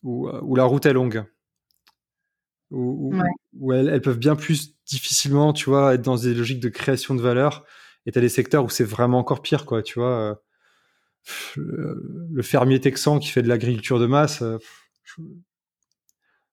où, 0.02 0.30
où 0.30 0.56
la 0.56 0.64
route 0.64 0.86
est 0.86 0.94
longue. 0.94 1.24
Où, 2.70 3.12
où 3.58 3.72
elles, 3.72 3.88
elles, 3.88 4.00
peuvent 4.00 4.18
bien 4.18 4.34
plus 4.34 4.74
difficilement, 4.86 5.52
tu 5.52 5.68
vois, 5.68 5.94
être 5.94 6.02
dans 6.02 6.16
des 6.16 6.34
logiques 6.34 6.60
de 6.60 6.68
création 6.68 7.14
de 7.14 7.20
valeur 7.20 7.64
et 8.06 8.12
t'as 8.12 8.20
des 8.20 8.28
secteurs 8.28 8.64
où 8.64 8.70
c'est 8.70 8.84
vraiment 8.84 9.18
encore 9.18 9.42
pire, 9.42 9.66
quoi. 9.66 9.82
Tu 9.82 9.98
vois, 9.98 10.40
euh, 11.58 11.94
le 12.32 12.42
fermier 12.42 12.80
texan 12.80 13.18
qui 13.18 13.28
fait 13.28 13.42
de 13.42 13.48
l'agriculture 13.48 13.98
de 13.98 14.06
masse, 14.06 14.42
euh, 14.42 14.58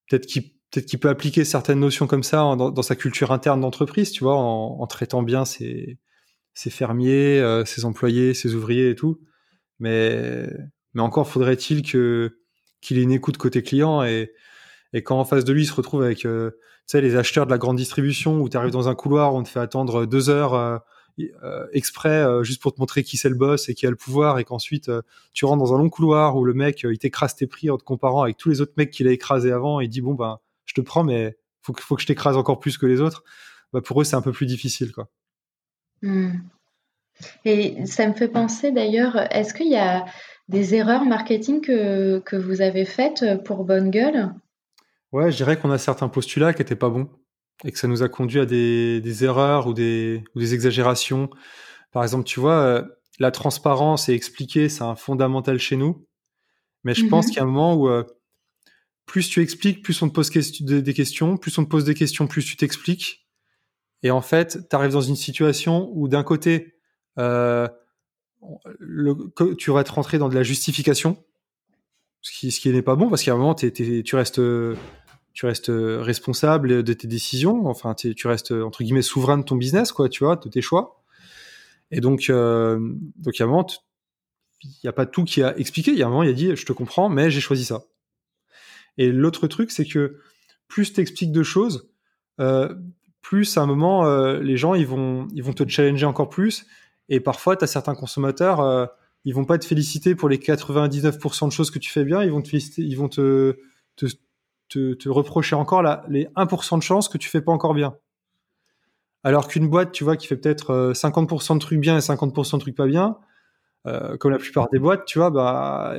peut-être 0.09 0.25
qu'il 0.25 0.99
peut 0.99 1.09
appliquer 1.09 1.45
certaines 1.45 1.79
notions 1.79 2.07
comme 2.07 2.23
ça 2.23 2.55
dans, 2.55 2.81
sa 2.81 2.95
culture 2.95 3.31
interne 3.31 3.61
d'entreprise, 3.61 4.11
tu 4.11 4.23
vois, 4.23 4.35
en, 4.35 4.85
traitant 4.87 5.21
bien 5.21 5.45
ses, 5.45 5.99
fermiers, 6.55 7.39
euh, 7.39 7.65
ses 7.65 7.85
employés, 7.85 8.33
ses 8.33 8.55
ouvriers 8.55 8.89
et 8.89 8.95
tout. 8.95 9.21
Mais, 9.79 10.49
encore 10.97 11.27
faudrait-il 11.29 11.83
que 11.83 12.39
qu'il 12.81 12.97
ait 12.97 13.03
une 13.03 13.11
écoute 13.11 13.37
côté 13.37 13.63
client 13.63 14.03
et, 14.03 14.31
quand 15.03 15.19
en 15.19 15.25
face 15.25 15.45
de 15.45 15.53
lui 15.53 15.63
il 15.63 15.65
se 15.65 15.73
retrouve 15.73 16.03
avec 16.03 16.27
les 16.93 17.15
acheteurs 17.15 17.45
de 17.45 17.51
la 17.51 17.57
grande 17.57 17.77
distribution 17.77 18.41
où 18.41 18.49
tu 18.49 18.57
arrives 18.57 18.71
dans 18.71 18.89
un 18.89 18.93
couloir 18.93 19.33
on 19.33 19.41
te 19.41 19.49
fait 19.49 19.59
attendre 19.59 20.05
deux 20.05 20.29
heures 20.29 20.83
exprès 21.73 22.09
euh, 22.09 22.43
juste 22.43 22.61
pour 22.61 22.73
te 22.73 22.79
montrer 22.79 23.03
qui 23.03 23.17
c'est 23.17 23.29
le 23.29 23.35
boss 23.35 23.69
et 23.69 23.75
qui 23.75 23.85
a 23.85 23.89
le 23.89 23.95
pouvoir 23.95 24.39
et 24.39 24.43
qu'ensuite 24.43 24.89
euh, 24.89 25.01
tu 25.33 25.45
rentres 25.45 25.63
dans 25.63 25.73
un 25.73 25.77
long 25.77 25.89
couloir 25.89 26.35
où 26.35 26.43
le 26.43 26.53
mec 26.53 26.83
il 26.83 26.97
t'écrase 26.97 27.35
tes 27.35 27.47
prix 27.47 27.69
en 27.69 27.77
te 27.77 27.83
comparant 27.83 28.23
avec 28.23 28.37
tous 28.37 28.49
les 28.49 28.61
autres 28.61 28.73
mecs 28.77 28.91
qu'il 28.91 29.07
a 29.07 29.11
écrasé 29.11 29.51
avant 29.51 29.79
et 29.79 29.85
il 29.85 29.89
dit 29.89 30.01
bon 30.01 30.13
ben 30.13 30.39
je 30.65 30.73
te 30.73 30.81
prends 30.81 31.03
mais 31.03 31.37
faut 31.61 31.73
faut 31.77 31.95
que 31.95 32.01
je 32.01 32.07
t'écrase 32.07 32.35
encore 32.35 32.59
plus 32.59 32.77
que 32.77 32.85
les 32.85 32.99
autres. 32.99 33.23
Bah, 33.73 33.81
pour 33.81 34.01
eux 34.01 34.03
c'est 34.03 34.15
un 34.15 34.21
peu 34.21 34.31
plus 34.31 34.45
difficile 34.45 34.91
quoi. 34.91 35.09
Hmm. 36.01 36.33
et 37.45 37.85
ça 37.85 38.07
me 38.07 38.13
fait 38.13 38.27
penser 38.27 38.71
d'ailleurs 38.71 39.15
est-ce 39.33 39.53
qu'il 39.53 39.69
y 39.69 39.77
a 39.77 40.05
des 40.49 40.75
erreurs 40.75 41.05
marketing 41.05 41.61
que, 41.61 42.19
que 42.19 42.35
vous 42.35 42.61
avez 42.61 42.85
faites 42.85 43.23
pour 43.45 43.63
Bonne 43.63 43.89
Gueule? 43.89 44.33
Ouais, 45.13 45.31
je 45.31 45.37
dirais 45.37 45.57
qu'on 45.57 45.71
a 45.71 45.77
certains 45.77 46.09
postulats 46.09 46.53
qui 46.53 46.61
étaient 46.61 46.75
pas 46.75 46.89
bons 46.89 47.07
et 47.63 47.71
que 47.71 47.79
ça 47.79 47.87
nous 47.87 48.03
a 48.03 48.09
conduit 48.09 48.39
à 48.39 48.45
des, 48.45 49.01
des 49.01 49.23
erreurs 49.23 49.67
ou 49.67 49.73
des, 49.73 50.23
ou 50.35 50.39
des, 50.39 50.53
exagérations. 50.53 51.29
Par 51.91 52.03
exemple, 52.03 52.25
tu 52.25 52.39
vois, 52.39 52.59
euh, 52.59 52.83
la 53.19 53.31
transparence 53.31 54.09
et 54.09 54.13
expliquer, 54.13 54.69
c'est 54.69 54.83
un 54.83 54.95
fondamental 54.95 55.59
chez 55.59 55.75
nous. 55.75 56.05
Mais 56.83 56.93
je 56.93 57.05
pense 57.05 57.25
mhm. 57.25 57.31
qu'il 57.31 57.37
y 57.37 57.39
a 57.39 57.43
un 57.43 57.47
moment 57.47 57.75
où 57.75 57.87
euh, 57.87 58.03
plus 59.05 59.29
tu 59.29 59.41
expliques, 59.41 59.83
plus 59.83 60.01
on 60.01 60.09
te 60.09 60.13
pose 60.13 60.29
des 60.29 60.93
questions, 60.93 61.37
plus 61.37 61.57
on 61.57 61.63
te 61.63 61.69
pose 61.69 61.85
des 61.85 61.93
questions, 61.93 62.27
plus 62.27 62.43
tu 62.43 62.57
t'expliques. 62.57 63.27
Et 64.01 64.11
en 64.11 64.21
fait, 64.21 64.67
tu 64.69 64.75
arrives 64.75 64.91
dans 64.91 65.01
une 65.01 65.15
situation 65.15 65.89
où 65.93 66.09
d'un 66.09 66.23
côté, 66.23 66.75
euh, 67.17 67.69
le, 68.79 69.15
tu 69.57 69.71
vas 69.71 69.85
te 69.85 69.91
rentrer 69.93 70.17
dans 70.17 70.27
de 70.27 70.35
la 70.35 70.43
justification, 70.43 71.23
ce 72.19 72.31
qui, 72.31 72.51
ce 72.51 72.59
qui 72.59 72.69
n'est 72.69 72.81
pas 72.81 72.95
bon, 72.95 73.09
parce 73.09 73.23
qu'à 73.23 73.31
un 73.31 73.37
moment, 73.37 73.55
tu 73.55 74.15
restes 74.15 74.41
tu 75.33 75.45
restes 75.45 75.69
euh, 75.69 76.01
responsable 76.01 76.83
de 76.83 76.93
tes 76.93 77.07
décisions, 77.07 77.67
enfin 77.67 77.93
tu 77.95 78.27
restes 78.27 78.51
entre 78.51 78.83
guillemets 78.83 79.01
souverain 79.01 79.37
de 79.37 79.43
ton 79.43 79.55
business, 79.55 79.91
quoi, 79.91 80.09
tu 80.09 80.23
vois, 80.23 80.35
de 80.35 80.49
tes 80.49 80.61
choix. 80.61 81.03
Et 81.91 82.01
donc, 82.01 82.29
euh, 82.29 82.79
donc 83.17 83.39
a 83.39 83.43
un 83.43 83.47
moment, 83.47 83.67
il 84.63 84.69
n'y 84.83 84.89
a 84.89 84.93
pas 84.93 85.05
tout 85.05 85.23
qui 85.23 85.43
a 85.43 85.55
expliqué. 85.57 85.91
Il 85.91 85.97
y 85.97 86.03
a 86.03 86.07
un 86.07 86.09
moment, 86.09 86.23
il 86.23 86.29
a 86.29 86.33
dit, 86.33 86.55
je 86.55 86.65
te 86.65 86.73
comprends, 86.73 87.07
mais 87.09 87.29
j'ai 87.29 87.39
choisi 87.39 87.65
ça. 87.65 87.83
Et 88.97 89.11
l'autre 89.11 89.47
truc, 89.47 89.71
c'est 89.71 89.85
que 89.85 90.19
plus 90.67 90.93
tu 90.93 91.01
expliques 91.01 91.31
de 91.31 91.43
choses, 91.43 91.89
euh, 92.39 92.73
plus 93.21 93.57
à 93.57 93.61
un 93.61 93.67
moment, 93.67 94.05
euh, 94.05 94.39
les 94.39 94.57
gens 94.57 94.73
ils 94.73 94.87
vont, 94.87 95.27
ils 95.33 95.43
vont 95.43 95.53
te 95.53 95.67
challenger 95.67 96.05
encore 96.05 96.29
plus. 96.29 96.65
Et 97.09 97.19
parfois, 97.19 97.55
tu 97.55 97.63
as 97.63 97.67
certains 97.67 97.95
consommateurs, 97.95 98.59
euh, 98.59 98.85
ils 99.23 99.33
vont 99.33 99.45
pas 99.45 99.57
te 99.57 99.65
féliciter 99.65 100.15
pour 100.15 100.29
les 100.29 100.37
99% 100.37 101.47
de 101.47 101.51
choses 101.51 101.71
que 101.71 101.79
tu 101.79 101.91
fais 101.91 102.03
bien, 102.03 102.23
ils 102.23 102.31
vont 102.31 102.41
te 102.41 102.49
féliciter, 102.49 102.81
ils 102.81 102.97
vont 102.97 103.09
te, 103.09 103.57
te 103.95 104.07
te, 104.73 105.09
reprocher 105.09 105.55
encore 105.55 105.81
la, 105.81 106.03
les 106.09 106.25
1% 106.35 106.77
de 106.77 106.83
chance 106.83 107.09
que 107.09 107.17
tu 107.17 107.29
fais 107.29 107.41
pas 107.41 107.51
encore 107.51 107.73
bien. 107.73 107.95
Alors 109.23 109.47
qu'une 109.47 109.69
boîte, 109.69 109.91
tu 109.91 110.03
vois, 110.03 110.17
qui 110.17 110.27
fait 110.27 110.35
peut-être 110.35 110.91
50% 110.93 111.51
euh, 111.51 111.55
de 111.55 111.59
trucs 111.59 111.79
bien 111.79 111.97
et 111.97 112.01
50% 112.01 112.55
de 112.55 112.59
trucs 112.59 112.75
pas 112.75 112.87
bien, 112.87 113.17
euh, 113.87 114.17
comme 114.17 114.31
la 114.31 114.37
plupart 114.37 114.69
des 114.69 114.79
boîtes, 114.79 115.05
tu 115.05 115.19
vois, 115.19 115.29
bah, 115.29 115.95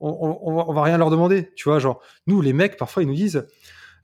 on, 0.00 0.38
on, 0.42 0.72
va 0.72 0.82
rien 0.82 0.98
leur 0.98 1.10
demander, 1.10 1.52
tu 1.54 1.68
vois, 1.68 1.78
genre, 1.78 2.00
nous, 2.26 2.42
les 2.42 2.52
mecs, 2.52 2.76
parfois, 2.76 3.02
ils 3.02 3.06
nous 3.06 3.14
disent, 3.14 3.46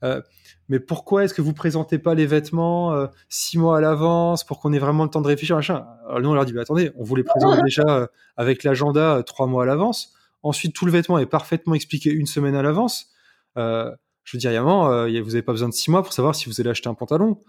euh, 0.03 0.21
mais 0.69 0.79
pourquoi 0.79 1.23
est-ce 1.23 1.35
que 1.35 1.41
vous 1.43 1.53
présentez 1.53 1.99
pas 1.99 2.15
les 2.15 2.25
vêtements 2.25 3.07
six 3.29 3.57
mois 3.57 3.77
à 3.77 3.81
l'avance 3.81 4.43
pour 4.43 4.59
qu'on 4.59 4.73
ait 4.73 4.79
vraiment 4.79 5.03
le 5.03 5.09
temps 5.09 5.21
de 5.21 5.27
réfléchir, 5.27 5.57
machin 5.57 5.85
Alors 6.07 6.21
nous, 6.21 6.29
on 6.29 6.33
leur 6.33 6.45
dit, 6.45 6.53
bah, 6.53 6.61
attendez, 6.61 6.91
on 6.95 7.03
vous 7.03 7.15
les 7.15 7.23
présente 7.23 7.61
déjà 7.63 8.07
avec 8.37 8.63
l'agenda 8.63 9.21
trois 9.23 9.47
mois 9.47 9.63
à 9.63 9.65
l'avance. 9.65 10.13
Ensuite, 10.43 10.73
tout 10.73 10.85
le 10.85 10.91
vêtement 10.91 11.19
est 11.19 11.27
parfaitement 11.27 11.75
expliqué 11.75 12.11
une 12.11 12.25
semaine 12.25 12.55
à 12.55 12.63
l'avance. 12.63 13.10
Euh, 13.57 13.91
je 14.23 14.37
veux 14.37 14.39
dire, 14.39 14.51
il 14.51 14.53
y 14.53 14.57
a 14.57 14.61
un 14.61 14.65
moment, 14.65 14.91
euh, 14.91 15.21
vous 15.21 15.31
n'avez 15.31 15.41
pas 15.41 15.51
besoin 15.51 15.69
de 15.69 15.73
six 15.73 15.91
mois 15.91 16.03
pour 16.03 16.13
savoir 16.13 16.35
si 16.35 16.47
vous 16.47 16.61
allez 16.61 16.69
acheter 16.69 16.89
un 16.89 16.93
pantalon. 16.93 17.39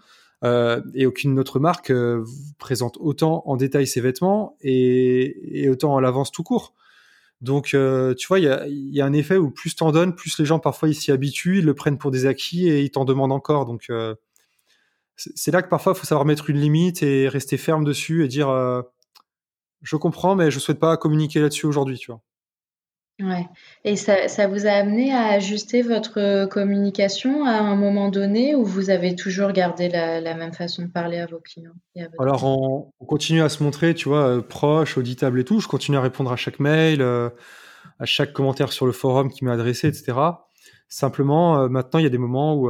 Euh, 0.43 0.81
et 0.93 1.05
aucune 1.05 1.39
autre 1.39 1.59
marque 1.59 1.93
présente 2.57 2.97
autant 2.99 3.43
en 3.45 3.55
détail 3.55 3.87
ses 3.87 4.01
vêtements 4.01 4.57
et, 4.61 5.69
autant 5.69 5.95
à 5.95 6.01
l'avance 6.01 6.31
tout 6.31 6.43
court. 6.43 6.73
Donc, 7.41 7.67
tu 7.67 8.27
vois, 8.27 8.39
il 8.39 8.45
y 8.45 8.47
a, 8.47 8.65
y 8.67 9.01
a, 9.01 9.05
un 9.05 9.13
effet 9.13 9.37
où 9.37 9.51
plus 9.51 9.75
t'en 9.75 9.91
donnes, 9.91 10.15
plus 10.15 10.37
les 10.39 10.45
gens 10.45 10.59
parfois 10.59 10.89
ils 10.89 10.95
s'y 10.95 11.11
habituent, 11.11 11.59
ils 11.59 11.65
le 11.65 11.73
prennent 11.73 11.97
pour 11.97 12.11
des 12.11 12.25
acquis 12.25 12.69
et 12.69 12.81
ils 12.81 12.91
t'en 12.91 13.05
demandent 13.05 13.31
encore. 13.31 13.65
Donc, 13.65 13.91
c'est 15.15 15.51
là 15.51 15.61
que 15.61 15.69
parfois 15.69 15.93
il 15.95 15.99
faut 15.99 16.05
savoir 16.05 16.25
mettre 16.25 16.49
une 16.49 16.59
limite 16.59 17.03
et 17.03 17.29
rester 17.29 17.57
ferme 17.57 17.83
dessus 17.85 18.25
et 18.25 18.27
dire, 18.27 18.49
je 19.81 19.95
comprends, 19.97 20.35
mais 20.35 20.51
je 20.51 20.59
souhaite 20.59 20.79
pas 20.79 20.97
communiquer 20.97 21.39
là-dessus 21.39 21.67
aujourd'hui, 21.67 21.97
tu 21.97 22.11
vois. 22.11 22.21
Ouais 23.19 23.45
et 23.83 23.95
ça 23.95 24.27
ça 24.27 24.47
vous 24.47 24.65
a 24.65 24.71
amené 24.71 25.13
à 25.13 25.27
ajuster 25.27 25.83
votre 25.83 26.47
communication 26.47 27.45
à 27.45 27.51
un 27.59 27.75
moment 27.75 28.09
donné 28.09 28.55
ou 28.55 28.65
vous 28.65 28.89
avez 28.89 29.15
toujours 29.15 29.51
gardé 29.51 29.87
la 29.87 30.19
la 30.19 30.33
même 30.33 30.51
façon 30.53 30.81
de 30.81 30.87
parler 30.87 31.19
à 31.19 31.27
vos 31.27 31.39
clients 31.39 31.75
et 31.93 32.01
à 32.01 32.05
votre 32.05 32.17
Alors 32.23 32.43
on 32.43 32.91
on 32.99 33.05
continue 33.05 33.41
à 33.43 33.49
se 33.49 33.61
montrer, 33.61 33.93
tu 33.93 34.07
vois, 34.09 34.37
heu, 34.37 34.41
proche, 34.41 34.97
auditable 34.97 35.39
et 35.39 35.43
tout. 35.43 35.59
Je 35.59 35.67
continue 35.67 35.97
à 35.97 36.01
répondre 36.01 36.31
à 36.31 36.35
chaque 36.37 36.59
mail, 36.59 37.01
heu, 37.01 37.31
à 37.99 38.05
chaque 38.05 38.33
commentaire 38.33 38.71
sur 38.71 38.85
le 38.87 38.91
forum 38.93 39.29
qui 39.31 39.45
m'est 39.45 39.51
adressé 39.51 39.89
et 39.89 39.93
cetera. 39.93 40.47
Simplement, 40.89 41.61
heu, 41.63 41.69
maintenant, 41.69 41.99
il 41.99 42.03
y 42.03 42.05
a 42.07 42.09
des 42.09 42.17
moments 42.17 42.55
où, 42.55 42.69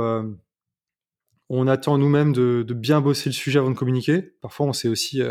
on 1.49 1.67
attend 1.67 1.97
nous-mêmes 1.97 2.33
de 2.33 2.63
de 2.67 2.73
bien 2.73 3.01
bosser 3.01 3.29
le 3.29 3.33
sujet 3.33 3.59
avant 3.59 3.69
de 3.71 3.75
communiquer. 3.75 4.33
Parfois, 4.41 4.65
on 4.67 4.73
sait 4.73 4.87
aussi, 4.89 5.21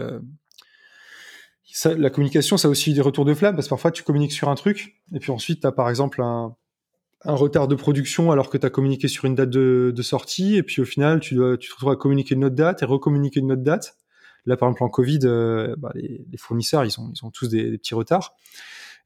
la 1.84 2.10
communication, 2.10 2.56
ça 2.56 2.68
a 2.68 2.70
aussi 2.70 2.92
des 2.94 3.00
retours 3.00 3.24
de 3.24 3.34
flamme 3.34 3.54
parce 3.54 3.66
que 3.66 3.70
parfois 3.70 3.90
tu 3.90 4.02
communiques 4.02 4.32
sur 4.32 4.48
un 4.48 4.54
truc 4.54 5.02
et 5.14 5.18
puis 5.18 5.30
ensuite 5.32 5.60
tu 5.60 5.66
as 5.66 5.72
par 5.72 5.88
exemple 5.88 6.20
un 6.22 7.34
retard 7.34 7.68
de 7.68 7.74
production 7.74 8.32
alors 8.32 8.50
que 8.50 8.58
tu 8.58 8.66
as 8.66 8.70
communiqué 8.70 9.08
sur 9.08 9.24
une 9.26 9.34
date 9.34 9.50
de 9.50 10.02
sortie 10.02 10.56
et 10.56 10.62
puis 10.62 10.82
au 10.82 10.84
final 10.84 11.20
tu 11.20 11.36
te 11.36 11.40
retrouves 11.40 11.90
à 11.90 11.96
communiquer 11.96 12.34
une 12.34 12.44
autre 12.44 12.56
date 12.56 12.82
et 12.82 12.86
recommuniquer 12.86 13.40
une 13.40 13.52
autre 13.52 13.62
date. 13.62 13.96
Là, 14.44 14.56
par 14.56 14.68
exemple, 14.68 14.82
en 14.84 14.88
Covid, 14.88 15.20
heu, 15.24 15.76
bah, 15.78 15.92
les 15.94 16.36
fournisseurs, 16.38 16.84
ils 16.84 17.00
ont 17.00 17.12
ils 17.14 17.24
ont 17.24 17.30
tous 17.30 17.48
des 17.48 17.78
petits 17.78 17.94
retards 17.94 18.34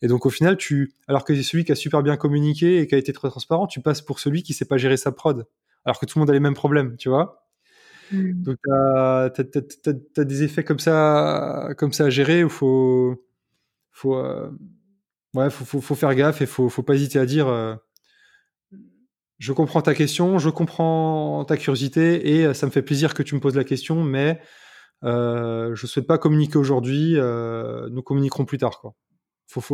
et 0.02 0.08
donc 0.08 0.26
au 0.26 0.30
final, 0.30 0.56
tu 0.56 0.94
alors 1.08 1.24
que 1.24 1.40
celui 1.42 1.64
qui 1.64 1.72
a 1.72 1.74
super 1.76 2.02
bien 2.02 2.16
communiqué 2.16 2.80
et 2.80 2.86
qui 2.86 2.94
a 2.94 2.98
été 2.98 3.12
très 3.12 3.28
transparent, 3.30 3.66
tu 3.66 3.80
passes 3.80 4.02
pour 4.02 4.20
celui 4.20 4.42
qui 4.42 4.54
sait 4.54 4.64
pas 4.66 4.76
gérer 4.78 4.96
sa 4.96 5.12
prod, 5.12 5.46
alors 5.84 5.98
que 5.98 6.06
tout 6.06 6.18
le 6.18 6.22
monde 6.22 6.30
a 6.30 6.32
les 6.34 6.40
mêmes 6.40 6.54
problèmes, 6.54 6.96
tu 6.96 7.08
vois? 7.08 7.45
Mmh. 8.10 8.42
Donc 8.44 8.56
tu 8.64 8.70
as 10.20 10.24
des 10.24 10.42
effets 10.44 10.64
comme 10.64 10.78
ça 10.78 11.70
comme 11.76 11.92
ça 11.92 12.04
à 12.06 12.10
gérer 12.10 12.44
où 12.44 12.48
faut 12.48 13.22
faut, 13.92 14.16
heu, 14.16 14.50
ouais, 15.34 15.50
faut 15.50 15.64
faut 15.66 15.80
faut 15.82 15.94
faire 15.96 16.14
gaffe 16.16 16.42
et 16.42 16.46
faut 16.46 16.68
faut 16.70 16.82
pas 16.84 16.94
hésiter 16.96 17.18
à 17.20 17.26
dire, 17.26 17.48
heu: 17.48 17.76
«Je 19.38 19.52
comprends 19.52 19.82
ta 19.82 19.94
question, 19.94 20.38
je 20.38 20.50
comprends 20.50 21.44
ta 21.46 21.56
curiosité 21.58 22.36
et 22.38 22.46
heu, 22.46 22.54
ça 22.54 22.66
me 22.66 22.72
fait 22.72 22.82
plaisir 22.82 23.14
que 23.14 23.22
tu 23.22 23.34
me 23.34 23.40
poses 23.40 23.56
la 23.56 23.64
question, 23.64 24.02
mais 24.04 24.40
heu, 25.04 25.72
je 25.74 25.86
souhaite 25.88 26.06
pas 26.08 26.18
communiquer 26.18 26.58
aujourd'hui, 26.58 27.14
nous 27.16 28.02
communiquerons 28.02 28.44
plus 28.46 28.58
tard», 28.58 28.80
quoi. 28.80 28.94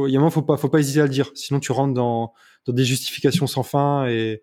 Il 0.08 0.12
y 0.12 0.16
a 0.16 0.20
un 0.20 0.22
moment, 0.22 0.30
faut 0.30 0.42
pas 0.42 0.56
faut 0.58 0.68
pas 0.70 0.80
hésiter 0.80 1.00
à 1.00 1.04
le 1.04 1.10
dire, 1.10 1.30
sinon 1.34 1.60
tu 1.60 1.72
rentres 1.72 1.94
dans 1.94 2.32
dans 2.66 2.72
des 2.74 2.84
justifications 2.84 3.46
sans 3.48 3.64
fin 3.64 4.06
et 4.08 4.42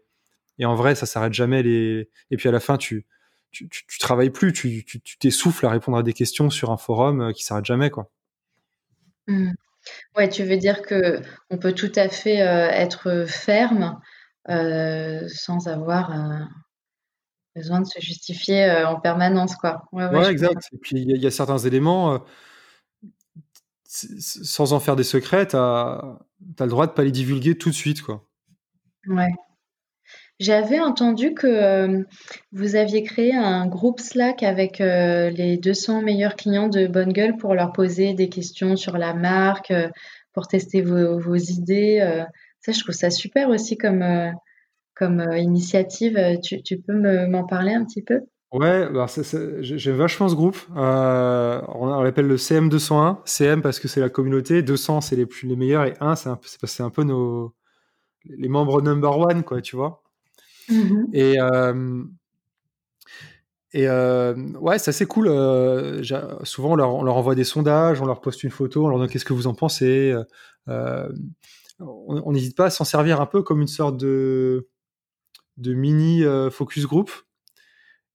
et 0.59 0.65
en 0.65 0.75
vrai, 0.75 0.95
ça 0.95 1.05
s'arrête 1.07 1.33
jamais 1.33 1.63
les 1.63 2.09
et 2.31 2.37
puis 2.37 2.49
à 2.49 2.53
la 2.53 2.59
fin, 2.61 2.77
tu 2.77 3.07
tu 3.51 3.67
tu 3.69 3.85
tu 3.87 3.99
travailles 3.99 4.29
plus, 4.31 4.53
tu 4.53 4.83
tu 4.85 5.01
tu 5.01 5.17
t'essouffles 5.17 5.65
à 5.65 5.69
répondre 5.69 5.97
à 5.97 6.03
des 6.03 6.13
questions 6.13 6.49
sur 6.49 6.71
un 6.71 6.77
forum, 6.77 7.21
heu, 7.21 7.33
qui 7.33 7.43
s'arrête 7.43 7.65
jamais, 7.65 7.89
quoi. 7.89 8.09
Mmh. 9.27 9.51
Ouais, 10.17 10.29
tu 10.29 10.43
veux 10.43 10.57
dire 10.57 10.81
qu'on 10.83 11.57
peut 11.59 11.73
tout 11.73 11.91
à 11.95 12.09
fait, 12.09 12.41
heu, 12.41 12.69
être 12.71 13.25
ferme, 13.27 13.99
heu, 14.49 15.27
sans 15.29 15.67
avoir, 15.67 16.11
besoin 17.55 17.81
de 17.81 17.87
se 17.87 17.99
justifier, 18.01 18.71
en 18.87 18.99
permanence, 18.99 19.55
quoi. 19.57 19.83
Ouais, 19.93 20.05
ouais, 20.07 20.11
Ouais, 20.11 20.23
je 20.23 20.31
comprends. 20.31 20.31
exact 20.31 20.69
et 20.73 20.77
puis 20.77 20.97
il 21.01 21.09
y 21.09 21.13
a 21.13 21.17
il 21.17 21.23
y 21.23 21.27
a 21.27 21.31
certains 21.31 21.59
éléments, 21.59 22.23
sans 23.85 24.73
en 24.73 24.79
faire 24.79 24.95
des 24.95 25.03
secrets, 25.03 25.47
tu 25.47 25.55
as 25.55 26.19
tu 26.57 26.63
as 26.63 26.65
le 26.65 26.69
droit 26.71 26.87
de 26.87 26.91
pas 26.93 27.03
les 27.03 27.11
divulguer 27.11 27.57
tout 27.57 27.69
de 27.69 27.75
suite, 27.75 28.01
quoi. 28.03 28.25
Ouais. 29.07 29.29
J'avais 30.39 30.79
entendu 30.79 31.33
que, 31.33 31.47
hem, 31.47 32.05
vous 32.53 32.77
aviez 32.77 33.03
créé 33.03 33.35
un 33.35 33.67
groupe 33.67 33.99
Slack 33.99 34.41
avec, 34.41 34.79
heu, 34.79 35.27
les 35.31 35.57
200 35.57 36.01
meilleurs 36.01 36.35
clients 36.37 36.69
de 36.69 36.87
Bonne 36.87 37.11
Gueule 37.11 37.35
pour 37.35 37.53
leur 37.55 37.73
poser 37.73 38.13
des 38.13 38.29
questions 38.29 38.77
sur 38.77 38.97
la 38.97 39.13
marque, 39.13 39.71
heu, 39.71 39.89
pour 40.33 40.47
tester 40.47 40.81
vos 40.81 41.35
idées. 41.35 42.23
Ça, 42.61 42.71
je 42.71 42.79
trouve 42.79 42.95
ça 42.95 43.09
super 43.09 43.49
aussi 43.49 43.77
comme, 43.77 44.01
comme, 44.95 45.21
initiative. 45.35 46.17
Tu 46.41 46.77
peux 46.79 46.93
me 46.93 47.27
m'en 47.27 47.45
parler 47.45 47.73
un 47.73 47.83
petit 47.83 48.01
peu? 48.01 48.21
Ouais, 48.53 48.89
bah, 48.89 49.07
j'aime 49.61 49.95
vachement 49.97 50.29
ce 50.29 50.35
groupe, 50.35 50.57
on 50.73 52.01
l'appelle 52.01 52.27
le 52.27 52.37
CM201. 52.37 53.19
CM 53.25 53.61
parce 53.61 53.79
que 53.79 53.89
c'est 53.89 53.99
la 53.99 54.09
communauté, 54.09 54.61
200 54.63 55.01
c'est 55.01 55.17
les 55.17 55.27
les 55.43 55.55
meilleurs 55.57 55.85
et 55.85 55.93
1 55.99 56.15
c'est 56.15 56.29
un 56.29 56.39
un 56.79 56.89
peu 56.89 57.03
nos 57.03 57.53
les 58.25 58.49
membres 58.49 58.81
number 58.81 59.17
one 59.17 59.43
quoi, 59.43 59.61
tu 59.61 59.75
vois? 59.75 60.01
Mmh 60.69 60.93
mh. 60.93 61.13
Et 63.73 63.87
ouais, 63.89 64.79
c'est 64.79 64.89
assez 64.89 65.05
cool, 65.05 65.27
souvent 66.43 66.71
on 66.71 66.75
leur 66.75 67.15
envoie 67.17 67.35
des 67.35 67.43
sondages, 67.43 68.01
on 68.01 68.05
leur 68.05 68.21
poste 68.21 68.43
une 68.43 68.49
photo, 68.51 68.85
on 68.85 68.89
leur 68.89 68.97
demande: 68.97 69.11
«Qu'est-ce 69.11 69.25
que 69.25 69.33
vous 69.33 69.47
en 69.47 69.53
pensez?» 69.53 70.15
on 70.67 72.31
n'hésite 72.33 72.57
pas 72.57 72.65
à 72.65 72.69
s'en 72.71 72.83
servir 72.85 73.21
un 73.21 73.25
peu 73.27 73.41
comme 73.43 73.61
une 73.61 73.67
sorte 73.67 73.97
de 73.97 74.67
de 75.57 75.73
mini, 75.75 76.23
focus 76.51 76.85
group 76.87 77.11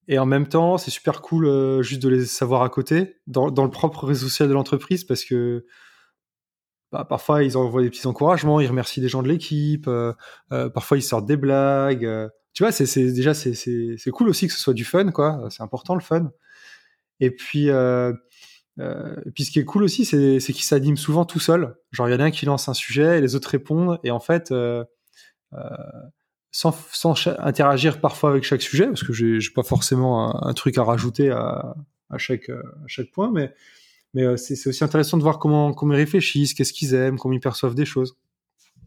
et 0.09 0.19
en 0.19 0.27
même 0.27 0.49
temps, 0.49 0.79
c'est 0.79 0.91
super 0.91 1.23
cool, 1.23 1.83
juste 1.83 2.03
de 2.03 2.09
les 2.11 2.25
savoir 2.27 2.63
à 2.63 2.69
côté, 2.69 3.17
dans 3.27 3.51
dans 3.51 3.65
le 3.65 3.71
propre 3.71 4.05
réseau 4.07 4.27
social 4.29 4.49
de 4.49 4.55
l'entreprise 4.55 5.05
parce 5.05 5.25
que 5.25 5.65
bah, 6.93 7.05
parfois 7.05 7.43
ils 7.43 7.57
envoient 7.57 7.83
des 7.83 7.91
petits 7.91 8.07
encouragements, 8.07 8.61
ils 8.61 8.69
remercient 8.69 9.01
des 9.01 9.09
gens 9.09 9.23
de 9.23 9.29
l'équipe, 9.29 9.89
parfois 10.75 10.97
ils 10.99 11.03
sortent 11.03 11.27
des 11.27 11.37
blagues, 11.37 12.09
tu 12.55 12.63
vois? 12.65 12.73
C'est 12.73 13.13
déjà 13.13 13.35
c'est 13.35 14.11
cool 14.13 14.29
aussi 14.31 14.47
que 14.49 14.55
ce 14.55 14.61
soit 14.61 14.75
du 14.75 14.85
fun 14.87 15.11
quoi, 15.13 15.49
c'est 15.51 15.63
important 15.63 15.95
le 15.97 16.03
fun 16.03 16.33
et 17.21 17.31
puis, 17.33 17.71
heu, 17.71 18.17
et 18.81 19.31
puis 19.35 19.45
ce 19.45 19.51
qui 19.53 19.61
est 19.61 19.65
cool 19.67 19.85
aussi, 19.85 20.05
c'est 20.07 20.41
qu'ils 20.41 20.65
s'animent 20.65 20.97
souvent 20.99 21.25
tout 21.27 21.41
seuls. 21.41 21.77
Genre 21.93 22.09
il 22.09 22.13
y 22.13 22.17
en 22.17 22.21
a 22.21 22.25
un 22.27 22.31
qui 22.33 22.47
lance 22.47 22.69
un 22.69 22.75
sujet 22.75 23.19
et 23.19 23.21
les 23.23 23.35
autres 23.37 23.51
répondent 23.51 24.01
et 24.05 24.11
en 24.13 24.21
fait, 24.21 24.53
heu 24.53 24.85
heu, 25.55 25.61
sans 26.53 26.73
sans 26.93 27.15
interagir 27.41 28.01
parfois 28.01 28.31
avec 28.31 28.45
chaque 28.45 28.63
sujet, 28.63 28.87
parce 28.89 29.03
que 29.05 29.13
j'ai 29.13 29.39
pas 29.55 29.63
forcément 29.65 30.45
un 30.47 30.55
truc 30.55 30.79
à 30.79 30.85
rajouter 30.85 31.31
à 31.31 31.75
à 32.11 32.19
chaque, 32.19 32.49
heu, 32.51 32.63
à 32.85 32.89
chaque 32.89 33.11
point, 33.13 33.31
mais 33.33 33.55
mais 34.15 34.37
c'est 34.39 34.57
c'est 34.57 34.69
aussi 34.71 34.85
intéressant 34.85 35.19
de 35.19 35.23
voir 35.25 35.39
comment 35.41 35.75
comment 35.75 35.95
ils 35.95 35.99
réfléchissent, 35.99 36.55
qu'est-ce 36.55 36.73
qu'ils 36.75 36.95
aiment, 36.95 37.19
comment 37.19 37.35
ils 37.35 37.41
perçoivent 37.41 37.75
des 37.77 37.87
choses. 37.87 38.17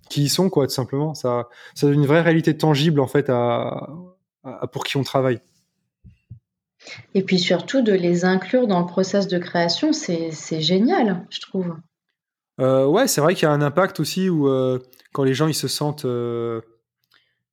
Qui 0.09 0.23
ils 0.23 0.29
sont 0.29 0.49
quoi, 0.49 0.67
tout 0.67 0.73
simplement. 0.73 1.13
Ça 1.13 1.47
ça 1.75 1.87
donne 1.87 1.95
une 1.95 2.05
vraie 2.05 2.21
réalité 2.21 2.57
tangible 2.57 2.99
en 2.99 3.07
fait 3.07 3.29
à 3.29 3.87
à 4.43 4.67
pour 4.67 4.83
qui 4.85 4.97
on 4.97 5.03
travaille. 5.03 5.41
Et 7.13 7.23
puis 7.23 7.37
surtout 7.39 7.81
de 7.81 7.91
les 7.91 8.23
inclure 8.23 8.67
dans 8.67 8.79
le 8.79 8.85
process 8.85 9.27
de 9.27 9.37
création, 9.39 9.91
c'est 9.91 10.31
génial, 10.61 11.25
je 11.29 11.41
trouve. 11.41 11.75
Heu, 12.59 12.85
ouais, 12.87 13.07
c'est 13.07 13.21
vrai 13.21 13.35
qu'il 13.35 13.43
y 13.43 13.45
a 13.49 13.51
un 13.51 13.61
impact 13.61 13.99
aussi 13.99 14.29
où, 14.29 14.47
heu, 14.47 14.81
quand 15.13 15.23
les 15.23 15.33
gens 15.33 15.47
ils 15.47 15.53
se 15.53 15.67
sentent, 15.67 16.05
heu, 16.05 16.63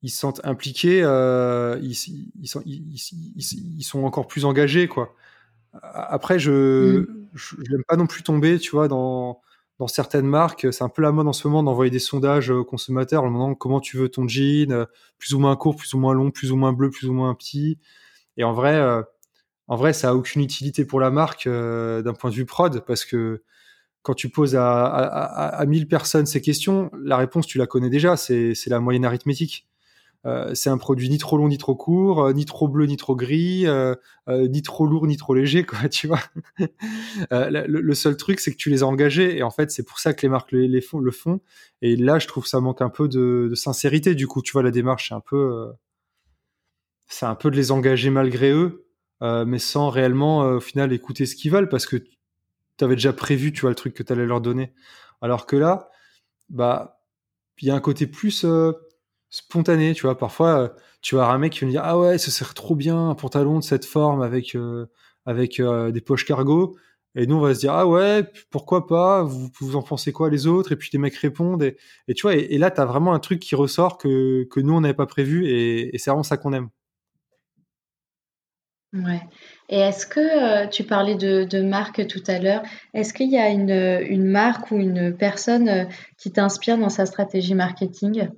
ils 0.02 0.10
se 0.10 0.18
sentent 0.18 0.40
impliqués, 0.44 1.02
heu, 1.02 1.78
ils 1.82 1.94
sont 1.94 2.62
ils 2.64 2.94
ils 2.94 3.32
ils 3.36 3.78
ils 3.78 3.82
sont 3.82 4.04
encore 4.04 4.26
plus 4.28 4.44
engagés, 4.44 4.86
quoi. 4.88 5.14
Après 5.82 6.38
je 6.38 7.06
je 7.34 7.56
j'aime 7.68 7.82
pas 7.88 7.96
non 7.96 8.06
plus 8.06 8.22
tomber, 8.22 8.58
tu 8.58 8.70
vois, 8.70 8.88
dans 8.88 9.40
dans 9.78 9.88
certaines 9.88 10.26
marques, 10.26 10.68
c'est 10.72 10.84
un 10.84 10.88
peu 10.88 11.02
la 11.02 11.12
mode 11.12 11.28
en 11.28 11.32
ce 11.32 11.48
moment 11.48 11.62
d'envoyer 11.62 11.90
des 11.90 11.98
sondages 11.98 12.50
aux 12.50 12.64
consommateurs 12.64 13.24
en 13.24 13.28
demandant: 13.28 13.54
«Comment 13.54 13.80
tu 13.80 13.96
veux 13.98 14.08
ton 14.08 14.28
jean?» 14.28 14.72
heu, 14.72 14.86
plus 15.18 15.34
ou 15.34 15.38
moins 15.40 15.56
court, 15.56 15.76
plus 15.76 15.94
ou 15.94 15.98
moins 15.98 16.14
long, 16.14 16.30
plus 16.30 16.52
ou 16.52 16.56
moins 16.56 16.72
bleu, 16.72 16.90
plus 16.90 17.08
ou 17.08 17.12
moins 17.14 17.34
petit 17.34 17.78
et 18.38 18.44
en 18.44 18.52
vrai, 18.54 18.76
heu, 18.80 19.04
en 19.68 19.76
vrai, 19.76 19.92
ça 19.94 20.10
a 20.10 20.14
aucune 20.14 20.42
utilité 20.42 20.84
pour 20.86 21.00
la 21.00 21.10
marque, 21.10 21.46
heu, 21.48 22.02
d'un 22.04 22.14
point 22.14 22.30
de 22.30 22.36
vue 22.36 22.46
prod 22.46 22.84
parce 22.86 23.04
que 23.06 23.42
quand 24.02 24.14
tu 24.14 24.30
poses 24.30 24.56
à 24.56 24.84
à 24.86 25.02
à 25.06 25.46
à 25.56 25.66
1000 25.66 25.88
personnes 25.88 26.26
ces 26.26 26.40
questions, 26.42 26.90
la 27.02 27.16
réponse 27.18 27.46
tu 27.48 27.58
la 27.58 27.66
connais 27.68 27.90
déjà, 27.90 28.16
c'est 28.18 28.54
la 28.68 28.80
moyenne 28.80 29.04
arithmétique. 29.06 29.66
Heu, 30.26 30.54
c'est 30.54 30.70
un 30.70 30.78
produit 30.78 31.08
ni 31.10 31.18
trop 31.18 31.36
long 31.36 31.48
ni 31.48 31.58
trop 31.58 31.74
court, 31.76 32.26
heu, 32.28 32.32
ni 32.32 32.44
trop 32.46 32.68
bleu 32.68 32.86
ni 32.86 32.96
trop 32.96 33.14
gris, 33.16 33.66
heu, 33.66 33.96
ni 34.28 34.62
trop 34.62 34.86
lourd 34.86 35.06
ni 35.06 35.16
trop 35.16 35.34
léger, 35.34 35.64
quoi, 35.64 35.88
tu 35.90 36.06
vois? 36.08 36.20
Le 37.30 37.94
seul 37.94 38.16
truc, 38.16 38.40
c'est 38.40 38.50
que 38.52 38.56
tu 38.56 38.70
les 38.70 38.82
as 38.82 38.86
engagés 38.86 39.36
et 39.38 39.42
en 39.42 39.50
fait, 39.50 39.70
c'est 39.70 39.82
pour 39.84 39.98
ça 39.98 40.12
que 40.14 40.22
les 40.22 40.28
marques 40.28 40.52
le 40.52 41.10
font 41.10 41.40
et 41.82 41.96
là, 41.96 42.18
je 42.18 42.26
trouve 42.26 42.46
ça 42.46 42.60
manque 42.60 42.82
un 42.82 42.90
peu 42.90 43.08
de 43.08 43.48
de 43.50 43.54
sincérité, 43.54 44.14
du 44.14 44.26
coup, 44.26 44.42
tu 44.42 44.52
vois? 44.52 44.62
La 44.62 44.70
démarche, 44.70 45.08
c'est 45.08 45.14
un 45.14 45.20
peu, 45.20 45.72
c'est 47.08 47.26
un 47.26 47.34
peu 47.34 47.50
de 47.50 47.56
les 47.56 47.72
engager 47.72 48.10
malgré 48.10 48.50
eux, 48.52 48.86
mais 49.20 49.58
sans 49.58 49.88
réellement, 49.90 50.40
au 50.40 50.60
final, 50.60 50.92
écouter 50.92 51.26
ce 51.26 51.34
qu'ils 51.34 51.50
veulent 51.50 51.68
parce 51.68 51.86
que 51.86 51.96
tu 51.96 52.84
avais 52.84 52.96
déjà 52.96 53.12
prévu, 53.12 53.52
tu 53.52 53.62
vois, 53.62 53.70
le 53.70 53.76
truc 53.76 53.94
que 53.94 54.02
tu 54.02 54.12
allais 54.12 54.26
leur 54.26 54.40
donner. 54.40 54.74
Alors 55.22 55.46
que 55.46 55.56
là, 55.56 55.90
bah, 56.50 57.02
il 57.60 57.68
y 57.68 57.70
a 57.70 57.74
un 57.76 57.80
côté 57.80 58.06
plus, 58.06 58.46
spontané, 59.34 59.94
tu 59.94 60.02
vois? 60.02 60.16
Parfois, 60.18 60.62
heu, 60.64 60.70
tu 61.02 61.14
vas 61.16 61.22
avoir 61.22 61.34
un 61.36 61.38
mec 61.38 61.52
qui 61.52 61.60
va 61.60 61.66
me 61.66 61.70
dire: 61.72 61.82
«Ah 61.84 61.98
ouais, 61.98 62.18
ce 62.18 62.30
serait 62.30 62.54
trop 62.54 62.74
bien 62.76 63.10
un 63.10 63.14
pantalon 63.14 63.58
de 63.58 63.64
cette 63.64 63.84
forme 63.84 64.22
avec, 64.22 64.56
avec, 65.26 65.60
heu, 65.60 65.92
des 65.92 66.00
poches 66.00 66.24
cargo» 66.26 66.76
et 67.16 67.26
nous, 67.28 67.36
on 67.36 67.40
va 67.40 67.54
se 67.54 67.60
dire: 67.60 67.72
«Ah 67.74 67.86
ouais, 67.86 68.24
pourquoi 68.50 68.86
pas? 68.86 69.22
Vous 69.22 69.48
vous 69.60 69.76
en 69.76 69.82
pensez 69.82 70.12
quoi 70.12 70.30
les 70.30 70.46
autres?» 70.46 70.72
et 70.72 70.76
puis 70.76 70.90
les 70.92 70.98
mecs 70.98 71.14
répondent 71.16 71.62
et 71.62 72.14
tu 72.14 72.22
vois? 72.22 72.34
Et 72.36 72.58
là, 72.58 72.70
tu 72.70 72.80
as 72.80 72.84
vraiment 72.86 73.14
un 73.14 73.20
truc 73.20 73.40
qui 73.40 73.54
ressort 73.54 73.98
que 73.98 74.44
que 74.50 74.60
nous, 74.60 74.74
on 74.74 74.80
n'avait 74.80 74.94
pas 74.94 75.06
prévu 75.06 75.46
et 75.48 75.96
c'est 75.98 76.10
vraiment 76.10 76.22
ça 76.24 76.36
qu'on 76.36 76.52
aime. 76.52 76.68
Ouais. 78.92 79.20
Et 79.68 79.78
est-ce 79.80 80.06
que, 80.06 80.66
tu 80.70 80.84
parlais 80.84 81.16
de 81.16 81.42
de 81.44 81.62
marque 81.62 82.06
tout 82.06 82.22
à 82.28 82.38
l'heure, 82.38 82.62
est-ce 82.94 83.12
qu'il 83.12 83.28
y 83.30 83.36
a 83.38 83.48
une, 83.48 84.24
marque 84.24 84.70
ou 84.70 84.76
une 84.76 85.16
personne, 85.16 85.88
qui 86.16 86.30
t'inspire 86.32 86.78
dans 86.78 86.88
sa 86.90 87.04
stratégie 87.06 87.54
marketing? 87.54 88.28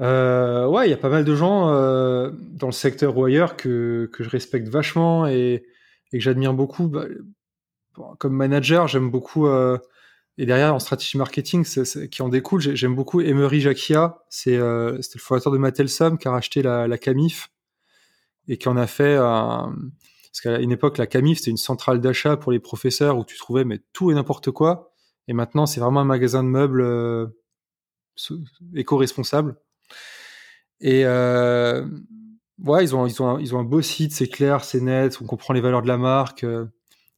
Heu, 0.00 0.66
ouais, 0.68 0.88
il 0.88 0.90
y 0.90 0.92
a 0.92 0.96
pas 0.96 1.08
mal 1.08 1.24
de 1.24 1.34
gens, 1.36 1.70
heu, 1.72 2.32
dans 2.52 2.66
le 2.66 2.72
secteur 2.72 3.16
ou 3.16 3.24
ailleurs 3.24 3.56
que 3.56 4.10
que 4.12 4.24
je 4.24 4.30
respecte 4.30 4.68
vachement 4.68 5.26
et 5.26 5.64
et 6.12 6.18
que 6.18 6.20
j'admire 6.24 6.52
beaucoup. 6.54 6.88
Bah, 6.88 7.04
comme 8.18 8.34
manager, 8.34 8.88
j'aime 8.88 9.10
beaucoup, 9.10 9.46
heu 9.46 9.78
et 10.38 10.46
derrière 10.46 10.74
en 10.74 10.80
stratégie 10.80 11.18
marketing, 11.18 11.64
qui 12.10 12.22
en 12.22 12.28
découle, 12.30 12.60
j'ai 12.60 12.76
j'aime 12.76 12.94
beaucoup 12.96 13.20
Emery 13.22 13.60
Jacquia. 13.60 14.18
C'est, 14.30 14.58
c'était 15.02 15.18
le 15.18 15.20
fondateur 15.22 15.52
de 15.52 15.58
Mattelsom 15.58 16.18
qui 16.18 16.28
a 16.28 16.32
racheté 16.32 16.62
la 16.62 16.88
la 16.88 16.98
Camif 16.98 17.50
et 18.48 18.58
qui 18.58 18.68
en 18.68 18.76
a 18.76 18.86
fait 18.86 19.16
un 19.16 19.74
parce 20.32 20.42
qu'à 20.42 20.60
une 20.60 20.72
époque, 20.72 20.98
la 20.98 21.06
Camif, 21.06 21.38
c'était 21.38 21.52
une 21.52 21.56
centrale 21.58 22.00
d'achat 22.00 22.36
pour 22.36 22.52
les 22.52 22.60
professeurs 22.60 23.18
où 23.18 23.24
tu 23.24 23.36
trouvais 23.38 23.64
mais 23.64 23.80
tout 23.92 24.10
et 24.10 24.14
n'importe 24.14 24.50
quoi 24.52 24.92
et 25.28 25.32
maintenant, 25.34 25.66
c'est 25.66 25.80
vraiment 25.80 26.00
un 26.00 26.04
magasin 26.04 26.44
de 26.44 26.48
meubles, 26.50 26.82
heu, 26.82 27.38
éco-responsable 28.76 29.56
et 30.84 31.02
euh, 31.06 31.84
ouais, 32.62 32.84
ils 32.84 32.94
ont, 32.94 33.06
ils, 33.06 33.22
ont 33.22 33.36
un, 33.36 33.40
ils 33.40 33.54
ont 33.56 33.58
un 33.58 33.64
beau 33.64 33.80
site, 33.80 34.12
c'est 34.12 34.28
clair, 34.28 34.62
c'est 34.64 34.82
net, 34.82 35.18
on 35.22 35.24
comprend 35.24 35.54
les 35.54 35.62
valeurs 35.62 35.80
de 35.80 35.88
la 35.88 35.96
marque. 35.96 36.44
Euh, 36.44 36.66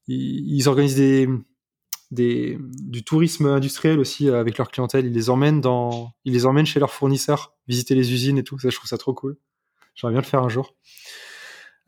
ils, 0.07 0.69
organisent 0.69 0.95
des, 0.95 1.29
des, 2.13 2.61
du 2.61 3.03
tourisme 3.03 3.47
industriel 3.47 3.99
aussi 3.99 4.29
euh, 4.31 4.39
avec 4.39 4.57
leur 4.57 4.71
clientèle. 4.71 5.07
Ils 5.07 5.13
les 5.13 5.31
emmènent 5.31 5.61
dans, 5.61 6.13
ils 6.25 6.33
les 6.33 6.47
emmènent 6.47 6.65
chez 6.65 6.79
leurs 6.79 6.93
fournisseurs, 6.93 7.57
visiter 7.67 7.97
les 7.97 8.13
usines 8.13 8.39
et 8.39 8.45
tout. 8.45 8.57
Ça, 8.61 8.71
je 8.71 8.77
trouve 8.77 8.89
ça 8.89 8.99
trop 8.99 9.15
cool. 9.15 9.37
J'aimerais 9.97 10.13
bien 10.13 10.21
le 10.23 10.27
faire 10.27 10.45
un 10.45 10.49
jour. 10.49 10.77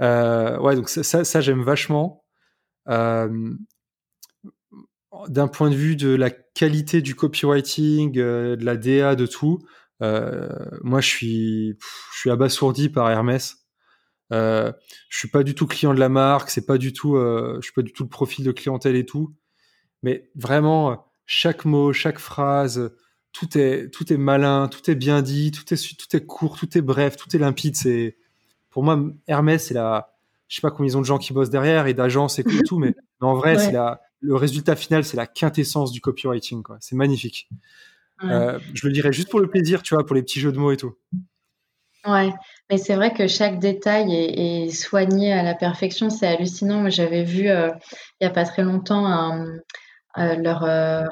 Ouais, 0.01 0.75
donc 0.75 0.89
ça, 0.89 1.23
ça, 1.23 1.41
j'aime 1.41 1.63
vachement. 1.63 2.25
D'un 2.89 3.59
point 5.47 5.71
de 5.71 5.77
vue 5.77 5.95
de 5.95 6.09
la 6.09 6.31
qualité 6.31 7.03
du 7.03 7.15
copywriting, 7.15 8.11
de 8.11 8.59
la 8.61 8.77
DA, 8.77 9.15
de 9.15 9.27
tout, 9.27 9.61
moi, 10.01 11.01
je 11.01 11.07
suis, 11.07 11.79
je 12.13 12.19
suis 12.19 12.31
abasourdi 12.31 12.89
par 12.89 13.11
Hermès. 13.11 13.69
Euh, 14.33 14.73
je 15.09 15.19
suis 15.19 15.29
pas 15.29 15.43
du 15.43 15.55
tout 15.55 15.67
client 15.67 15.95
de 15.95 16.01
la 16.01 16.09
marque, 16.09 16.51
c'est 16.51 16.67
pas 16.67 16.79
du 16.79 16.93
tout, 16.93 17.17
euh, 17.17 17.57
je 17.61 17.67
suis 17.67 17.73
pas 17.73 17.83
du 17.83 17.93
tout 17.93 18.03
le 18.03 18.09
profil 18.09 18.45
de 18.45 18.53
clientèle 18.53 18.97
et 18.97 19.07
tout. 19.07 19.35
Mais 20.03 20.31
vraiment, 20.35 21.07
chaque 21.27 21.65
mot, 21.65 21.93
chaque 21.93 22.19
phrase, 22.19 22.93
tout 23.33 23.57
est, 23.59 23.91
tout 23.91 24.13
est 24.13 24.17
malin, 24.17 24.69
tout 24.69 24.91
est 24.91 24.95
bien 24.95 25.23
dit, 25.23 25.51
tout 25.51 25.73
est, 25.73 25.97
tout 25.97 26.17
est 26.17 26.25
court, 26.27 26.59
tout 26.59 26.77
est 26.77 26.83
bref, 26.83 27.17
tout 27.17 27.35
est 27.35 27.39
limpide. 27.39 27.77
C'est, 27.77 28.17
pour 28.71 28.83
moi, 28.83 29.03
Hermès, 29.27 29.67
c'est 29.67 29.75
la, 29.75 30.15
je 30.49 30.57
sais 30.57 30.61
pas 30.61 30.71
combien 30.71 30.93
ils 30.93 30.97
ont 30.97 31.01
de 31.01 31.07
gens 31.07 31.19
qui 31.19 31.33
bossent 31.33 31.51
derrière 31.51 31.87
et 31.87 31.95
d'agences 31.95 32.39
et 32.39 32.45
tout, 32.45 32.79
mais, 32.79 32.95
mais 33.21 33.27
en 33.27 33.35
vrai, 33.35 33.57
ouais. 33.57 33.65
c'est 33.65 33.73
la, 33.73 34.01
le 34.21 34.35
résultat 34.35 34.77
final, 34.77 35.05
c'est 35.05 35.17
la 35.17 35.27
quintessence 35.27 35.91
du 35.91 36.01
copywriting, 36.01 36.63
quoi. 36.63 36.77
C'est 36.81 36.97
magnifique. 36.97 37.49
Ouais. 38.23 38.33
Euh, 38.33 38.59
je 38.75 38.87
le 38.87 38.93
dirais 38.93 39.13
juste 39.13 39.31
pour 39.31 39.41
le 39.41 39.49
plaisir, 39.49 39.83
tu 39.83 39.95
vois, 39.95 40.05
pour 40.05 40.17
les 40.17 40.23
petits 40.23 40.41
jeux 40.41 40.53
de 40.53 40.59
mots 40.59 40.73
et 40.73 40.77
tout. 40.77 40.95
Ouais, 42.07 42.33
mais 42.71 42.79
c'est 42.79 42.95
vrai 42.95 43.13
que 43.13 43.27
chaque 43.27 43.59
détail 43.59 44.15
est, 44.15 44.67
est 44.67 44.71
soigné 44.71 45.33
à 45.33 45.43
la 45.43 45.55
perfection. 45.55 46.11
C'est 46.11 46.27
hallucinant. 46.27 46.89
J'avais 46.89 47.25
vu 47.25 47.49
euh, 47.49 47.71
il 48.21 48.25
y 48.25 48.27
a 48.27 48.31
pas 48.31 48.45
très 48.45 48.63
longtemps 48.63 49.07
un, 49.07 49.47
euh, 50.19 50.37
leur 50.37 50.61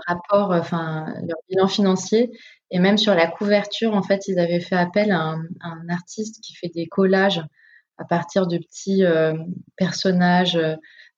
rapport, 0.07 0.51
enfin 0.53 1.07
leur 1.29 1.39
bilan 1.49 1.69
financier, 1.69 2.31
et 2.71 2.79
même 2.79 2.99
sur 2.99 3.15
la 3.15 3.27
couverture, 3.29 3.95
en 3.95 4.03
fait, 4.03 4.27
ils 4.27 4.39
avaient 4.39 4.61
fait 4.61 4.77
appel 4.77 5.13
à 5.13 5.21
un, 5.21 5.41
à 5.61 5.69
un 5.69 5.89
artiste 5.89 6.41
qui 6.43 6.55
fait 6.55 6.71
des 6.75 6.87
collages 6.87 7.43
à 7.99 8.05
partir 8.05 8.47
de 8.47 8.59
petits 8.59 9.05
personnages 9.77 10.59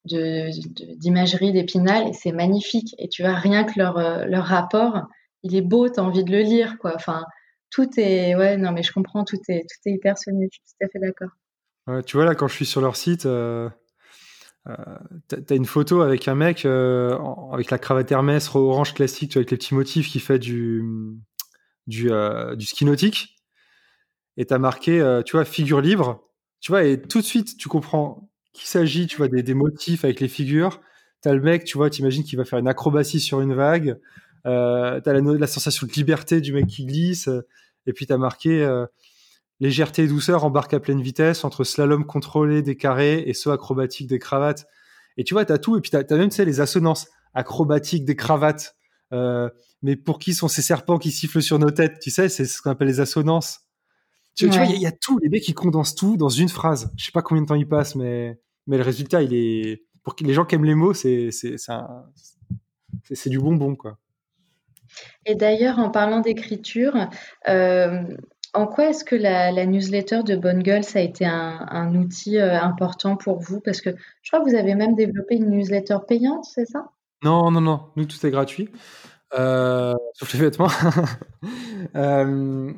de, 0.04 0.50
d'imagerie 0.96 1.52
d'Épinal, 1.52 2.08
et 2.08 2.12
c'est 2.12 2.32
magnifique. 2.32 2.94
Et 2.98 3.08
tu 3.08 3.22
vois, 3.22 3.34
rien 3.34 3.64
que 3.64 3.78
leur, 3.78 4.26
leur 4.26 4.44
rapport, 4.44 5.06
il 5.42 5.54
est 5.54 5.62
beau, 5.62 5.88
tu 5.88 6.00
as 6.00 6.02
envie 6.02 6.24
de 6.24 6.32
le 6.32 6.40
lire, 6.40 6.78
quoi. 6.78 6.94
Enfin, 6.94 7.24
tout 7.70 7.88
est, 7.98 8.34
ouais, 8.34 8.56
non, 8.56 8.72
mais 8.72 8.82
je 8.82 8.92
comprends, 8.92 9.24
tout 9.24 9.38
est, 9.48 9.60
tout 9.60 9.88
est 9.88 9.92
hyper 9.92 10.18
soigné, 10.18 10.48
je 10.50 10.56
suis 10.56 10.62
tout 10.78 10.84
à 10.84 10.88
fait 10.88 10.98
d'accord. 10.98 12.04
Tu 12.04 12.16
vois, 12.16 12.26
là, 12.26 12.34
quand 12.34 12.48
je 12.48 12.54
suis 12.54 12.66
sur 12.66 12.82
leur 12.82 12.96
site, 12.96 13.24
euh, 13.24 13.68
euh, 14.68 14.74
t'as 15.28 15.56
une 15.56 15.64
photo 15.64 16.02
avec 16.02 16.28
un 16.28 16.34
mec 16.34 16.66
euh, 16.66 17.16
avec 17.52 17.70
la 17.70 17.78
cravate 17.78 18.12
Hermès 18.12 18.54
orange 18.54 18.92
classique, 18.92 19.30
tu 19.30 19.38
avec 19.38 19.50
les 19.50 19.56
petits 19.56 19.74
motifs 19.74 20.08
qui 20.08 20.20
fait 20.20 20.38
du, 20.38 20.84
du, 21.86 22.10
euh, 22.12 22.54
du 22.54 22.66
ski 22.66 22.84
nautique. 22.84 23.36
Et 24.36 24.46
t'as 24.46 24.58
marqué, 24.58 25.00
euh, 25.00 25.22
tu 25.22 25.32
vois, 25.32 25.44
figure 25.44 25.80
libre. 25.80 26.22
Tu 26.60 26.70
vois, 26.70 26.84
et 26.84 27.00
tout 27.00 27.20
de 27.20 27.24
suite, 27.24 27.56
tu 27.56 27.68
comprends 27.68 28.30
qu'il 28.52 28.66
s'agit, 28.66 29.06
tu 29.06 29.16
vois, 29.16 29.28
des, 29.28 29.42
des, 29.42 29.54
motifs 29.54 30.04
avec 30.04 30.20
les 30.20 30.28
figures. 30.28 30.80
T'as 31.22 31.32
le 31.32 31.40
mec, 31.40 31.64
tu 31.64 31.76
vois, 31.76 31.90
t'imagines 31.90 32.22
qu'il 32.22 32.38
va 32.38 32.44
faire 32.44 32.58
une 32.58 32.68
acrobatie 32.68 33.20
sur 33.20 33.40
une 33.40 33.54
vague. 33.54 33.98
Euh, 34.46 35.00
t'as 35.00 35.12
la, 35.12 35.20
la, 35.20 35.46
sensation 35.46 35.86
de 35.86 35.92
liberté 35.92 36.40
du 36.40 36.52
mec 36.52 36.66
qui 36.66 36.86
glisse. 36.86 37.28
Et 37.86 37.92
puis 37.92 38.06
t'as 38.06 38.18
marqué 38.18 38.62
euh, 38.62 38.86
légèreté 39.60 40.04
et 40.04 40.08
douceur 40.08 40.44
embarque 40.44 40.74
à 40.74 40.80
pleine 40.80 41.00
vitesse 41.00 41.44
entre 41.44 41.64
slalom 41.64 42.04
contrôlé 42.04 42.62
des 42.62 42.76
carrés 42.76 43.24
et 43.26 43.34
saut 43.34 43.50
acrobatique 43.50 44.06
des 44.06 44.18
cravates. 44.18 44.66
Et 45.16 45.24
tu 45.24 45.34
vois, 45.34 45.44
t'as 45.44 45.58
tout. 45.58 45.76
Et 45.76 45.80
puis 45.80 45.90
t'as 45.90 46.02
as 46.08 46.16
même, 46.16 46.28
tu 46.28 46.36
sais, 46.36 46.44
les 46.44 46.60
assonances 46.60 47.08
acrobatiques 47.34 48.04
des 48.04 48.16
cravates. 48.16 48.76
Euh, 49.12 49.48
mais 49.82 49.96
pour 49.96 50.18
qui 50.18 50.34
sont 50.34 50.48
ces 50.48 50.62
serpents 50.62 50.98
qui 50.98 51.10
sifflent 51.10 51.42
sur 51.42 51.58
nos 51.58 51.70
têtes 51.70 51.98
Tu 52.00 52.10
sais, 52.10 52.28
c'est 52.28 52.44
ce 52.44 52.60
qu'on 52.60 52.70
appelle 52.70 52.88
les 52.88 53.00
assonances. 53.00 53.60
Tu, 54.34 54.44
ouais. 54.44 54.50
tu 54.50 54.58
vois, 54.58 54.66
il 54.66 54.76
y, 54.76 54.82
y, 54.82 54.86
a 54.86 54.92
tout. 54.92 55.18
Les 55.18 55.28
mecs, 55.28 55.42
qui 55.42 55.54
condensent 55.54 55.94
tout 55.94 56.16
dans 56.16 56.28
une 56.28 56.48
phrase. 56.48 56.92
Je 56.96 57.06
sais 57.06 57.12
pas 57.12 57.22
combien 57.22 57.42
de 57.42 57.48
temps 57.48 57.54
ils 57.54 57.66
passent, 57.66 57.96
mais, 57.96 58.38
mais 58.66 58.76
le 58.76 58.84
résultat, 58.84 59.22
il 59.22 59.34
est. 59.34 59.84
Pour 60.04 60.14
les 60.20 60.32
gens 60.32 60.44
qui 60.44 60.54
aiment 60.54 60.64
les 60.64 60.74
mots, 60.74 60.94
c'est 60.94 61.30
du 63.26 63.38
bonbon, 63.38 63.76
quoi. 63.76 63.98
Et 65.26 65.34
d'ailleurs, 65.34 65.78
en 65.78 65.90
parlant 65.90 66.20
d'écriture, 66.20 67.08
euh, 67.48 68.02
en 68.54 68.66
quoi 68.66 68.86
est-ce 68.86 69.04
que 69.04 69.16
la, 69.16 69.52
la, 69.52 69.66
newsletter 69.66 70.22
de 70.22 70.36
Bonne 70.36 70.62
Gueule, 70.62 70.84
ça 70.84 70.98
a 70.98 71.02
été 71.02 71.26
un, 71.26 71.66
un 71.70 71.94
outil 71.94 72.38
euh, 72.38 72.60
important 72.60 73.16
pour 73.16 73.38
vous? 73.40 73.60
Parce 73.60 73.80
que 73.80 73.90
je 74.22 74.30
crois 74.30 74.44
que 74.44 74.50
vous 74.50 74.56
avez 74.56 74.74
même 74.74 74.94
développé 74.94 75.36
une 75.36 75.50
newsletter 75.50 75.98
payante, 76.06 76.44
c'est 76.44 76.66
ça? 76.66 76.86
Non, 77.22 77.50
non, 77.50 77.60
non. 77.60 77.90
Nous, 77.96 78.04
tout 78.04 78.24
est 78.26 78.30
gratuit. 78.30 78.70
Euh, 79.38 79.94
sauf 80.14 80.32
les 80.32 80.40
vêtements. 80.40 80.68
euh, 81.96 82.72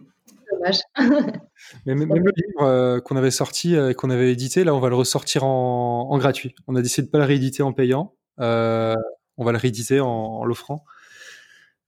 Dommage. 0.53 0.81
mais 1.87 1.95
même, 1.95 2.09
même 2.09 2.25
le 2.25 2.33
livre 2.37 2.62
euh, 2.62 3.01
qu'on 3.01 3.16
avait 3.16 3.31
sorti 3.31 3.77
et 3.77 3.95
qu'on 3.95 4.11
avait 4.11 4.33
édité, 4.33 4.64
là, 4.64 4.75
on 4.75 4.81
va 4.81 4.89
le 4.89 4.97
ressortir 4.97 5.45
en, 5.45 6.09
en 6.11 6.18
gratuit. 6.18 6.55
On 6.66 6.75
a 6.75 6.83
décidé 6.83 7.07
de 7.07 7.11
pas 7.11 7.18
le 7.18 7.25
rééditer 7.25 7.62
en 7.62 7.73
payant. 7.73 8.14
Euh, 8.41 8.97
on 9.37 9.45
va 9.45 9.53
le 9.53 9.59
rééditer 9.59 10.01
en, 10.01 10.09
en 10.09 10.45
l'offrant. 10.45 10.85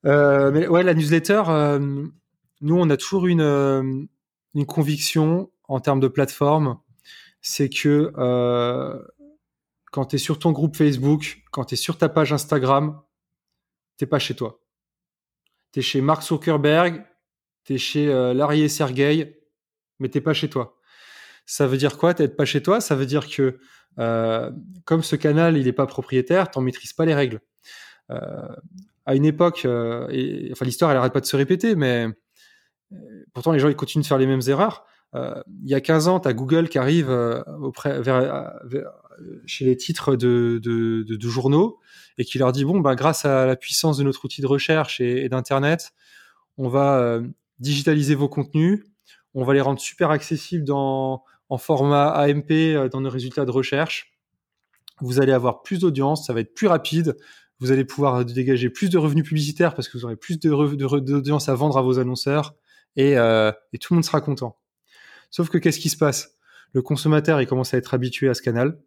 Euh, 0.04 0.50
mais 0.50 0.66
ouais, 0.66 0.82
la 0.82 0.94
newsletter, 0.94 1.42
euh, 1.48 1.78
nous, 2.60 2.76
on 2.76 2.90
a 2.90 2.96
toujours 2.96 3.26
une, 3.26 3.40
euh, 3.40 3.82
une 4.54 4.66
conviction 4.66 5.50
en 5.68 5.80
termes 5.80 6.00
de 6.00 6.08
plateforme, 6.08 6.78
c'est 7.40 7.68
que 7.68 8.12
quand 9.90 10.06
tu 10.06 10.16
es 10.16 10.18
sur 10.18 10.38
ton 10.38 10.52
groupe 10.52 10.76
Facebook, 10.76 11.42
quand 11.50 11.66
tu 11.66 11.74
es 11.74 11.76
sur 11.76 11.98
ta 11.98 12.08
page 12.08 12.32
Instagram, 12.32 13.00
t'es 13.96 14.06
pas 14.06 14.18
chez 14.18 14.34
toi. 14.34 14.60
Tu 15.72 15.80
es 15.80 15.82
chez 15.82 16.00
Mark 16.00 16.22
Zuckerberg, 16.22 17.04
tu 17.64 17.74
es 17.74 17.78
chez 17.78 18.06
Larry 18.34 18.62
et 18.62 18.68
Sergey, 18.68 19.42
mais 19.98 20.08
t'es 20.08 20.20
pas 20.20 20.34
chez 20.34 20.48
toi. 20.48 20.78
Ça 21.46 21.66
veut 21.66 21.76
dire 21.76 21.98
quoi, 21.98 22.14
t'être 22.14 22.36
pas 22.36 22.44
chez 22.44 22.62
toi? 22.62 22.80
Ça 22.80 22.94
veut 22.94 23.06
dire 23.06 23.28
que 23.28 23.58
euh, 23.98 24.50
comme 24.84 25.02
ce 25.02 25.16
canal, 25.16 25.56
il 25.56 25.64
n'est 25.64 25.72
pas 25.72 25.86
propriétaire, 25.86 26.50
t'en 26.50 26.60
maîtrises 26.60 26.92
pas 26.92 27.04
les 27.04 27.14
règles. 27.14 27.40
Euh, 28.12 28.48
à 29.04 29.16
une 29.16 29.24
époque, 29.24 29.62
euh, 29.64 30.04
enfin 30.52 30.64
l'histoire 30.64 30.90
elle 30.90 30.96
arrête 30.96 31.12
pas 31.12 31.20
de 31.20 31.26
se 31.26 31.36
répéter, 31.36 31.74
mais 31.74 32.06
euh, 32.92 33.24
pourtant 33.34 33.50
les 33.50 33.58
gens 33.58 33.68
ils 33.68 33.74
continuent 33.74 34.02
de 34.02 34.06
faire 34.06 34.18
les 34.18 34.26
mêmes 34.26 34.42
erreurs. 34.46 34.84
Il 35.14 35.68
y 35.68 35.74
a 35.74 35.80
15 35.82 36.08
ans, 36.08 36.20
tu 36.20 36.28
as 36.28 36.32
Google 36.32 36.70
qui 36.70 36.78
arrive 36.78 37.10
auprès, 37.60 38.00
chez 39.44 39.66
les 39.66 39.76
titres 39.76 40.16
de, 40.16 41.18
journaux 41.20 41.80
et 42.16 42.24
qui 42.24 42.38
leur 42.38 42.52
dit 42.52 42.64
bon, 42.64 42.80
bah, 42.80 42.94
grâce 42.94 43.26
à 43.26 43.44
la 43.44 43.56
puissance 43.56 43.98
de 43.98 44.04
notre 44.04 44.24
outil 44.24 44.40
de 44.40 44.46
recherche 44.46 45.02
et, 45.02 45.24
et 45.24 45.28
d'internet, 45.28 45.92
on 46.56 46.70
va 46.70 47.20
digitaliser 47.58 48.14
vos 48.14 48.28
contenus, 48.28 48.84
on 49.34 49.44
va 49.44 49.52
les 49.52 49.60
rendre 49.60 49.80
super 49.80 50.10
accessibles 50.10 50.64
dans, 50.64 51.24
en 51.50 51.58
format 51.58 52.08
AMP 52.12 52.88
dans 52.90 53.02
nos 53.02 53.10
résultats 53.10 53.44
de 53.44 53.50
recherche. 53.50 54.14
Vous 55.02 55.20
allez 55.20 55.32
avoir 55.32 55.62
plus 55.62 55.80
d'audience, 55.80 56.26
ça 56.26 56.32
va 56.32 56.40
être 56.40 56.54
plus 56.54 56.68
rapide, 56.68 57.16
vous 57.62 57.70
allez 57.70 57.84
pouvoir 57.84 58.24
dégager 58.24 58.70
plus 58.70 58.90
de 58.90 58.98
revenus 58.98 59.24
publicitaires 59.24 59.76
parce 59.76 59.88
que 59.88 59.96
vous 59.96 60.04
aurez 60.04 60.16
plus 60.16 60.36
d'audience 60.36 61.48
à 61.48 61.54
vendre 61.54 61.78
à 61.78 61.82
vos 61.82 62.00
annonceurs 62.00 62.56
et, 62.96 63.16
euh, 63.16 63.52
et, 63.72 63.78
tout 63.78 63.94
le 63.94 63.98
monde 63.98 64.04
sera 64.04 64.20
content. 64.20 64.58
Sauf 65.30 65.48
que 65.48 65.58
qu'est-ce 65.58 65.78
qui 65.78 65.88
se 65.88 65.96
passe? 65.96 66.36
Le 66.72 66.82
consommateur, 66.82 67.40
il 67.40 67.46
commence 67.46 67.72
à 67.72 67.78
être 67.78 67.94
habitué 67.94 68.28
à 68.28 68.34
ce 68.34 68.42
canal. 68.42 68.80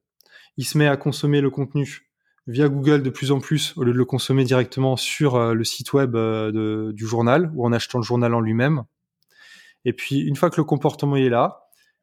Il 0.58 0.66
se 0.66 0.78
met 0.78 0.88
à 0.88 0.98
consommer 0.98 1.40
le 1.40 1.50
contenu 1.50 2.12
via 2.48 2.68
Google 2.68 3.02
de 3.02 3.10
plus 3.10 3.32
en 3.32 3.40
plus 3.40 3.74
au 3.78 3.86
lieu 3.86 3.94
de 3.94 3.98
le 3.98 4.04
consommer 4.04 4.44
directement 4.44 4.98
sur 4.98 5.36
euh, 5.36 5.54
le 5.54 5.64
site 5.64 5.94
web 5.94 6.18
euh, 6.18 6.92
du 6.92 7.08
journal 7.08 7.52
ou 7.56 7.66
en 7.66 7.72
achetant 7.72 8.00
le 8.00 8.04
journal 8.04 8.34
en 8.34 8.42
lui-même. 8.42 8.84
Et 9.86 9.94
puis, 9.94 10.20
une 10.20 10.36
fois 10.36 10.50
que 10.50 10.58
le 10.58 10.66
comportement 10.66 11.16
est 11.16 11.30
là, 11.30 11.62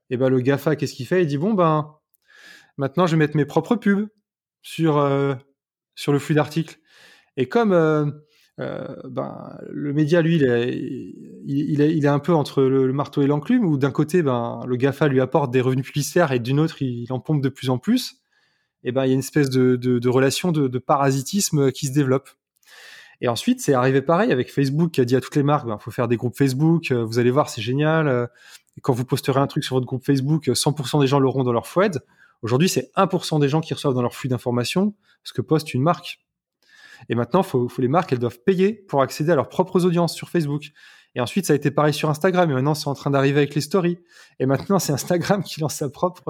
Et 0.08 0.16
ben 0.16 0.30
le 0.30 0.40
Gafa, 0.40 0.74
qu'est-ce 0.74 0.94
qu'il 0.94 1.06
fait? 1.06 1.20
Il 1.20 1.26
dit 1.26 1.38
bon 1.38 1.52
ben 1.52 1.98
maintenant 2.78 3.06
je 3.06 3.12
vais 3.12 3.18
mettre 3.18 3.36
mes 3.36 3.44
propres 3.44 3.76
pubs 3.76 4.08
sur 4.62 4.96
sur 5.94 6.12
le 6.12 6.18
flux 6.18 6.34
d'articles. 6.34 6.78
Et 7.36 7.48
comme 7.48 7.72
euh, 8.60 8.86
ben, 9.04 9.58
le 9.70 9.92
média, 9.92 10.20
lui, 10.20 10.36
il 10.36 10.44
est, 10.44 10.78
il, 11.46 11.80
il 11.80 12.06
un 12.06 12.18
peu 12.18 12.34
entre 12.34 12.62
le, 12.62 12.92
marteau 12.92 13.22
et 13.22 13.26
l'enclume, 13.26 13.64
où 13.64 13.78
d'un 13.78 13.90
côté, 13.90 14.22
ben, 14.22 14.60
le 14.66 14.76
GAFA 14.76 15.08
lui 15.08 15.20
apporte 15.20 15.50
des 15.50 15.60
revenus 15.60 15.86
publicitaires 15.86 16.32
et 16.32 16.38
d'une 16.38 16.60
autre, 16.60 16.82
il, 16.82 17.10
en 17.12 17.20
pompe 17.20 17.42
de 17.42 17.48
plus 17.48 17.70
en 17.70 17.78
plus. 17.78 18.20
Et 18.84 18.92
ben, 18.92 19.04
il 19.04 19.08
y 19.08 19.10
a 19.12 19.14
une 19.14 19.20
espèce 19.20 19.48
de, 19.48 20.08
relation 20.08 20.52
de, 20.52 20.78
parasitisme 20.78 21.72
qui 21.72 21.86
se 21.86 21.92
développe. 21.92 22.30
Et 23.20 23.28
ensuite, 23.28 23.60
c'est 23.60 23.74
arrivé 23.74 24.02
pareil 24.02 24.32
avec 24.32 24.52
Facebook 24.52 24.90
qui 24.90 25.00
a 25.00 25.04
dit 25.04 25.14
à 25.14 25.20
toutes 25.20 25.36
les 25.36 25.44
marques, 25.44 25.66
ben, 25.66 25.78
faut 25.78 25.92
faire 25.92 26.08
des 26.08 26.16
groupes 26.16 26.36
Facebook, 26.36 26.90
euh, 26.90 27.04
vous 27.04 27.18
allez 27.18 27.30
voir, 27.30 27.48
c'est 27.48 27.62
génial. 27.62 28.08
Euh, 28.08 28.26
quand 28.82 28.92
vous 28.92 29.04
posterez 29.04 29.38
un 29.38 29.46
truc 29.46 29.64
sur 29.64 29.76
votre 29.76 29.86
groupe 29.86 30.04
Facebook, 30.04 30.48
100% 30.48 31.00
des 31.00 31.06
gens 31.06 31.20
l'auront 31.20 31.44
dans 31.44 31.52
leur 31.52 31.66
feed. 31.66 32.00
Aujourd'hui, 32.42 32.68
c'est 32.68 32.90
1% 32.96 33.40
des 33.40 33.48
gens 33.48 33.60
qui 33.60 33.72
reçoivent 33.72 33.94
dans 33.94 34.02
leur 34.02 34.14
flux 34.14 34.28
d'informations 34.28 34.94
ce 35.22 35.32
que 35.32 35.40
poste 35.40 35.74
une 35.74 35.82
marque. 35.82 36.18
Et 37.08 37.14
maintenant, 37.14 37.44
les 37.78 37.88
marques, 37.88 38.12
elles 38.12 38.18
doivent 38.18 38.40
payer 38.40 38.72
pour 38.72 39.02
accéder 39.02 39.32
à 39.32 39.36
leurs 39.36 39.48
propres 39.48 39.84
audiences 39.84 40.14
sur 40.14 40.28
Facebook. 40.28 40.72
Et 41.14 41.20
ensuite, 41.20 41.46
ça 41.46 41.52
a 41.52 41.56
été 41.56 41.70
pareil 41.70 41.94
sur 41.94 42.08
Instagram. 42.10 42.50
Et 42.50 42.54
maintenant, 42.54 42.74
c'est 42.74 42.88
en 42.88 42.94
train 42.94 43.10
d'arriver 43.10 43.38
avec 43.38 43.54
les 43.54 43.60
stories. 43.60 43.98
Et 44.38 44.46
maintenant, 44.46 44.78
c'est 44.78 44.92
Instagram 44.92 45.42
qui 45.42 45.60
lance 45.60 45.76
sa 45.76 45.88
propre, 45.88 46.28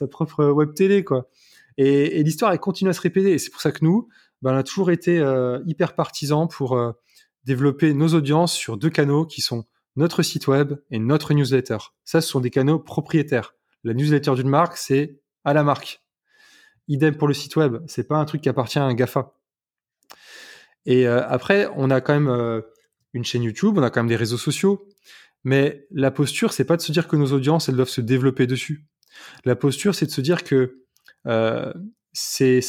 euh, 0.00 0.06
propre 0.06 0.44
web 0.46 0.74
télé. 0.74 1.04
Et, 1.76 2.22
l'histoire, 2.22 2.52
elle 2.52 2.60
continue 2.60 2.90
à 2.90 2.92
se 2.92 3.00
répéter. 3.00 3.32
Et 3.32 3.38
c'est 3.38 3.50
pour 3.50 3.60
ça 3.60 3.72
que 3.72 3.84
nous, 3.84 4.08
ben, 4.42 4.54
on 4.54 4.56
a 4.56 4.62
toujours 4.62 4.90
été 4.90 5.18
euh, 5.18 5.60
hyper 5.66 5.94
partisans 5.94 6.48
pour 6.48 6.76
euh, 6.76 6.92
développer 7.44 7.94
nos 7.94 8.08
audiences 8.08 8.52
sur 8.52 8.76
deux 8.76 8.90
canaux 8.90 9.26
qui 9.26 9.40
sont 9.40 9.64
notre 9.96 10.22
site 10.22 10.48
web 10.48 10.74
et 10.90 10.98
notre 10.98 11.34
newsletter. 11.34 11.78
Ça, 12.04 12.20
ce 12.20 12.28
sont 12.28 12.40
des 12.40 12.50
canaux 12.50 12.78
propriétaires. 12.78 13.54
La 13.84 13.94
newsletter 13.94 14.34
d'une 14.34 14.48
marque, 14.48 14.76
c'est 14.76 15.20
à 15.44 15.52
la 15.52 15.62
marque. 15.62 16.02
Idem 16.88 17.16
pour 17.16 17.28
le 17.28 17.34
site 17.34 17.56
web. 17.56 17.76
C'est 17.86 18.08
pas 18.08 18.16
un 18.16 18.24
truc 18.24 18.40
qui 18.40 18.48
appartient 18.48 18.78
à 18.78 18.84
un 18.84 18.94
GAFA. 18.94 19.34
Et 20.86 21.06
euh, 21.06 21.26
après, 21.28 21.68
on 21.76 21.90
a 21.90 22.00
quand 22.00 22.14
même 22.14 22.28
euh, 22.28 22.60
une 23.12 23.24
chaîne 23.24 23.42
YouTube, 23.42 23.78
on 23.78 23.82
a 23.82 23.90
quand 23.90 24.00
même 24.00 24.08
des 24.08 24.16
réseaux 24.16 24.38
sociaux. 24.38 24.88
Mais 25.44 25.86
la 25.90 26.10
posture, 26.10 26.52
c'est 26.52 26.64
pas 26.64 26.76
de 26.76 26.82
se 26.82 26.92
dire 26.92 27.08
que 27.08 27.16
nos 27.16 27.32
audiences, 27.32 27.68
elles 27.68 27.76
doivent 27.76 27.88
se 27.88 28.00
développer 28.00 28.46
dessus. 28.46 28.86
La 29.44 29.56
posture, 29.56 29.94
c'est 29.94 30.06
de 30.06 30.10
se 30.10 30.20
dire 30.20 30.42
que 30.44 30.82
euh, 31.26 31.72
ces, 32.12 32.60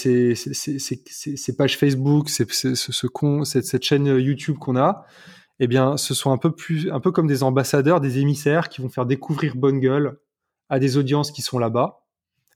pages 1.57 1.77
Facebook, 1.77 2.29
cette 2.29 3.83
chaîne 3.83 4.05
YouTube 4.05 4.57
qu'on 4.57 4.75
a, 4.75 5.05
eh 5.59 5.67
bien, 5.67 5.95
ce 5.95 6.13
sont 6.13 6.31
un 6.31 6.37
peu 6.37 6.53
plus, 6.53 6.91
un 6.91 6.99
peu 6.99 7.11
comme 7.11 7.27
des 7.27 7.43
ambassadeurs, 7.43 8.01
des 8.01 8.19
émissaires 8.19 8.67
qui 8.67 8.81
vont 8.81 8.89
faire 8.89 9.05
découvrir 9.05 9.55
Bonne 9.55 9.79
Gueule 9.79 10.19
à 10.69 10.79
des 10.79 10.97
audiences 10.97 11.31
qui 11.31 11.41
sont 11.41 11.59
là-bas, 11.59 12.05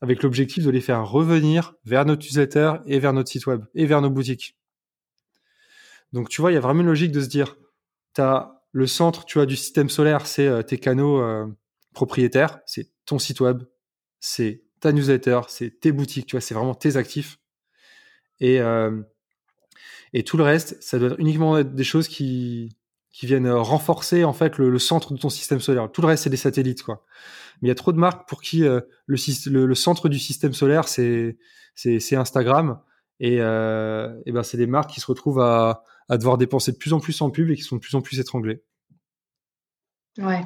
avec 0.01 0.24
l'objectif 0.24 0.64
de 0.64 0.70
les 0.70 0.82
faire 0.82 1.07
revenir 1.07 1.76
vers 1.86 2.05
notre 2.05 2.22
utilisateur 2.22 2.82
et 2.86 2.99
vers 2.99 3.14
notre 3.14 3.30
site 3.30 3.47
web 3.47 3.66
et 3.76 3.86
vers 3.86 4.01
nos 4.01 4.10
boutiques. 4.10 4.57
Donc, 6.14 6.30
tu 6.30 6.41
vois, 6.41 6.51
il 6.51 6.55
y 6.55 6.57
a 6.57 6.62
vraiment 6.62 6.82
une 6.82 6.88
logique 6.88 7.12
de 7.12 7.22
se 7.22 7.28
dire, 7.28 7.55
tu 8.16 8.22
as 8.22 8.64
le 8.72 8.88
centre, 8.88 9.26
tu 9.26 9.38
vois, 9.38 9.45
du 9.45 9.55
système 9.55 9.89
solaire, 9.89 10.26
c'est 10.26 10.47
euh, 10.47 10.62
tes 10.62 10.78
canaux 10.78 11.22
euh, 11.22 11.45
propriétaires, 11.93 12.60
c'est 12.66 12.89
ton 13.05 13.20
site 13.20 13.41
web, 13.41 13.64
c'est 14.20 14.64
ta 14.80 14.91
newsletter, 14.91 15.41
c'est 15.47 15.80
tes 15.80 15.91
boutiques, 15.91 16.28
tu 16.28 16.36
vois, 16.36 16.41
c'est 16.41 16.53
vraiment 16.53 16.76
tes 16.76 16.95
actifs. 16.95 17.39
Et, 18.39 18.62
euh, 18.62 19.01
et 20.14 20.24
tout 20.24 20.38
le 20.38 20.43
reste, 20.43 20.82
ça 20.82 20.97
doit 20.97 21.16
uniquement 21.18 21.57
être 21.57 21.76
des 21.76 21.84
choses 21.84 22.07
qui, 22.07 22.76
qui 23.12 23.26
viennent 23.26 23.49
renforcer 23.49 24.24
en 24.24 24.34
fait 24.34 24.57
le, 24.57 24.80
centre 24.80 25.14
de 25.14 25.20
ton 25.20 25.30
système 25.30 25.60
solaire. 25.60 25.91
Tout 25.91 26.01
le 26.01 26.07
reste, 26.07 26.24
c'est 26.24 26.30
des 26.30 26.38
satellites, 26.38 26.84
quoi. 26.84 27.05
Mais 27.62 27.68
il 27.68 27.70
y 27.70 27.72
a 27.72 27.76
trop 27.76 27.91
de 27.91 27.97
marques 27.97 28.28
pour 28.28 28.41
qui 28.41 28.60
le, 28.60 28.86
le, 29.07 29.76
centre 29.76 30.10
du 30.10 30.20
système 30.20 30.53
solaire, 30.53 30.88
c'est 30.88 31.36
Instagram. 32.14 32.80
Et, 33.20 33.36
et 33.36 34.32
ben, 34.32 34.43
c'est 34.43 34.57
des 34.57 34.68
marques 34.68 34.91
qui 34.91 35.01
se 35.01 35.07
retrouvent 35.07 35.41
à, 35.41 35.84
à 36.10 36.18
devoir 36.18 36.38
dépenser 36.38 36.72
de 36.72 36.78
plus 36.78 36.93
en 36.93 36.99
plus 36.99 37.22
en 37.22 37.30
pub 37.30 37.49
et 37.51 37.55
qui 37.55 37.62
sont 37.62 37.76
de 37.76 37.82
plus 37.82 37.95
en 37.95 38.01
plus 38.01 38.20
étranglés. 38.20 38.64
Ouais. 40.18 40.41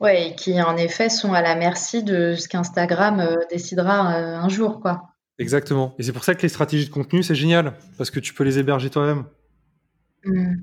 Ouais, 0.00 0.28
et 0.28 0.34
qui 0.36 0.60
en 0.62 0.76
effet 0.76 1.08
sont 1.08 1.32
à 1.32 1.42
la 1.42 1.56
merci 1.56 2.04
de 2.04 2.34
ce 2.34 2.48
qu'Instagram 2.48 3.18
euh, 3.18 3.36
décidera 3.50 4.14
euh, 4.14 4.36
un 4.36 4.48
jour, 4.48 4.80
quoi. 4.80 5.02
Exactement. 5.38 5.94
Et 5.98 6.02
c'est 6.02 6.12
pour 6.12 6.24
ça 6.24 6.34
que 6.34 6.42
les 6.42 6.48
stratégies 6.48 6.86
de 6.86 6.92
contenu, 6.92 7.22
c'est 7.22 7.34
génial, 7.34 7.74
parce 7.96 8.10
que 8.10 8.20
tu 8.20 8.34
peux 8.34 8.44
les 8.44 8.58
héberger 8.58 8.90
toi-même. 8.90 9.24
Mmh. 10.24 10.56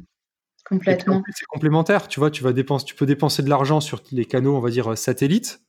Complètement. 0.70 1.22
C'est 1.34 1.46
complémentaire, 1.46 2.08
tu 2.08 2.20
vois, 2.20 2.32
tu 2.32 2.44
vas 2.44 2.54
dépenser, 2.54 2.86
tu 2.86 2.96
peux 2.96 3.06
dépenser 3.06 3.44
de 3.44 3.50
l'argent 3.50 3.82
sur 3.82 4.02
les 4.12 4.26
canaux, 4.26 4.56
on 4.56 4.62
va 4.62 4.70
dire, 4.70 4.98
satellites, 4.98 5.62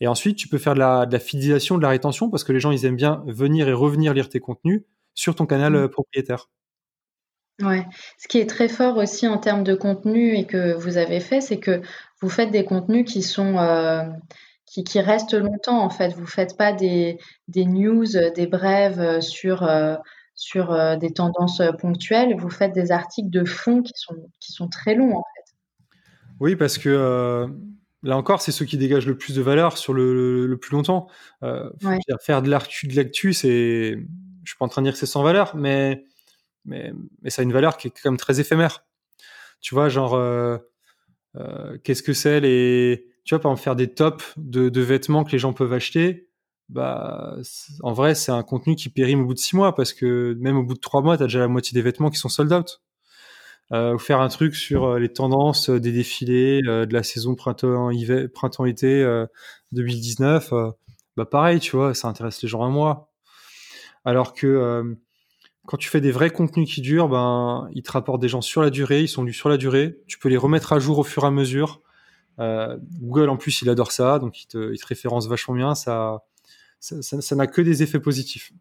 et 0.00 0.08
ensuite 0.08 0.36
tu 0.36 0.48
peux 0.48 0.58
faire 0.58 0.74
de 0.74 0.80
la, 0.80 1.06
de 1.06 1.12
la, 1.12 1.20
fidélisation, 1.20 1.76
de 1.76 1.82
la 1.82 1.90
rétention, 1.90 2.30
parce 2.30 2.44
que 2.44 2.52
les 2.52 2.60
gens, 2.60 2.70
ils 2.70 2.84
aiment 2.84 2.96
bien 2.96 3.22
venir 3.26 3.68
et 3.68 3.72
revenir 3.72 4.14
lire 4.14 4.28
tes 4.28 4.40
contenus 4.40 4.82
sur 5.14 5.34
ton 5.34 5.46
canal 5.46 5.72
mmh. 5.72 5.76
euh, 5.76 5.88
propriétaire. 5.88 6.48
Ouais. 7.62 7.86
Ce 8.18 8.28
qui 8.28 8.38
est 8.38 8.48
très 8.48 8.68
fort 8.68 8.96
aussi 8.96 9.26
en 9.26 9.38
termes 9.38 9.64
de 9.64 9.74
contenu 9.74 10.34
et 10.34 10.46
que 10.46 10.74
vous 10.74 10.96
avez 10.96 11.20
fait, 11.20 11.40
c'est 11.40 11.58
que 11.58 11.82
vous 12.20 12.28
faites 12.28 12.50
des 12.50 12.64
contenus 12.64 13.10
qui 13.10 13.22
sont 13.22 13.58
euh, 13.58 14.04
qui, 14.66 14.84
qui, 14.84 15.00
restent 15.00 15.34
longtemps 15.34 15.82
en 15.82 15.90
fait. 15.90 16.14
Vous 16.14 16.26
faites 16.26 16.56
pas 16.56 16.72
des, 16.72 17.18
des 17.48 17.66
news, 17.66 18.06
des 18.34 18.46
brèves 18.46 19.00
euh, 19.00 19.20
sur 19.20 19.62
euh, 19.62 19.96
sur 20.34 20.96
des 20.98 21.12
tendances 21.12 21.60
ponctuelles. 21.78 22.34
Vous 22.38 22.48
faites 22.48 22.72
des 22.72 22.92
articles 22.92 23.28
de 23.28 23.44
fond 23.44 23.82
qui 23.82 23.92
sont 23.94 24.16
qui 24.40 24.52
sont 24.52 24.68
très 24.68 24.94
longs 24.94 25.14
en 25.14 25.22
fait. 25.34 25.54
Oui, 26.40 26.56
parce 26.56 26.78
que 26.78 27.46
là 28.02 28.16
encore, 28.16 28.40
c'est 28.40 28.52
ceux 28.52 28.64
qui 28.64 28.76
dégagent 28.76 29.06
le 29.06 29.16
plus 29.16 29.34
de 29.34 29.42
valeur 29.42 29.78
sur 29.78 29.92
le, 29.92 30.46
le, 30.46 30.56
plus 30.56 30.72
longtemps. 30.76 31.08
Faire 32.22 32.42
de 32.42 32.50
l'actu, 32.50 32.86
de 32.86 32.96
l'actu, 32.96 33.32
c'est, 33.32 33.96
je 34.44 34.50
suis 34.50 34.58
pas 34.58 34.64
en 34.64 34.68
train 34.68 34.82
de 34.82 34.86
dire 34.86 34.94
que 34.94 34.98
c'est 34.98 35.06
sans 35.06 35.22
valeur, 35.22 35.56
mais 35.56 36.04
mais, 36.64 36.92
mais 37.22 37.30
ça 37.30 37.42
a 37.42 37.44
une 37.44 37.52
valeur 37.52 37.76
qui 37.76 37.88
est 37.88 37.90
quand 37.90 38.10
même 38.10 38.18
très 38.18 38.40
éphémère. 38.40 38.84
Tu 39.60 39.74
vois, 39.74 39.88
genre, 39.88 40.14
euh, 40.14 40.58
euh, 41.36 41.78
qu'est-ce 41.84 42.02
que 42.02 42.12
c'est 42.12 42.40
les. 42.40 43.06
Tu 43.24 43.34
vois, 43.34 43.40
par 43.40 43.52
exemple, 43.52 43.64
faire 43.64 43.76
des 43.76 43.92
tops 43.92 44.34
de, 44.36 44.68
de 44.68 44.80
vêtements 44.80 45.24
que 45.24 45.32
les 45.32 45.38
gens 45.38 45.52
peuvent 45.52 45.72
acheter, 45.72 46.28
bah, 46.68 47.36
en 47.82 47.92
vrai, 47.92 48.14
c'est 48.14 48.32
un 48.32 48.42
contenu 48.42 48.76
qui 48.76 48.88
périme 48.88 49.22
au 49.22 49.26
bout 49.26 49.34
de 49.34 49.38
six 49.38 49.56
mois 49.56 49.74
parce 49.74 49.92
que 49.92 50.36
même 50.40 50.56
au 50.56 50.62
bout 50.64 50.74
de 50.74 50.80
trois 50.80 51.02
mois, 51.02 51.16
tu 51.16 51.22
as 51.24 51.26
déjà 51.26 51.40
la 51.40 51.48
moitié 51.48 51.74
des 51.74 51.82
vêtements 51.82 52.10
qui 52.10 52.18
sont 52.18 52.28
sold 52.28 52.52
out. 52.52 52.80
Euh, 53.72 53.94
ou 53.94 53.98
faire 53.98 54.20
un 54.20 54.28
truc 54.28 54.56
sur 54.56 54.84
euh, 54.84 54.98
les 54.98 55.12
tendances 55.12 55.70
des 55.70 55.92
défilés 55.92 56.60
euh, 56.66 56.86
de 56.86 56.92
la 56.92 57.04
saison 57.04 57.36
printemps-été 57.36 58.26
printemps, 58.28 58.64
2019, 59.72 60.52
bah 61.16 61.24
pareil, 61.24 61.60
tu 61.60 61.76
vois, 61.76 61.94
ça 61.94 62.08
intéresse 62.08 62.42
les 62.42 62.48
gens 62.48 62.64
à 62.64 62.68
moi. 62.68 63.10
Alors 64.04 64.32
que 64.32 64.96
quand 65.66 65.76
tu 65.76 65.88
fais 65.88 66.00
des 66.00 66.10
vrais 66.10 66.30
contenus 66.30 66.72
qui 66.72 66.80
durent, 66.80 67.08
ben, 67.08 67.68
ils 67.72 67.82
te 67.82 67.92
rapportent 67.92 68.20
des 68.20 68.28
gens 68.28 68.40
sur 68.40 68.62
la 68.62 68.70
durée, 68.70 69.02
ils 69.02 69.08
sont 69.08 69.22
lus 69.22 69.34
sur 69.34 69.48
la 69.48 69.56
durée. 69.56 70.00
Tu 70.08 70.18
peux 70.18 70.28
les 70.28 70.36
remettre 70.36 70.72
à 70.72 70.80
jour 70.80 70.98
au 70.98 71.04
fur 71.04 71.22
et 71.24 71.26
à 71.26 71.30
mesure. 71.30 71.80
Euh, 72.40 72.76
Google, 73.00 73.28
en 73.28 73.36
plus, 73.36 73.62
il 73.62 73.68
adore 73.68 73.92
ça, 73.92 74.18
donc 74.18 74.42
il 74.42 74.46
te, 74.46 74.72
il 74.72 74.80
te 74.80 74.86
référence 74.86 75.28
vachement 75.28 75.54
bien. 75.54 75.74
Ça, 75.74 76.24
ça 76.80 77.36
n'a 77.36 77.46
que 77.46 77.60
des 77.60 77.82
effets 77.82 78.00
positifs. 78.00 78.52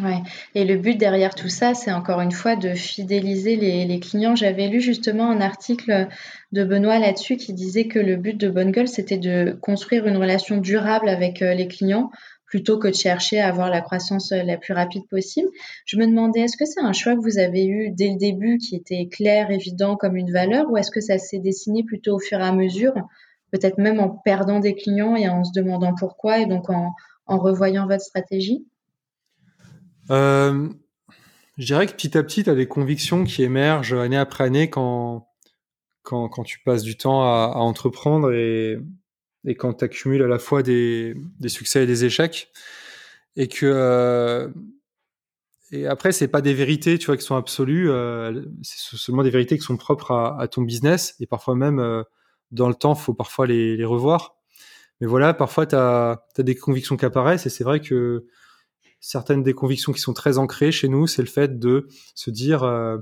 Ouais. 0.00 0.22
Et 0.54 0.64
le 0.64 0.76
but 0.76 0.96
derrière 0.96 1.34
tout 1.34 1.50
ça, 1.50 1.74
c'est 1.74 1.92
encore 1.92 2.22
une 2.22 2.32
fois 2.32 2.56
de 2.56 2.72
fidéliser 2.72 3.56
les, 3.56 4.00
clients. 4.00 4.34
J'avais 4.34 4.68
lu 4.68 4.80
justement 4.80 5.28
un 5.30 5.42
article 5.42 6.08
de 6.52 6.64
Benoît 6.64 6.98
là-dessus 6.98 7.36
qui 7.36 7.52
disait 7.52 7.88
que 7.88 7.98
le 7.98 8.16
but 8.16 8.38
de 8.38 8.48
Bonne 8.48 8.70
Gueule, 8.70 8.88
c'était 8.88 9.18
de 9.18 9.56
construire 9.60 10.06
une 10.06 10.16
relation 10.16 10.56
durable 10.56 11.10
avec 11.10 11.42
euh, 11.42 11.52
les 11.52 11.68
clients 11.68 12.10
plutôt 12.52 12.78
que 12.78 12.88
de 12.88 12.94
chercher 12.94 13.40
à 13.40 13.48
avoir 13.48 13.70
la 13.70 13.80
croissance 13.80 14.32
euh, 14.32 14.42
la 14.42 14.58
plus 14.58 14.74
rapide 14.74 15.06
possible. 15.08 15.48
Je 15.86 15.96
me 15.96 16.06
demandais, 16.06 16.40
est-ce 16.40 16.58
que 16.58 16.66
c'est 16.66 16.80
un 16.80 16.92
choix 16.92 17.14
que 17.14 17.20
vous 17.20 17.38
avez 17.38 17.66
eu 17.66 17.90
dès 17.90 18.10
le 18.10 18.18
début 18.18 18.58
qui 18.58 18.76
était 18.76 19.08
clair, 19.08 19.50
évident 19.50 19.96
comme 19.96 20.16
une 20.16 20.30
valeur, 20.30 20.70
ou 20.70 20.76
est-ce 20.76 20.90
que 20.90 21.00
ça 21.00 21.16
s'est 21.16 21.38
dessiné 21.38 21.82
plutôt 21.82 22.16
au 22.16 22.18
fur 22.18 22.40
et 22.40 22.42
à 22.42 22.52
mesure, 22.52 22.92
peut-être 23.52 23.78
même 23.78 24.00
en 24.00 24.10
perdant 24.10 24.60
des 24.60 24.74
clients 24.74 25.16
et 25.16 25.28
en 25.30 25.44
se 25.44 25.52
demandant 25.54 25.94
pourquoi, 25.98 26.40
et 26.40 26.46
donc 26.46 26.68
en, 26.68 26.92
revoyant 27.26 27.86
votre 27.86 28.04
stratégie? 28.04 28.66
Euh, 30.10 30.68
Je 31.58 31.64
dirais 31.64 31.86
que 31.86 31.92
petit 31.92 32.16
à 32.16 32.22
petit, 32.22 32.44
tu 32.44 32.50
as 32.50 32.54
des 32.54 32.68
convictions 32.68 33.24
qui 33.24 33.42
émergent 33.42 33.94
année 33.94 34.16
après 34.16 34.44
année 34.44 34.70
quand, 34.70 35.28
quand, 36.02 36.28
quand 36.28 36.42
tu 36.44 36.60
passes 36.60 36.82
du 36.82 36.96
temps 36.96 37.22
à, 37.22 37.54
entreprendre 37.56 38.32
et, 38.32 38.78
et 39.44 39.54
quand 39.54 39.74
tu 39.74 39.84
accumules 39.84 40.22
à 40.22 40.28
la 40.28 40.38
fois 40.38 40.62
des, 40.62 41.14
des, 41.38 41.48
succès 41.48 41.84
et 41.84 41.86
des 41.86 42.04
échecs. 42.04 42.50
Et 43.36 43.48
que 43.48 43.66
euh, 43.66 44.48
et 45.70 45.86
après 45.86 46.12
c'est 46.12 46.28
pas 46.28 46.42
des 46.42 46.52
vérités 46.52 46.98
tu 46.98 47.06
vois 47.06 47.16
qui 47.16 47.24
sont 47.24 47.36
absolues 47.36 47.90
euh, 47.90 48.42
c'est 48.62 48.98
seulement 48.98 49.22
des 49.22 49.30
vérités 49.30 49.56
qui 49.56 49.64
sont 49.64 49.78
propres 49.78 50.12
à, 50.12 50.48
ton 50.48 50.62
business. 50.62 51.16
Et 51.20 51.26
parfois 51.26 51.54
même 51.54 52.04
dans 52.50 52.68
le 52.68 52.74
temps 52.74 52.94
faut 52.94 53.14
parfois 53.14 53.46
les, 53.46 53.82
revoir. 53.84 54.36
Mais 55.00 55.06
voilà 55.06 55.34
parfois 55.34 55.66
tu 55.66 55.74
as, 55.74 56.22
des 56.38 56.54
convictions 56.54 56.96
qui 56.96 57.06
apparaissent 57.06 57.46
et 57.46 57.50
c'est 57.50 57.64
vrai 57.64 57.80
que 57.80 58.26
certaines 59.02 59.42
des 59.42 59.52
convictions 59.52 59.92
qui 59.92 60.00
sont 60.00 60.14
très 60.14 60.38
ancrées 60.38 60.72
chez 60.72 60.88
nous 60.88 61.06
c'est 61.06 61.20
le 61.20 61.28
fait 61.28 61.58
de 61.58 61.88
se 62.14 62.30
dire 62.30 62.62
euh, 62.62 62.96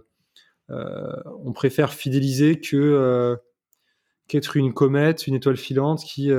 euh, 0.70 1.12
on 1.44 1.52
préfère 1.52 1.92
fidéliser 1.94 2.58
que 2.58 3.38
qu'être 4.26 4.56
une 4.56 4.72
comète, 4.72 5.26
une 5.26 5.34
étoile 5.34 5.56
filante 5.56 6.02
qui 6.04 6.30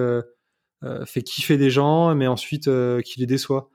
fait 1.06 1.24
kiffer 1.24 1.58
des 1.58 1.70
gens, 1.70 2.16
mais 2.16 2.28
ensuite 2.28 2.70
qui 3.04 3.20
les 3.20 3.26
déçoit. 3.26 3.70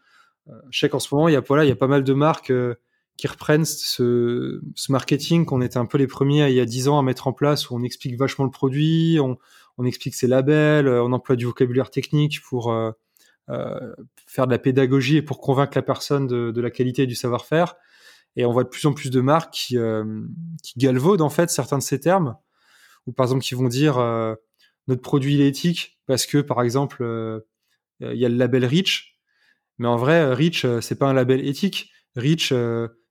je 0.71 0.79
sais 0.79 0.89
qu'en 0.89 0.99
ce 0.99 1.15
moment, 1.15 1.29
il 1.29 1.33
y 1.33 1.37
a 1.37 1.43
pas 1.43 1.87
mal 1.87 2.03
de 2.03 2.13
marques 2.15 2.53
qui 3.17 3.27
reprennent 3.27 3.65
ce, 3.65 4.61
marketing 4.89 5.45
qu'on 5.45 5.61
était 5.61 5.79
un 5.79 5.87
peu 5.87 5.99
les 5.99 6.07
premiers 6.07 6.49
il 6.49 6.55
y 6.55 6.61
a 6.61 6.65
dix 6.65 6.89
ans 6.89 6.99
à 6.99 7.03
mettre 7.03 7.27
en 7.27 7.35
place, 7.35 7.69
où 7.69 7.77
on 7.77 7.83
explique 7.83 8.19
vachement 8.19 8.47
le 8.47 8.51
produit, 8.51 9.19
on, 9.21 9.37
on 9.79 9.85
explique 9.85 10.15
ses 10.15 10.27
labels, 10.27 10.89
on 10.89 11.13
emploie 11.13 11.37
du 11.37 11.45
vocabulaire 11.45 11.91
technique 11.91 12.41
pour 12.43 12.73
euh, 12.73 12.91
faire 14.27 14.47
de 14.47 14.51
la 14.51 14.59
pédagogie 14.59 15.19
et 15.19 15.23
pour 15.23 15.41
convaincre 15.41 15.77
la 15.77 15.83
personne 15.83 16.27
de, 16.27 16.61
la 16.61 16.71
qualité 16.71 17.03
et 17.03 17.07
du 17.07 17.15
savoir-faire. 17.15 17.77
Et 18.35 18.45
on 18.45 18.53
voit 18.53 18.65
de 18.65 18.69
plus 18.69 18.87
en 18.87 18.93
plus 18.93 19.11
de 19.11 19.21
marques 19.21 19.55
qui, 19.55 19.79
euh, 19.79 20.05
galvaudent 20.77 21.23
en 21.23 21.31
fait 21.31 21.49
certains 21.49 21.79
de 21.79 21.83
ces 21.83 22.01
termes, 22.01 22.37
ou 23.07 23.13
par 23.13 23.25
exemple 23.25 23.43
qui 23.43 23.55
vont 23.55 23.69
dire 23.69 23.99
euh, 23.99 24.35
notre 24.89 25.01
produit 25.01 25.41
est 25.41 25.49
éthique 25.49 25.99
parce 26.07 26.27
que 26.27 26.39
par 26.39 26.61
exemple 26.63 27.03
il 28.01 28.17
y 28.17 28.27
a 28.27 28.29
le 28.29 28.37
label 28.37 28.65
Rich, 28.65 29.19
mais 29.79 29.89
en 29.89 29.97
vrai 29.97 30.35
Rich 30.35 30.67
c'est 30.81 30.99
pas 30.99 31.09
un 31.09 31.15
label 31.15 31.47
éthique. 31.47 31.91
Rich 32.15 32.53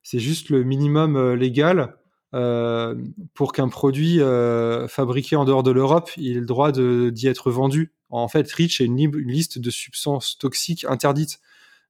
c'est 0.03 0.19
juste 0.19 0.49
le 0.49 0.63
minimum 0.63 1.33
légal 1.33 1.95
euh, 2.35 2.95
pour 3.33 3.53
qu'un 3.53 3.69
produit 3.69 4.19
euh, 4.19 4.89
fabriqué 4.89 5.37
en 5.37 5.45
dehors 5.45 5.63
de 5.63 5.71
l'Europe 5.71 6.11
ait 6.17 6.33
le 6.33 6.45
droit 6.45 6.73
d'y 6.73 7.27
être 7.27 7.49
vendu. 7.49 7.93
En 8.15 8.27
fait, 8.27 8.51
REACH 8.51 8.81
est 8.81 8.85
une, 8.85 8.97
liste 8.97 9.59
de 9.59 9.69
substances 9.69 10.37
toxiques 10.37 10.85
interdites. 10.85 11.39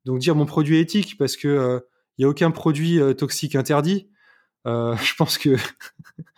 Donc 0.05 0.19
dire 0.19 0.35
mon 0.35 0.45
produit 0.45 0.77
est 0.77 0.81
éthique 0.81 1.17
parce 1.17 1.35
que 1.35 1.47
il 1.47 1.51
euh, 1.51 1.79
y 2.19 2.25
a 2.25 2.29
aucun 2.29 2.51
produit 2.51 2.99
toxique 3.17 3.55
interdit, 3.55 4.09
je 4.65 5.15
pense 5.15 5.37
que 5.37 5.57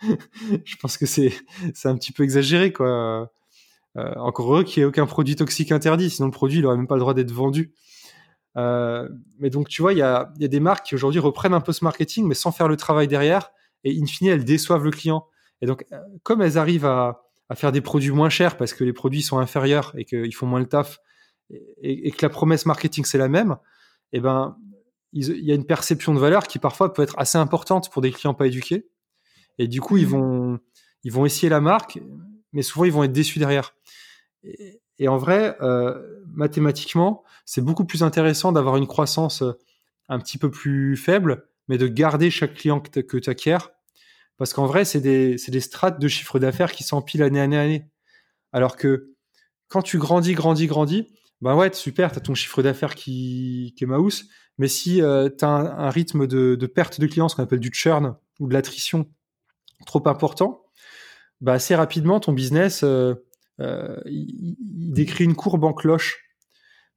je 0.64 0.76
pense 0.80 0.98
c'est 1.04 1.32
un 1.88 1.96
petit 1.96 2.12
peu 2.12 2.22
exagéré 2.22 2.72
quoi. 2.72 3.30
encore 3.94 4.52
heureux 4.52 4.64
qu'il 4.64 4.80
n'y 4.80 4.84
ait 4.84 4.88
aucun 4.88 5.06
produit 5.06 5.36
toxique 5.36 5.72
interdit, 5.72 6.10
sinon 6.10 6.26
le 6.26 6.32
produit 6.32 6.58
il 6.58 6.66
aurait 6.66 6.76
même 6.76 6.86
pas 6.86 6.96
le 6.96 7.00
droit 7.00 7.14
d'être 7.14 7.32
vendu. 7.32 7.74
mais 8.56 9.50
donc 9.50 9.68
tu 9.68 9.82
vois, 9.82 9.92
il 9.92 9.98
y 9.98 10.02
a, 10.02 10.32
y 10.38 10.44
a 10.44 10.48
des 10.48 10.60
marques 10.60 10.86
qui 10.86 10.94
aujourd'hui 10.94 11.20
reprennent 11.20 11.54
un 11.54 11.60
peu 11.60 11.72
ce 11.72 11.84
marketing, 11.84 12.26
mais 12.26 12.34
sans 12.34 12.52
faire 12.52 12.68
le 12.68 12.76
travail 12.76 13.06
derrière 13.06 13.50
et 13.84 13.98
in 14.00 14.06
fine, 14.06 14.28
elles 14.28 14.44
déçoivent 14.44 14.84
le 14.84 14.90
client. 14.90 15.26
Et 15.60 15.66
donc, 15.66 15.84
euh, 15.92 15.98
comme 16.22 16.42
elles 16.42 16.58
arrivent 16.58 16.86
à, 16.86 17.22
faire 17.54 17.72
des 17.72 17.80
produits 17.80 18.10
moins 18.10 18.28
chers 18.28 18.56
parce 18.56 18.74
que 18.74 18.84
les 18.84 18.92
produits 18.92 19.22
sont 19.22 19.38
inférieurs 19.38 19.92
et 19.96 20.04
qu'ils 20.04 20.34
font 20.34 20.46
moins 20.46 20.60
le 20.60 20.66
taf 20.66 21.00
et, 21.50 22.10
que 22.10 22.24
la 22.24 22.28
promesse 22.28 22.66
marketing 22.66 23.04
c'est 23.04 23.18
la 23.18 23.28
même, 23.28 23.56
eh 24.12 24.20
ben, 24.20 24.56
il 25.12 25.44
y 25.44 25.50
a 25.50 25.54
une 25.54 25.64
perception 25.64 26.12
de 26.12 26.18
valeur 26.18 26.46
qui 26.46 26.58
parfois 26.58 26.92
peut 26.92 27.02
être 27.02 27.18
assez 27.18 27.38
importante 27.38 27.90
pour 27.90 28.02
des 28.02 28.12
clients 28.12 28.34
pas 28.34 28.46
éduqués. 28.46 28.86
Et 29.56 29.66
du 29.66 29.80
coup, 29.80 29.96
ils 29.96 30.06
mmh. 30.06 30.10
vont, 30.10 30.58
ils 31.04 31.12
vont 31.12 31.24
essayer 31.24 31.48
la 31.48 31.62
marque, 31.62 31.98
mais 32.52 32.60
souvent 32.60 32.84
ils 32.84 32.92
vont 32.92 33.02
être 33.02 33.12
déçus 33.12 33.38
derrière. 33.38 33.74
Et, 34.44 35.08
en 35.08 35.16
vrai, 35.16 35.56
euh, 35.62 36.20
mathématiquement, 36.26 37.24
c'est 37.46 37.62
beaucoup 37.62 37.86
plus 37.86 38.02
intéressant 38.02 38.52
d'avoir 38.52 38.76
une 38.76 38.86
croissance 38.86 39.42
euh, 39.42 39.52
un 40.10 40.18
petit 40.18 40.36
peu 40.36 40.50
plus 40.50 40.96
faible 40.96 41.48
mais 41.68 41.78
de 41.78 41.86
garder 41.86 42.30
chaque 42.30 42.54
client 42.54 42.80
que 42.80 43.18
tu 43.18 43.30
acquiers. 43.30 43.58
Parce 44.38 44.52
qu'en 44.52 44.66
vrai, 44.66 44.84
c'est 44.84 45.00
des, 45.00 45.60
strates 45.60 46.00
de 46.00 46.08
chiffre 46.08 46.38
d'affaires 46.38 46.72
qui 46.72 46.84
s'empilent 46.84 47.24
année, 47.24 47.40
année, 47.40 47.58
année. 47.58 47.86
Alors 48.52 48.76
que 48.76 49.12
quand 49.66 49.82
tu 49.82 49.98
grandis, 49.98 50.34
grandis, 50.34 50.66
grandis, 50.68 51.08
ben 51.40 51.54
ouais, 51.56 51.72
super, 51.72 52.12
tu 52.12 52.18
as 52.18 52.20
ton 52.20 52.34
chiffre 52.34 52.62
d'affaires 52.62 52.94
qui, 52.94 53.74
qui 53.76 53.84
est 53.84 53.86
mouse, 53.86 54.28
mais 54.56 54.68
si 54.68 55.02
euh, 55.02 55.28
tu 55.28 55.44
as 55.44 55.48
un, 55.48 55.90
rythme 55.90 56.26
de, 56.26 56.66
perte 56.66 57.00
de 57.00 57.06
clients, 57.06 57.28
ce 57.28 57.36
qu'on 57.36 57.42
appelle 57.42 57.60
du 57.60 57.70
churn 57.72 58.16
ou 58.40 58.48
de 58.48 58.54
l'attrition 58.54 59.06
trop 59.86 60.06
important, 60.08 60.64
bah 61.40 61.52
assez 61.52 61.74
rapidement, 61.74 62.18
ton 62.18 62.32
business, 62.32 62.82
euh, 62.82 63.14
euh, 63.60 63.96
décrit 64.06 65.24
une 65.24 65.36
courbe 65.36 65.64
en 65.64 65.72
cloche. 65.72 66.24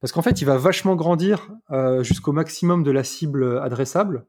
Parce 0.00 0.12
qu'en 0.12 0.22
fait, 0.22 0.40
il 0.40 0.44
va 0.44 0.56
vachement 0.56 0.96
grandir 0.96 1.48
jusqu'au 2.00 2.32
maximum 2.32 2.82
de 2.82 2.90
la 2.90 3.04
cible 3.04 3.60
adressable. 3.60 4.26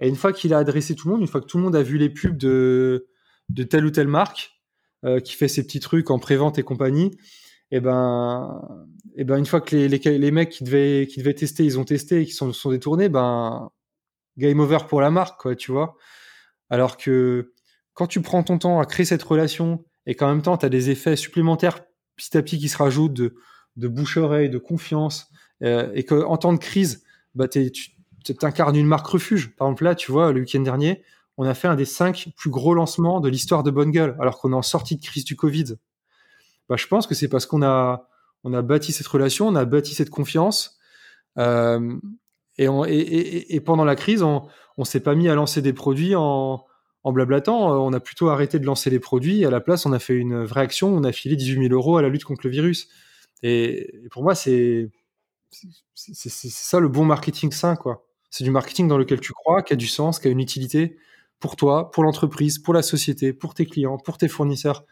Et 0.00 0.08
une 0.08 0.16
fois 0.16 0.32
qu'il 0.32 0.52
a 0.54 0.58
adressé 0.58 0.94
tout 0.94 1.08
le 1.08 1.14
monde, 1.14 1.22
une 1.22 1.28
fois 1.28 1.40
que 1.40 1.46
tout 1.46 1.58
le 1.58 1.64
monde 1.64 1.76
a 1.76 1.82
vu 1.82 1.98
les 1.98 2.10
pubs 2.10 2.36
de, 2.36 3.08
de 3.48 3.62
telle 3.62 3.86
ou 3.86 3.90
telle 3.90 4.08
marque 4.08 4.52
euh, 5.04 5.20
qui 5.20 5.34
fait 5.34 5.48
ses 5.48 5.62
petits 5.64 5.80
trucs 5.80 6.10
en 6.10 6.18
prévente 6.18 6.58
et 6.58 6.62
compagnie, 6.62 7.12
et 7.72 7.78
eh 7.78 7.80
ben, 7.80 8.62
et 9.16 9.22
eh 9.22 9.24
ben 9.24 9.38
une 9.38 9.46
fois 9.46 9.60
que 9.60 9.74
les, 9.74 9.88
les, 9.88 10.18
les, 10.18 10.30
mecs 10.30 10.50
qui 10.50 10.62
devaient, 10.62 11.08
qui 11.10 11.18
devaient 11.18 11.34
tester, 11.34 11.64
ils 11.64 11.80
ont 11.80 11.84
testé 11.84 12.20
et 12.20 12.26
qui 12.26 12.32
sont, 12.32 12.52
sont 12.52 12.70
détournés, 12.70 13.08
ben 13.08 13.70
game 14.38 14.60
over 14.60 14.78
pour 14.88 15.00
la 15.00 15.10
marque, 15.10 15.40
quoi, 15.40 15.56
tu 15.56 15.72
vois. 15.72 15.96
Alors 16.70 16.96
que 16.96 17.52
quand 17.94 18.06
tu 18.06 18.20
prends 18.20 18.44
ton 18.44 18.58
temps 18.58 18.78
à 18.78 18.86
créer 18.86 19.06
cette 19.06 19.22
relation 19.22 19.84
et 20.06 20.14
qu'en 20.14 20.28
même 20.28 20.42
temps 20.42 20.56
tu 20.56 20.66
as 20.66 20.68
des 20.68 20.90
effets 20.90 21.16
supplémentaires 21.16 21.80
petit 22.16 22.36
à 22.36 22.42
petit 22.42 22.58
qui 22.58 22.68
se 22.68 22.78
rajoutent 22.78 23.14
de, 23.14 23.34
de 23.76 23.88
bouche-oreille, 23.88 24.50
de 24.50 24.58
confiance, 24.58 25.28
euh, 25.62 25.90
et 25.94 26.04
qu'en 26.04 26.36
temps 26.36 26.52
de 26.52 26.58
crise, 26.58 27.04
bah, 27.34 27.48
tu, 27.48 27.70
t'incarnes 28.32 28.76
une 28.76 28.86
marque 28.86 29.06
refuge. 29.06 29.54
Par 29.56 29.68
exemple, 29.68 29.84
là, 29.84 29.94
tu 29.94 30.10
vois, 30.12 30.32
le 30.32 30.40
week-end 30.40 30.60
dernier, 30.60 31.02
on 31.36 31.44
a 31.44 31.54
fait 31.54 31.68
un 31.68 31.74
des 31.74 31.84
cinq 31.84 32.28
plus 32.36 32.50
gros 32.50 32.74
lancements 32.74 33.20
de 33.20 33.28
l'histoire 33.28 33.62
de 33.62 33.70
Bonne 33.70 33.90
Gueule, 33.90 34.16
alors 34.20 34.38
qu'on 34.38 34.52
est 34.52 34.56
en 34.56 34.62
sortie 34.62 34.96
de 34.96 35.02
crise 35.02 35.24
du 35.24 35.36
Covid. 35.36 35.76
Bah, 36.68 36.76
je 36.76 36.86
pense 36.86 37.06
que 37.06 37.14
c'est 37.14 37.28
parce 37.28 37.46
qu'on 37.46 37.62
a, 37.62 38.08
bâti 38.44 38.92
cette 38.92 39.06
relation, 39.06 39.48
on 39.48 39.54
a 39.54 39.64
bâti 39.64 39.94
cette 39.94 40.10
confiance. 40.10 40.78
Euh, 41.38 41.98
et, 42.58 43.60
pendant 43.60 43.84
la 43.84 43.96
crise, 43.96 44.22
on, 44.22 44.48
on 44.78 44.84
s'est 44.84 45.00
pas 45.00 45.14
mis 45.14 45.28
à 45.28 45.34
lancer 45.34 45.62
des 45.62 45.72
produits 45.72 46.14
en, 46.14 46.64
blablatant. 47.04 47.70
On 47.84 47.92
a 47.92 48.00
plutôt 48.00 48.28
arrêté 48.30 48.58
de 48.58 48.66
lancer 48.66 48.90
les 48.90 48.98
produits. 48.98 49.44
à 49.44 49.50
la 49.50 49.60
place, 49.60 49.86
on 49.86 49.92
a 49.92 49.98
fait 49.98 50.14
une 50.14 50.44
vraie 50.44 50.62
action. 50.62 50.88
On 50.88 51.04
a 51.04 51.12
filé 51.12 51.36
18 51.36 51.68
000 51.68 51.74
euros 51.74 51.98
à 51.98 52.02
la 52.02 52.08
lutte 52.08 52.24
contre 52.24 52.40
le 52.44 52.50
virus. 52.50 52.88
Et, 53.42 54.02
pour 54.10 54.22
moi, 54.22 54.34
c'est 54.34 54.90
c'est 55.94 56.50
ça 56.50 56.80
le 56.80 56.88
bon 56.88 57.04
marketing 57.04 57.52
sain, 57.52 57.76
quoi. 57.76 58.04
C'est 58.30 58.44
du 58.44 58.50
marketing 58.50 58.88
dans 58.88 58.98
lequel 58.98 59.20
tu 59.20 59.32
crois, 59.32 59.62
qui 59.62 59.72
a 59.72 59.76
du 59.76 59.86
sens, 59.86 60.18
qui 60.18 60.28
a 60.28 60.30
une 60.30 60.40
utilité 60.40 60.96
pour 61.40 61.56
toi, 61.56 61.90
pour 61.90 62.04
l'entreprise, 62.04 62.58
pour 62.58 62.74
la 62.74 62.82
société, 62.82 63.32
pour 63.32 63.54
tes 63.54 63.66
clients, 63.66 63.98
pour 63.98 64.18
tes 64.18 64.28
fournisseurs. 64.28 64.84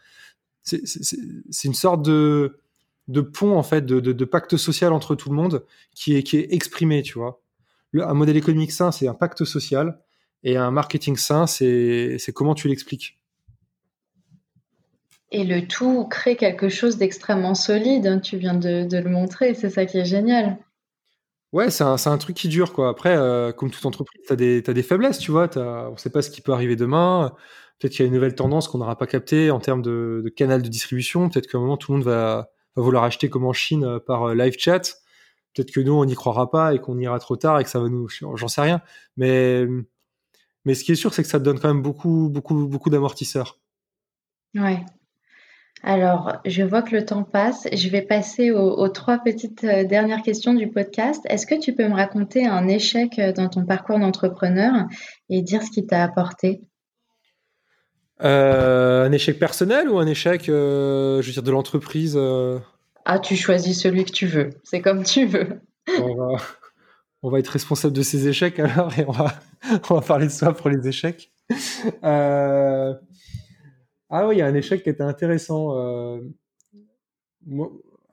C'est 0.63 1.65
une 1.65 1.73
sorte 1.73 2.03
de, 2.03 2.59
pont, 3.33 3.57
en 3.57 3.63
fait, 3.63 3.85
de, 3.85 4.25
pacte 4.25 4.57
social 4.57 4.93
entre 4.93 5.15
tout 5.15 5.29
le 5.29 5.35
monde 5.35 5.65
qui 5.93 6.15
est, 6.15 6.23
qui 6.23 6.37
est 6.37 6.53
exprimé, 6.53 7.01
tu 7.03 7.19
vois. 7.19 7.41
un 7.93 8.13
modèle 8.13 8.37
économique 8.37 8.71
sain, 8.71 8.91
c'est 8.91 9.07
un 9.07 9.13
pacte 9.13 9.45
social. 9.45 9.99
Et 10.43 10.57
un 10.57 10.69
marketing 10.69 11.17
sain, 11.17 11.47
c'est 11.47 12.19
comment 12.33 12.53
tu 12.53 12.67
l'expliques. 12.67 13.19
Et 15.31 15.43
le 15.43 15.67
tout 15.67 16.05
crée 16.05 16.35
quelque 16.35 16.69
chose 16.69 16.97
d'extrêmement 16.97 17.55
solide. 17.55 18.05
Hein, 18.05 18.19
tu 18.19 18.37
viens 18.37 18.53
de 18.53 18.97
le 18.97 19.09
montrer. 19.09 19.55
C'est 19.55 19.71
ça 19.71 19.85
qui 19.85 19.97
est 19.97 20.05
génial. 20.05 20.57
Ouais, 21.55 21.69
c'est 21.71 21.85
un, 21.85 21.95
un, 21.95 22.17
truc 22.17 22.35
qui 22.35 22.49
dure, 22.49 22.73
quoi. 22.73 22.89
Après, 22.89 23.15
euh, 23.15 23.53
comme 23.53 23.71
toute 23.71 23.85
entreprise, 23.85 24.21
tu 24.27 24.33
as 24.33 24.35
des, 24.35 24.83
faiblesses, 24.83 25.19
tu 25.19 25.31
vois. 25.31 25.49
On 25.55 25.95
sait 25.95 26.09
pas 26.09 26.21
ce 26.21 26.29
qui 26.29 26.41
peut 26.41 26.51
arriver 26.51 26.75
demain. 26.75 27.33
Peut-être 27.79 27.93
qu'il 27.93 28.01
y 28.01 28.03
a 28.03 28.07
une 28.07 28.13
nouvelle 28.13 28.35
tendance 28.35 28.67
qu'on 28.67 28.79
n'aura 28.79 28.97
pas 28.97 29.07
captée 29.07 29.51
en 29.51 29.61
termes 29.61 29.81
de, 29.81 30.21
canal 30.35 30.61
de 30.61 30.67
distribution. 30.67 31.29
Peut-être 31.29 31.47
qu'à 31.47 31.57
un 31.57 31.61
moment, 31.61 31.77
tout 31.77 31.93
le 31.93 31.99
monde 31.99 32.05
va, 32.05 32.49
va 32.75 32.83
vouloir 32.83 33.05
acheter 33.05 33.29
comme 33.29 33.45
en 33.45 33.53
Chine 33.53 33.85
euh, 33.85 33.99
par 33.99 34.23
euh, 34.23 34.35
live 34.35 34.55
chat. 34.59 34.97
Peut-être 35.53 35.71
que 35.71 35.79
nous, 35.79 35.93
on 35.93 36.03
n'y 36.03 36.13
croira 36.13 36.51
pas 36.51 36.73
et 36.73 36.79
qu'on 36.79 36.99
ira 36.99 37.17
trop 37.19 37.37
tard 37.37 37.57
et 37.61 37.63
que 37.63 37.69
ça 37.69 37.79
va 37.79 37.87
nous... 37.87 38.09
J'en 38.09 38.49
sais 38.49 38.59
rien. 38.59 38.81
Mais, 39.15 39.65
mais 40.65 40.73
ce 40.73 40.83
qui 40.83 40.91
est 40.91 40.95
sûr, 40.95 41.13
c'est 41.13 41.23
que 41.23 41.29
ça 41.29 41.39
te 41.39 41.45
donne 41.45 41.61
quand 41.61 41.69
même 41.69 41.81
beaucoup, 41.81 42.27
beaucoup, 42.29 42.67
beaucoup 42.67 42.89
d'amortisseurs. 42.89 43.61
Ouais. 44.55 44.83
Alors, 45.87 46.39
je 46.45 46.63
vois 46.63 46.81
que 46.81 46.95
le 46.95 47.05
temps 47.05 47.21
passe. 47.21 47.67
Je 47.71 47.89
vais 47.89 48.01
passer 48.01 48.49
aux, 48.49 48.89
trois 48.89 49.19
petites 49.19 49.63
euh, 49.63 49.83
dernières 49.83 50.23
questions 50.23 50.55
du 50.55 50.67
podcast. 50.67 51.21
Est-ce 51.29 51.45
que 51.45 51.53
tu 51.53 51.75
peux 51.75 51.87
me 51.87 51.93
raconter 51.93 52.47
un 52.47 52.67
échec 52.67 53.19
euh, 53.19 53.31
dans 53.31 53.49
ton 53.49 53.65
parcours 53.65 53.99
d'entrepreneur 53.99 54.73
et 55.29 55.43
dire 55.43 55.61
ce 55.61 55.69
qui 55.69 55.85
t'a 55.85 56.03
apporté? 56.03 56.63
Euh, 58.23 59.05
Un 59.05 59.11
échec 59.11 59.37
personnel 59.37 59.87
ou 59.87 59.99
un 59.99 60.07
échec, 60.07 60.45
je 60.47 61.21
veux 61.23 61.31
dire, 61.31 61.43
de 61.43 61.51
l'entreprise 61.51 62.19
Ah, 63.05 63.19
tu 63.19 63.35
choisis 63.35 63.79
celui 63.79 64.05
que 64.05 64.11
tu 64.11 64.25
veux. 64.25 64.49
C'est 64.63 64.81
comme 64.81 65.03
tu 65.03 65.27
veux. 65.27 65.61
on, 67.21 67.29
va, 67.29 67.37
être 67.37 67.49
responsable 67.49 67.93
de 67.93 68.01
ces 68.01 68.27
échecs 68.27 68.59
alors 68.59 68.91
et 68.97 69.05
on 69.07 69.11
va, 69.11 69.35
on 69.91 69.93
va 69.93 70.01
parler 70.01 70.25
de 70.25 70.31
soi 70.31 70.51
pour 70.51 70.71
les 70.71 70.87
échecs. 70.87 71.31
Euh, 72.03 72.93
ah 74.17 74.25
oui, 74.27 74.35
il 74.35 74.39
y 74.39 74.41
a 74.41 74.45
un 74.45 74.53
échec 74.53 74.81
qui 74.81 74.89
était 74.89 75.03
intéressant. 75.03 75.77
Euh, 75.77 76.21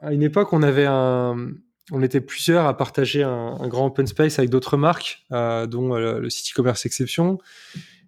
à 0.01 0.13
une 0.13 0.25
époque, 0.25 0.53
on 0.53 2.03
était 2.03 2.21
plusieurs 2.21 2.67
à 2.67 2.77
partager 2.77 3.23
un, 3.23 3.69
grand 3.69 3.87
open 3.87 4.09
space 4.09 4.41
avec 4.41 4.51
d'autres 4.51 4.77
marques, 4.77 5.25
euh, 5.31 5.67
dont 5.67 5.95
euh, 5.95 6.19
le 6.19 6.29
City 6.29 6.53
Commerce 6.55 6.87
Exception. 6.87 7.39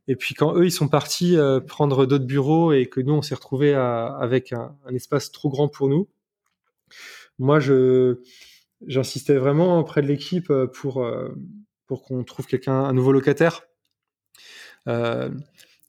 Et 0.09 0.17
puis 0.17 0.35
quand 0.35 0.57
eux, 0.57 0.67
ils 0.67 0.73
sont 0.73 0.89
partis 0.89 1.37
prendre 1.69 2.05
d'autres 2.05 2.27
bureaux 2.27 2.73
et 2.73 2.87
que 2.87 3.01
nous, 3.01 3.15
on 3.15 3.23
s'est 3.23 3.37
retrouvés 3.37 3.75
avec 3.75 4.53
un, 4.53 4.77
espace 4.93 5.31
trop 5.31 5.49
grand 5.49 5.69
pour 5.69 5.89
nous, 5.89 6.09
moi, 7.39 7.61
j'insistais 8.87 9.37
vraiment 9.37 9.79
auprès 9.79 10.03
de 10.03 10.09
l'équipe 10.09 10.53
pour 10.75 11.09
pour 11.87 12.03
qu'on 12.03 12.25
trouve 12.25 12.47
quelqu'un, 12.47 12.75
un 12.75 12.93
nouveau 12.93 13.13
locataire. 13.13 13.63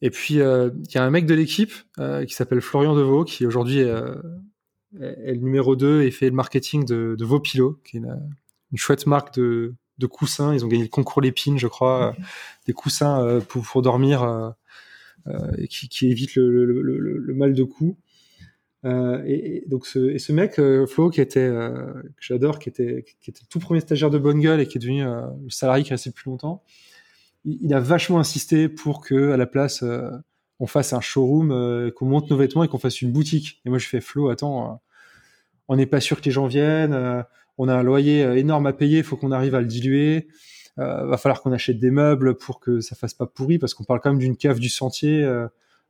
Et 0.06 0.12
puis, 0.12 0.36
il 0.36 0.94
y 0.94 0.98
a 0.98 1.04
un 1.04 1.10
mec 1.10 1.26
de 1.26 1.34
l'équipe 1.34 1.74
qui 1.98 2.34
s'appelle 2.34 2.62
Florian 2.62 2.96
Deveau, 2.96 3.24
qui 3.24 3.46
aujourd'hui 3.46 3.80
est, 3.80 3.92
le 5.00 5.36
numéro 5.38 5.76
2 5.76 6.04
et 6.04 6.12
fait 6.12 6.30
le 6.30 6.36
marketing 6.36 6.86
de, 6.86 7.16
de 7.18 7.26
Vopilo, 7.26 7.80
qui 7.84 7.98
est 7.98 8.00
une, 8.02 8.20
une 8.72 8.78
chouette 8.78 9.08
marque 9.08 9.34
de, 9.34 9.74
de 9.98 10.06
coussins. 10.06 10.54
Ils 10.54 10.64
ont 10.64 10.68
gagné 10.68 10.84
le 10.84 10.90
concours 10.90 11.24
Lépine, 11.24 11.58
je 11.58 11.66
crois, 11.66 12.12
mhm. 12.12 12.26
des 12.68 12.74
coussins 12.74 13.42
pour, 13.50 13.64
pour, 13.64 13.82
dormir 13.82 14.54
et 15.58 15.68
qui, 15.68 15.90
qui 15.90 16.12
évitent 16.12 16.36
le, 16.36 16.66
le, 16.66 16.82
le, 16.84 17.00
le, 17.00 17.34
mal 17.34 17.56
de 17.56 17.64
cou. 17.64 17.98
Euh, 18.86 19.24
et, 19.26 19.64
donc 19.68 19.88
ce, 19.88 20.12
et 20.12 20.20
ce 20.20 20.32
mec, 20.32 20.60
euh, 20.60 20.86
Flo, 20.86 21.10
qui 21.10 21.20
était, 21.20 21.40
euh, 21.40 21.94
que 22.04 22.22
j'adore, 22.22 22.60
qui 22.60 22.70
était, 22.70 23.04
qui 23.22 23.32
était 23.32 23.42
le 23.42 23.48
tout 23.48 23.60
premier 23.60 23.80
stagiaire 23.80 24.12
de 24.12 24.20
Bonne 24.20 24.40
Gueule 24.40 24.60
et 24.60 24.68
qui 24.68 24.78
est 24.78 24.82
devenu 24.82 25.04
le 25.04 25.50
salarié 25.50 25.84
qui 25.84 25.90
restait 25.90 26.12
le 26.12 26.14
plus 26.14 26.30
longtemps, 26.30 26.64
il, 27.46 27.74
a 27.74 27.80
vachement 27.80 28.20
insisté 28.20 28.70
pour 28.70 29.02
que 29.02 29.32
à 29.32 29.38
la 29.38 29.46
place 29.46 29.84
on 30.60 30.68
fasse 30.68 30.94
un 30.94 31.02
showroom, 31.02 31.92
qu'on 31.92 32.06
monte 32.06 32.30
nos 32.30 32.38
vêtements 32.38 32.64
et 32.64 32.68
qu'on 32.68 32.80
fasse 32.80 33.02
une 33.02 33.12
boutique. 33.12 33.62
Et 33.66 33.70
moi 33.70 33.78
je 33.78 33.88
fais 33.88 34.02
Flo, 34.02 34.30
attends, 34.30 34.82
on 35.68 35.76
n'est 35.76 35.86
pas 35.86 36.02
sûr 36.02 36.20
que 36.20 36.26
les 36.26 36.32
gens 36.32 36.48
viennent, 36.48 37.26
on 37.58 37.68
a 37.68 37.74
un 37.74 37.84
loyer 37.84 38.22
énorme 38.38 38.68
à 38.68 38.74
payer, 38.74 39.00
il 39.00 39.04
faut 39.04 39.18
qu'on 39.18 39.32
arrive 39.32 39.56
à 39.56 39.62
le 39.62 39.68
diluer. 39.68 40.28
Euh, 40.78 41.06
va 41.06 41.18
falloir 41.18 41.42
qu'on 41.42 41.54
achète 41.54 41.80
des 41.80 41.92
meubles 41.92 42.36
pour 42.36 42.60
que 42.60 42.82
ça 42.82 42.98
fasse 42.98 43.14
pas 43.14 43.26
pourri 43.26 43.60
parce 43.60 43.74
qu'on 43.74 43.86
parle 43.86 44.02
quand 44.02 44.10
même 44.10 44.20
d'une 44.20 44.36
cave 44.36 44.60
du 44.60 44.68
sentier 44.68 45.26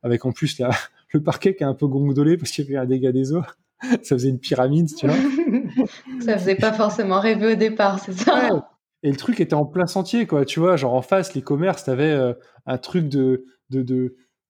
avec 0.02 0.24
en 0.24 0.32
plus 0.32 0.58
la, 0.58 0.70
le 1.12 1.22
parquet 1.22 1.54
qui 1.54 1.62
est 1.62 1.66
un 1.66 1.74
peu 1.74 1.86
gondolé 1.86 2.36
parce 2.36 2.50
qu'il 2.50 2.64
y 2.64 2.68
avait 2.68 2.76
un 2.76 2.86
dégât 2.86 3.12
des 3.12 3.32
eaux. 3.32 3.44
ça 4.02 4.16
faisait 4.16 4.30
une 4.30 4.38
pyramide, 4.38 4.88
tu 4.94 5.06
vois. 5.06 5.16
ça 6.20 6.38
faisait 6.38 6.56
pas 6.56 6.72
forcément 6.72 7.20
rêver 7.20 7.52
au 7.52 7.56
départ, 7.56 7.98
c'est 7.98 8.12
ça? 8.12 8.68
Et 9.06 9.10
le 9.10 9.16
truc 9.16 9.38
était 9.38 9.54
en 9.54 9.64
plein 9.64 9.86
sentier, 9.86 10.26
quoi. 10.26 10.44
Tu 10.44 10.58
vois, 10.58 10.76
genre 10.76 10.94
en 10.94 11.00
face, 11.00 11.32
les 11.34 11.40
commerces, 11.40 11.84
t'avais 11.84 12.10
euh, 12.10 12.32
un 12.66 12.76
truc 12.76 13.08
de 13.08 13.44
de 13.70 13.84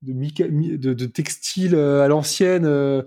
de 0.00 1.04
textile 1.04 1.74
euh, 1.74 2.02
à 2.02 2.08
l'ancienne 2.08 2.64
euh, 2.64 3.02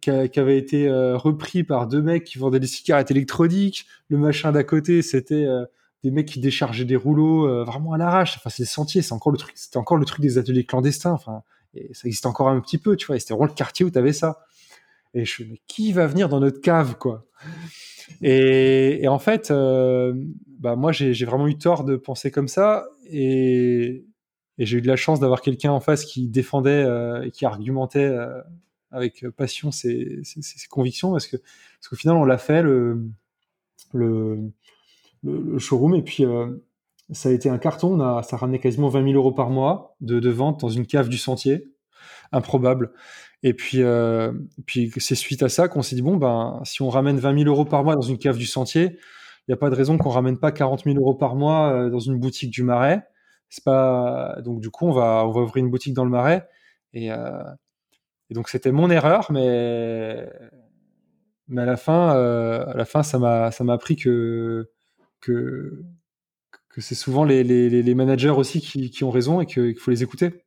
qui, 0.00 0.10
avait 0.10 0.58
été 0.58 0.88
repris 0.88 1.64
par 1.64 1.88
deux 1.88 2.02
mecs 2.02 2.22
qui 2.22 2.38
vendaient 2.38 2.60
des 2.60 2.68
cigarettes 2.68 3.10
électroniques. 3.10 3.84
Le 4.10 4.16
machin 4.16 4.52
d'à 4.52 4.62
côté, 4.62 5.02
c'était 5.02 5.48
des 6.04 6.12
mecs 6.12 6.28
qui 6.28 6.38
déchargeaient 6.38 6.84
des 6.84 6.94
rouleaux 6.94 7.64
vraiment 7.64 7.92
à 7.92 7.98
l'arrache. 7.98 8.36
Enfin, 8.36 8.48
c'est 8.48 8.62
des 8.62 8.68
sentiers, 8.68 9.02
c'est 9.02 9.14
encore 9.14 9.32
le 9.32 9.38
truc, 9.38 9.54
c'était 9.56 9.78
encore 9.78 9.96
le 9.96 10.04
truc 10.04 10.20
des 10.20 10.38
ateliers 10.38 10.62
clandestins. 10.62 11.10
Enfin, 11.10 11.42
ça 11.74 12.06
existe 12.06 12.26
encore 12.26 12.48
un 12.48 12.60
petit 12.60 12.78
peu, 12.78 12.94
tu 12.94 13.08
vois. 13.08 13.16
Et 13.16 13.18
c'était 13.18 13.34
vraiment 13.34 13.48
le 13.48 13.56
quartier 13.56 13.84
où 13.84 13.90
tu 13.90 13.98
avais 13.98 14.12
ça. 14.12 14.38
Et 15.14 15.24
je 15.24 15.42
me 15.42 15.50
mais 15.50 15.60
qui 15.66 15.92
va 15.92 16.06
venir 16.06 16.28
dans 16.28 16.40
notre 16.40 16.60
cave, 16.60 16.96
quoi? 16.98 17.26
Et, 18.22 19.06
en 19.08 19.18
fait, 19.18 19.50
euh, 19.50 20.14
bah 20.58 20.76
moi, 20.76 20.92
j'ai 20.92 21.24
vraiment 21.24 21.48
eu 21.48 21.58
tort 21.58 21.84
de 21.84 21.96
penser 21.96 22.30
comme 22.30 22.48
ça. 22.48 22.86
Et, 23.10 24.04
j'ai 24.58 24.78
eu 24.78 24.82
de 24.82 24.86
la 24.86 24.96
chance 24.96 25.18
d'avoir 25.18 25.40
quelqu'un 25.40 25.72
en 25.72 25.80
face 25.80 26.04
qui 26.04 26.28
défendait 26.28 26.70
euh, 26.70 27.24
et 27.24 27.30
qui 27.30 27.46
argumentait 27.46 28.04
euh, 28.04 28.40
avec 28.90 29.26
passion 29.30 29.70
ses, 29.70 30.22
convictions. 30.70 31.12
Parce 31.12 31.26
que 31.26 31.36
parce 31.36 31.88
qu'au 31.88 31.96
final, 31.96 32.16
on 32.16 32.24
l'a 32.24 32.38
fait, 32.38 32.62
le, 32.62 33.02
showroom. 35.58 35.94
Et 35.94 36.02
puis, 36.02 36.24
ça 37.10 37.28
a 37.28 37.32
été 37.32 37.48
un 37.48 37.58
carton. 37.58 37.94
On 37.94 38.00
a, 38.00 38.22
ça 38.22 38.36
ramenait 38.36 38.60
quasiment 38.60 38.88
20 38.88 39.04
000 39.04 39.14
euros 39.14 39.32
par 39.32 39.50
mois 39.50 39.96
de, 40.00 40.20
de 40.20 40.30
vente 40.30 40.60
dans 40.60 40.68
une 40.68 40.86
cave 40.86 41.08
du 41.08 41.18
sentier. 41.18 41.72
Improbable. 42.30 42.92
Et 43.42 43.54
puis, 43.54 43.82
euh, 43.82 44.32
puis 44.66 44.92
c'est 44.98 45.14
suite 45.14 45.42
à 45.42 45.48
ça 45.48 45.68
qu'on 45.68 45.82
s'est 45.82 45.96
dit 45.96 46.02
bon 46.02 46.16
ben 46.16 46.60
si 46.64 46.82
on 46.82 46.88
ramène 46.88 47.18
20 47.18 47.38
000 47.38 47.50
euros 47.50 47.64
par 47.64 47.82
mois 47.82 47.96
dans 47.96 48.02
une 48.02 48.18
cave 48.18 48.38
du 48.38 48.46
sentier, 48.46 48.98
il 49.48 49.50
n'y 49.50 49.54
a 49.54 49.56
pas 49.56 49.70
de 49.70 49.74
raison 49.74 49.98
qu'on 49.98 50.10
ramène 50.10 50.38
pas 50.38 50.52
40 50.52 50.84
000 50.84 50.96
euros 50.96 51.14
par 51.14 51.34
mois 51.34 51.72
euh, 51.72 51.90
dans 51.90 51.98
une 51.98 52.18
boutique 52.18 52.50
du 52.50 52.62
Marais. 52.62 53.02
C'est 53.48 53.64
pas 53.64 54.36
donc 54.44 54.60
du 54.60 54.70
coup 54.70 54.86
on 54.86 54.92
va 54.92 55.24
on 55.26 55.32
va 55.32 55.40
ouvrir 55.40 55.64
une 55.64 55.70
boutique 55.70 55.94
dans 55.94 56.04
le 56.04 56.10
Marais 56.10 56.48
et, 56.94 57.12
euh, 57.12 57.42
donc 58.30 58.48
c'était 58.48 58.72
mon 58.72 58.90
erreur 58.90 59.30
mais 59.30 60.26
mais 61.48 61.62
à 61.62 61.66
la 61.66 61.76
fin 61.76 62.10
à 62.10 62.74
la 62.74 62.84
fin 62.86 63.02
ça 63.02 63.18
m'a 63.18 63.50
ça 63.50 63.64
m'a 63.64 63.74
appris 63.74 63.96
que 63.96 64.70
que 65.20 65.84
que 66.72 66.80
c'est 66.80 66.94
souvent 66.94 67.24
les, 67.24 67.44
les, 67.44 67.68
les, 67.82 67.94
managers 67.94 68.30
aussi 68.30 68.60
qui, 68.60 68.90
qui 68.90 69.04
ont 69.04 69.10
raison 69.10 69.42
et 69.42 69.46
qu'il 69.46 69.78
faut 69.78 69.90
les 69.90 70.02
écouter. 70.02 70.44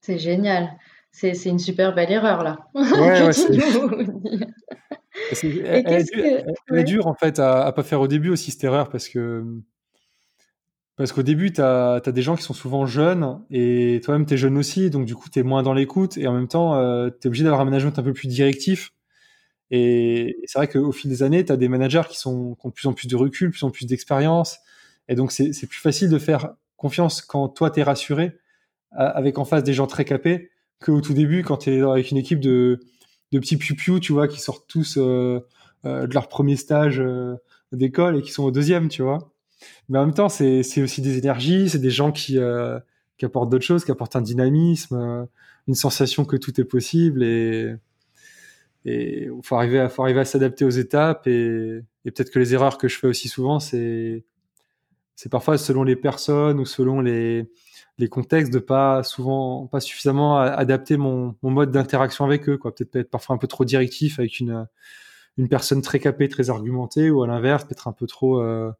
C'est 0.00 0.18
génial. 0.18 0.78
C'est 1.12 1.34
une 1.46 1.58
super 1.58 1.94
belle 1.94 2.10
erreur 2.12 2.42
là. 2.42 2.58
Ouais, 2.74 2.82
ouais, 2.82 3.30
elle, 5.64 6.78
est 6.78 6.84
dure, 6.84 7.06
en 7.06 7.14
fait 7.14 7.38
à, 7.38 7.64
à 7.64 7.72
pas 7.72 7.82
faire 7.82 8.00
au 8.00 8.08
début 8.08 8.30
aussi 8.30 8.50
cette 8.50 8.64
erreur 8.64 8.88
parce 8.88 9.08
que 9.08 9.44
parce 11.00 11.12
qu'au 11.12 11.22
début, 11.22 11.50
tu 11.50 11.62
as, 11.62 11.94
as, 11.94 12.12
des 12.12 12.20
gens 12.20 12.36
qui 12.36 12.42
sont 12.42 12.52
souvent 12.52 12.84
jeunes 12.84 13.40
et 13.50 14.02
toi-même, 14.04 14.26
tu 14.26 14.34
es 14.34 14.36
jeune 14.36 14.58
aussi, 14.58 14.90
donc 14.90 15.06
du 15.06 15.14
coup, 15.14 15.30
tu 15.30 15.38
es 15.38 15.42
moins 15.42 15.62
dans 15.62 15.72
l'écoute 15.72 16.18
et 16.18 16.26
en 16.26 16.34
même 16.34 16.46
temps, 16.46 16.74
euh, 16.74 17.08
tu 17.08 17.16
es 17.24 17.26
obligé 17.28 17.42
d'avoir 17.42 17.62
un 17.62 17.64
management 17.64 17.98
un 17.98 18.02
peu 18.02 18.12
plus 18.12 18.28
directif. 18.28 18.92
Et 19.70 20.36
c'est 20.44 20.58
vrai 20.58 20.68
qu'au 20.68 20.92
fil 20.92 21.10
des 21.10 21.22
années, 21.22 21.42
tu 21.42 21.52
as 21.52 21.56
des 21.56 21.68
managers 21.68 22.02
qui, 22.10 22.18
sont, 22.18 22.54
qui 22.54 22.66
ont 22.66 22.68
de 22.68 22.74
plus 22.74 22.86
en 22.86 22.92
plus 22.92 23.08
de 23.08 23.16
recul, 23.16 23.48
de 23.48 23.52
plus 23.52 23.64
en 23.64 23.70
plus 23.70 23.86
d'expérience. 23.86 24.58
Et 25.08 25.14
donc, 25.14 25.32
c'est 25.32 25.66
plus 25.66 25.80
facile 25.80 26.10
de 26.10 26.18
faire 26.18 26.52
confiance 26.76 27.22
quand 27.22 27.48
toi, 27.48 27.70
tu 27.70 27.80
es 27.80 27.82
rassuré, 27.82 28.36
avec 28.90 29.38
en 29.38 29.46
face 29.46 29.64
des 29.64 29.72
gens 29.72 29.86
très 29.86 30.04
capés, 30.04 30.50
qu'au 30.80 31.00
tout 31.00 31.14
début, 31.14 31.42
quand 31.42 31.58
tu 31.58 31.70
es 31.70 31.80
avec 31.82 32.10
une 32.10 32.16
équipe 32.16 32.40
de, 32.40 32.80
de 33.32 33.38
petits 33.38 33.56
piou 33.56 34.00
tu 34.00 34.12
vois, 34.12 34.28
qui 34.28 34.40
sortent 34.40 34.66
tous 34.68 34.96
euh, 34.98 35.40
euh, 35.84 36.06
de 36.06 36.14
leur 36.14 36.28
premier 36.28 36.56
stage 36.56 37.00
euh, 37.00 37.36
d'école 37.72 38.18
et 38.18 38.22
qui 38.22 38.32
sont 38.32 38.44
au 38.44 38.50
deuxième, 38.50 38.88
tu 38.88 39.02
vois. 39.02 39.32
Mais 39.88 39.98
en 39.98 40.06
même 40.06 40.14
temps, 40.14 40.28
c'est 40.28 40.82
aussi 40.82 41.02
des 41.02 41.18
énergies, 41.18 41.68
c'est 41.68 41.78
des 41.78 41.90
gens 41.90 42.12
qui, 42.12 42.38
qui 43.18 43.24
apportent 43.24 43.50
d'autres 43.50 43.64
choses, 43.64 43.84
qui 43.84 43.90
apportent 43.90 44.16
un 44.16 44.22
dynamisme, 44.22 45.28
une 45.68 45.74
sensation 45.74 46.24
que 46.24 46.36
tout 46.36 46.58
est 46.60 46.64
possible 46.64 47.22
et 47.22 47.74
et 48.86 49.28
faut 49.42 49.56
arriver 49.56 49.78
à 49.78 49.90
faut 49.90 50.02
arriver 50.02 50.20
à 50.20 50.24
s'adapter 50.24 50.64
aux 50.64 50.70
étapes 50.70 51.26
et, 51.26 51.82
et 52.06 52.10
peut-être 52.10 52.30
que 52.30 52.38
les 52.38 52.54
erreurs 52.54 52.78
que 52.78 52.88
je 52.88 52.98
fais 52.98 53.06
aussi 53.06 53.28
souvent 53.28 53.60
c'est 53.60 54.24
c'est 55.16 55.28
parfois 55.28 55.58
selon 55.58 55.82
les 55.82 55.96
personnes 55.96 56.58
ou 56.58 56.64
selon 56.64 57.02
les, 57.02 57.50
les 58.00 58.08
contextes 58.08 58.52
de 58.52 58.58
pas 58.58 59.02
souvent 59.02 59.66
pas 59.66 59.80
suffisamment 59.80 60.38
adapter 60.38 60.96
mon, 60.96 61.36
mode 61.42 61.70
d'interaction 61.70 62.24
avec 62.24 62.48
eux 62.48 62.56
quoi 62.56 62.74
peut-être 62.74 62.96
être 62.96 63.10
parfois 63.10 63.36
un 63.36 63.38
peu 63.38 63.46
trop 63.46 63.64
directif 63.64 64.18
avec 64.18 64.40
une 64.40 64.66
une 65.36 65.48
personne 65.48 65.82
très 65.82 66.00
capée 66.00 66.28
très 66.28 66.50
argumentée 66.50 67.10
ou 67.10 67.22
à 67.22 67.26
l'inverse 67.26 67.64
peut-être 67.64 67.88
un 67.88 67.92
peu 67.92 68.06
trop 68.06 68.40
euh, 68.40 68.72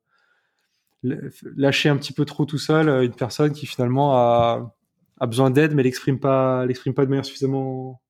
lâcher 1.02 1.88
un 1.88 1.96
petit 1.96 2.12
peu 2.12 2.24
trop 2.24 2.46
tout 2.46 2.58
seul 2.58 2.88
euh, 2.88 3.04
une 3.04 3.14
personne 3.14 3.52
qui 3.52 3.66
finalement 3.66 4.16
a, 4.16 4.74
a 5.20 5.26
besoin 5.26 5.50
d'aide 5.50 5.74
mais 5.74 5.82
l'exprime 5.82 6.18
pas 6.18 6.64
l'exprime 6.66 6.94
pas 6.94 7.04
de 7.04 7.10
manière 7.10 7.26
suffisamment 7.26 8.00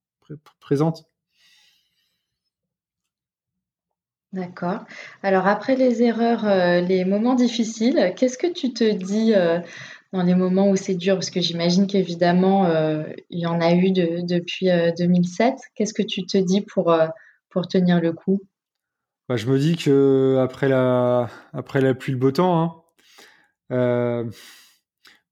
présente 0.61 1.07
D'accord. 4.33 4.85
Alors 5.25 5.49
après 5.49 5.75
les 5.75 6.05
erreurs, 6.05 6.47
euh, 6.47 6.81
les 6.81 7.05
moments 7.05 7.35
difficiles, 7.35 8.13
qu'est-ce 8.17 8.39
que 8.39 8.47
tu 8.47 8.73
te 8.73 8.89
dis, 8.89 9.35
dans 10.13 10.23
les 10.23 10.35
moments 10.35 10.71
où 10.71 10.77
c'est 10.77 10.95
dur? 10.95 11.15
Parce 11.15 11.31
que 11.31 11.41
j'imagine 11.41 11.87
qu'évidemment, 11.87 12.67
euh, 12.67 13.05
il 13.31 13.41
y 13.41 13.47
en 13.47 13.61
a 13.61 13.73
eu 13.75 13.93
de 13.93 14.21
depuis, 14.23 14.69
2007. 14.99 15.55
Qu'est-ce 15.75 15.95
que 15.95 16.03
tu 16.03 16.25
te 16.27 16.39
dis 16.39 16.61
pour, 16.61 16.95
pour 17.51 17.69
tenir 17.69 18.01
le 18.01 18.13
coup? 18.13 18.41
Bah, 19.29 19.37
je 19.37 19.47
me 19.47 19.59
dis 19.59 19.77
qu'après 19.77 20.69
la 20.69 21.31
après 21.53 21.81
la 21.81 21.95
pluie, 21.95 22.13
le 22.13 22.19
beau 22.19 22.33
temps, 22.33 22.85
hein, 23.71 24.29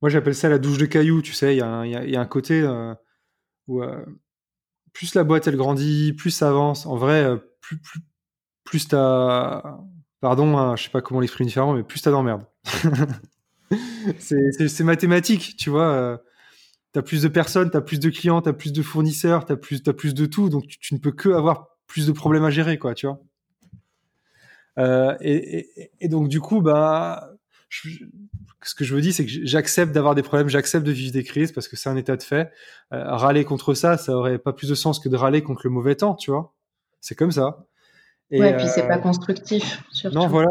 moi 0.01 0.09
j'appelle 0.09 0.37
ça 0.37 0.49
la 0.49 0.59
douche 0.59 0.79
de 0.79 0.87
cailloux, 0.87 1.23
tu 1.23 1.33
sais? 1.33 1.57
Il 1.57 1.59
y 1.59 2.11
y 2.11 2.17
a 2.17 2.21
un 2.21 2.27
côté, 2.27 2.65
où, 3.67 3.83
plus 4.93 5.15
la 5.15 5.25
boîte 5.25 5.49
elle 5.49 5.57
grandit, 5.57 6.13
plus 6.13 6.31
ça 6.31 6.49
avance. 6.49 6.87
En 6.87 6.97
vrai, 6.97 7.27
plus 7.61 7.79
plus 7.81 8.01
plus 8.69 8.87
t'as, 8.87 9.79
pardon, 10.21 10.59
hein, 10.59 10.77
je 10.77 10.85
sais 10.85 10.91
pas 10.91 11.01
comment 11.01 11.21
l'exprimer 11.21 11.49
différemment, 11.49 11.73
mais 11.73 11.83
plus 11.83 12.03
t'as 12.03 12.11
d'emmerde. 12.11 12.45
c'est 14.19 14.81
mathématique, 14.81 15.57
tu 15.57 15.71
vois. 15.71 15.93
Euh, 15.93 16.17
t'as 16.93 17.03
plus 17.03 17.23
de 17.23 17.29
personnes, 17.29 17.71
t'as 17.71 17.81
plus 17.81 18.01
de 18.01 18.11
clients, 18.11 18.41
t'as 18.41 18.53
plus 18.53 18.73
de 18.73 18.83
fournisseurs, 18.83 19.45
t'as 19.45 19.57
plus, 19.57 19.83
as 19.87 19.93
plus 19.93 20.15
de 20.15 20.27
tout, 20.27 20.49
donc 20.49 20.67
tu, 20.67 20.95
ne 20.95 20.99
peux 20.99 21.13
que 21.13 21.29
avoir 21.29 21.77
plus 21.87 22.07
de 22.07 22.13
problèmes 22.13 22.45
à 22.45 22.51
gérer, 22.51 22.79
quoi, 22.79 22.95
tu 22.95 23.07
vois. 23.07 23.21
Euh, 24.79 25.17
et, 25.21 25.91
et, 26.01 26.09
donc 26.09 26.29
du 26.29 26.41
coup, 26.41 26.61
bah, 26.63 27.33
ce 27.71 28.75
que 28.75 28.85
je 28.85 28.95
veux 28.95 29.01
dire, 29.01 29.13
c'est 29.13 29.27
que 29.27 29.33
j'accepte 29.45 29.93
d'avoir 29.93 30.15
des 30.15 30.23
problèmes, 30.23 30.49
j'accepte 30.49 30.87
de 30.87 30.93
vivre 30.93 31.13
des 31.13 31.25
crises 31.25 31.53
parce 31.53 31.69
que 31.69 31.77
c'est 31.77 31.89
un 31.89 31.97
état 31.97 32.17
de 32.17 32.23
fait. 32.23 32.51
Euh, 32.93 33.17
râler 33.17 33.45
contre 33.45 33.75
ça, 33.75 33.97
ça 33.97 34.17
aurait 34.17 34.39
pas 34.39 34.53
plus 34.53 34.69
de 34.69 34.75
sens 34.75 35.01
que 35.01 35.09
de 35.09 35.17
râler 35.17 35.43
contre 35.43 35.63
le 35.65 35.71
mauvais 35.71 35.97
temps, 35.97 36.15
tu 36.15 36.31
vois. 36.31 36.55
C'est 37.01 37.15
comme 37.15 37.33
ça. 37.33 37.67
Et 38.31 38.41
ouais, 38.41 38.57
puis 38.57 38.67
c'est 38.69 38.87
pas 38.87 38.99
constructif. 38.99 39.83
Surtout. 39.91 40.17
Non, 40.17 40.29
voilà. 40.29 40.49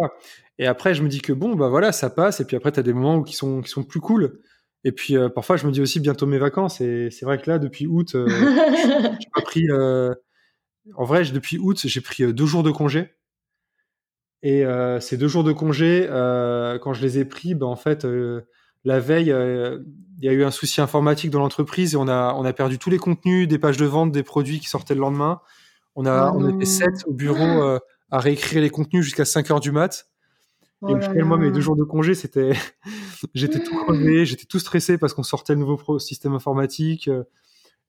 Et 0.59 0.65
après, 0.67 0.93
je 0.93 1.03
me 1.03 1.09
dis 1.09 1.21
que 1.21 1.33
bon, 1.33 1.55
bah 1.55 1.69
voilà, 1.69 1.91
ça 1.91 2.09
passe. 2.09 2.39
Et 2.39 2.45
puis 2.45 2.55
après, 2.55 2.71
tu 2.71 2.79
as 2.79 2.83
des 2.83 2.93
moments 2.93 3.17
où 3.17 3.23
qui 3.23 3.35
sont, 3.35 3.61
qui 3.61 3.69
sont 3.69 3.83
plus 3.83 3.99
cool. 3.99 4.39
Et 4.83 4.91
puis 4.91 5.17
euh, 5.17 5.29
parfois, 5.29 5.57
je 5.57 5.67
me 5.67 5.71
dis 5.71 5.81
aussi 5.81 5.99
bientôt 5.99 6.25
mes 6.25 6.37
vacances. 6.37 6.81
Et 6.81 7.09
c'est 7.11 7.25
vrai 7.25 7.39
que 7.39 7.49
là, 7.49 7.59
depuis 7.59 7.87
août, 7.87 8.15
euh, 8.15 8.27
j'ai 9.19 9.29
pas 9.33 9.41
pris. 9.41 9.67
En 10.95 11.03
vrai, 11.03 11.23
depuis 11.25 11.57
août, 11.57 11.81
j'ai 11.83 12.01
pris 12.01 12.33
deux 12.33 12.45
jours 12.45 12.63
de 12.63 12.71
congé. 12.71 13.13
Et 14.43 14.63
ces 15.01 15.17
deux 15.17 15.27
jours 15.27 15.43
de 15.43 15.51
congé, 15.51 16.07
quand 16.09 16.93
je 16.93 17.01
les 17.01 17.19
ai 17.19 17.25
pris, 17.25 17.55
bah, 17.55 17.65
en 17.65 17.75
fait, 17.75 18.07
la 18.85 18.99
veille, 18.99 19.35
il 20.19 20.25
y 20.25 20.29
a 20.29 20.31
eu 20.31 20.45
un 20.45 20.51
souci 20.51 20.79
informatique 20.79 21.29
dans 21.29 21.39
l'entreprise 21.39 21.93
et 21.93 21.97
on 21.97 22.07
a, 22.07 22.33
on 22.35 22.45
a 22.45 22.53
perdu 22.53 22.79
tous 22.79 22.89
les 22.89 22.99
contenus 22.99 23.47
des 23.47 23.59
pages 23.59 23.77
de 23.77 23.85
vente 23.85 24.11
des 24.11 24.23
produits 24.23 24.59
qui 24.59 24.69
sortaient 24.69 24.95
le 24.95 25.01
lendemain. 25.01 25.41
On 25.95 26.05
a, 26.05 26.31
oh 26.33 26.37
on 26.39 26.55
était 26.55 26.65
sept 26.65 27.03
au 27.05 27.13
bureau 27.13 27.79
à 28.09 28.19
réécrire 28.19 28.61
les 28.61 28.69
contenus 28.69 29.03
jusqu'à 29.03 29.25
5 29.25 29.51
heures 29.51 29.59
du 29.59 29.73
mat. 29.73 30.05
Oh 30.81 30.89
et 30.89 30.93
au 30.93 31.01
final, 31.01 31.25
moi, 31.25 31.37
mes 31.37 31.51
deux 31.51 31.61
jours 31.61 31.75
de 31.75 31.83
congé, 31.83 32.13
c'était, 32.13 32.51
j'étais 33.33 33.59
tout 33.59 33.75
crevé, 33.75 34.25
j'étais 34.25 34.45
tout 34.45 34.59
stressé 34.59 34.97
parce 34.97 35.13
qu'on 35.13 35.23
sortait 35.23 35.53
le 35.53 35.59
nouveau 35.59 35.99
système 35.99 36.33
informatique. 36.33 37.09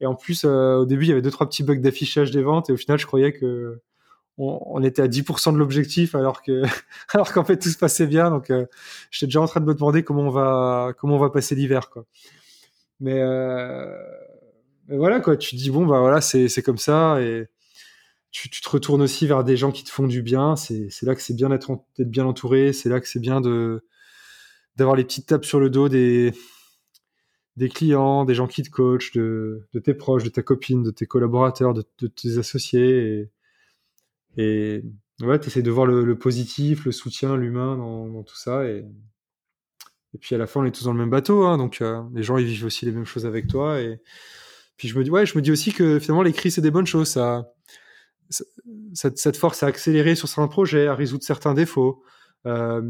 Et 0.01 0.07
en 0.07 0.15
plus, 0.15 0.45
au 0.45 0.87
début, 0.87 1.05
il 1.05 1.09
y 1.09 1.13
avait 1.13 1.23
deux, 1.23 1.31
trois 1.31 1.49
petits 1.49 1.63
bugs 1.63 1.77
d'affichage 1.77 2.31
des 2.31 2.43
ventes. 2.43 2.71
Et 2.71 2.73
au 2.73 2.77
final, 2.77 2.99
je 2.99 3.07
croyais 3.07 3.33
que 3.33 3.81
on, 4.39 4.83
était 4.83 5.03
à 5.03 5.09
10% 5.09 5.53
de 5.53 5.59
l'objectif 5.59 6.15
alors 6.15 6.43
que 6.43 6.63
alors 7.13 7.33
qu'en 7.33 7.45
fait 7.45 7.59
tout 7.59 7.69
se 7.69 7.79
passait 7.79 8.07
bien 8.07 8.31
donc 8.31 8.51
euh, 8.51 8.67
j'étais 9.11 9.27
déjà 9.27 9.41
en 9.41 9.47
train 9.47 9.61
de 9.61 9.67
me 9.67 9.75
demander 9.75 10.05
comment 10.05 10.23
on 10.23 10.31
va 10.31 10.93
comment 10.97 11.17
on 11.17 11.19
va 11.19 11.31
passer 11.31 11.55
l'hiver 11.55 11.91
quoi 11.91 12.05
mais, 13.01 13.21
euh, 13.21 13.87
mais, 14.89 14.97
voilà 14.97 15.21
quoi 15.21 15.37
tu 15.37 15.57
dis 15.57 15.71
bon 15.71 15.87
bah 15.87 16.01
voilà 16.01 16.21
c'est 16.21 16.49
c'est 16.49 16.63
comme 16.63 16.79
ça 16.79 17.21
et 17.21 17.49
tu, 18.31 18.51
te 18.51 18.69
retournes 18.69 19.03
aussi 19.03 19.27
vers 19.27 19.43
des 19.45 19.57
gens 19.57 19.73
qui 19.73 19.85
te 19.85 19.91
font 19.91 20.07
du 20.07 20.23
bien 20.23 20.55
c'est 20.57 21.03
là 21.03 21.15
que 21.15 21.23
c'est 21.23 21.35
bien 21.35 21.49
d'être 21.49 21.81
bien 21.99 22.27
entouré 22.27 22.73
c'est 22.73 22.89
là 22.89 23.01
que 23.01 23.09
c'est 23.09 23.21
bien 23.21 23.41
d'avoir 24.77 24.97
les 24.97 25.05
petites 25.05 25.27
tapes 25.27 25.45
sur 25.45 25.61
le 25.61 25.71
dos 25.71 25.89
des 25.89 26.33
des 27.59 27.69
clients, 27.69 28.25
des 28.25 28.35
gens 28.35 28.47
qui 28.47 28.63
te 28.63 28.71
coachent, 28.71 29.13
de, 29.13 29.67
de 29.73 29.81
tes 29.81 29.93
proches, 29.93 30.23
de 30.23 30.29
ta 30.29 30.43
copine, 30.43 30.85
de 30.85 30.93
tes 30.93 31.07
collaborateurs, 31.07 31.75
de, 31.75 31.83
de 31.99 32.07
tes 32.07 32.39
associés. 32.39 33.29
Et, 34.37 34.81
et 35.21 35.27
ouais, 35.27 35.41
tu 35.41 35.49
essaies 35.49 35.63
de 35.63 35.71
voir 35.71 35.85
le, 35.85 36.17
positif, 36.17 36.85
le 36.85 36.93
soutien, 36.93 37.37
l'humain 37.37 37.77
dans, 37.77 38.23
tout 38.23 38.37
ça. 38.37 38.65
Et, 38.65 38.85
et 40.15 40.19
puis 40.19 40.37
à 40.37 40.39
la 40.39 40.47
fin, 40.47 40.61
on 40.61 40.65
est 40.65 40.71
tous 40.71 40.85
dans 40.85 40.93
le 40.93 41.01
même 41.01 41.11
bateau. 41.11 41.47
Hein, 41.47 41.59
donc 41.59 41.83
euh, 41.83 42.01
les 42.15 42.23
gens, 42.23 42.39
ils 42.39 42.47
vivent 42.47 42.65
aussi 42.65 42.87
les 42.87 42.93
mêmes 42.93 43.05
choses 43.05 43.27
avec 43.27 43.49
toi. 43.49 43.81
Et 43.81 44.01
puis 44.77 44.87
je 44.87 44.97
me 44.97 45.03
dis, 45.03 45.11
ouais, 45.11 45.27
je 45.27 45.37
me 45.37 45.43
dis 45.43 45.51
aussi 45.51 45.73
que 45.73 45.99
finalement, 45.99 46.23
les 46.23 46.33
crises, 46.33 46.55
c'est 46.55 46.61
des 46.61 46.71
bonnes 46.71 46.87
choses. 46.87 47.09
Ça, 47.09 47.53
ça, 48.31 49.11
te 49.11 49.37
force 49.37 49.63
à 49.63 49.67
accélérer 49.67 50.15
sur 50.15 50.29
certains 50.29 50.49
projets, 50.49 50.87
à 50.87 50.95
résoudre 50.95 51.25
certains 51.25 51.55
défauts. 51.55 52.03
Euh, 52.47 52.83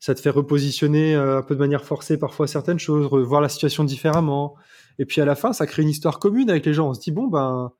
ça 0.00 0.14
te 0.14 0.20
fait 0.20 0.30
repositionner 0.30 1.14
euh, 1.16 1.38
un 1.38 1.42
peu 1.42 1.54
de 1.54 1.60
manière 1.60 1.84
forcée 1.84 2.18
parfois 2.18 2.46
certaines 2.46 2.78
choses, 2.78 3.06
revoir 3.06 3.40
la 3.40 3.48
situation 3.48 3.84
différemment. 3.84 4.54
Et 4.98 5.06
puis 5.06 5.20
à 5.20 5.24
la 5.24 5.34
fin, 5.34 5.52
ça 5.52 5.66
crée 5.66 5.82
une 5.82 5.88
histoire 5.88 6.18
commune 6.18 6.50
avec 6.50 6.66
les 6.66 6.74
gens. 6.74 6.90
On 6.90 6.94
se 6.94 7.00
dit, 7.00 7.10
bon, 7.10 7.26
ben, 7.26 7.72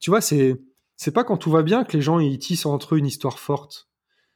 tu 0.00 0.10
vois, 0.10 0.20
c'est 0.20 0.60
c'est 0.96 1.12
pas 1.12 1.24
quand 1.24 1.36
tout 1.36 1.50
va 1.50 1.62
bien 1.62 1.84
que 1.84 1.94
les 1.96 2.02
gens 2.02 2.18
ils 2.18 2.38
tissent 2.38 2.66
entre 2.66 2.94
eux 2.94 2.98
une 2.98 3.06
histoire 3.06 3.38
forte. 3.38 3.88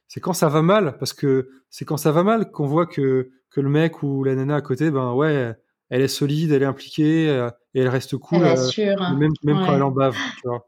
C'est 0.07 0.19
quand 0.19 0.33
ça 0.33 0.49
va 0.49 0.61
mal, 0.61 0.97
parce 0.99 1.13
que 1.13 1.49
c'est 1.69 1.85
quand 1.85 1.97
ça 1.97 2.11
va 2.11 2.23
mal 2.23 2.51
qu'on 2.51 2.67
voit 2.67 2.85
que, 2.85 3.31
que 3.49 3.61
le 3.61 3.69
mec 3.69 4.03
ou 4.03 4.23
la 4.23 4.35
nana 4.35 4.55
à 4.55 4.61
côté, 4.61 4.91
ben 4.91 5.13
ouais, 5.13 5.55
elle 5.89 6.01
est 6.01 6.07
solide, 6.07 6.51
elle 6.51 6.63
est 6.63 6.67
impliquée, 6.67 7.29
euh, 7.29 7.49
et 7.73 7.81
elle 7.81 7.89
reste 7.89 8.17
cool, 8.17 8.39
elle 8.43 8.57
euh, 8.57 9.15
même, 9.15 9.31
même 9.43 9.57
quand 9.57 9.75
elle 9.75 9.83
en 9.83 9.91
bave, 9.91 10.15
tu 10.41 10.47
vois. 10.47 10.65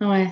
Ouais. 0.00 0.28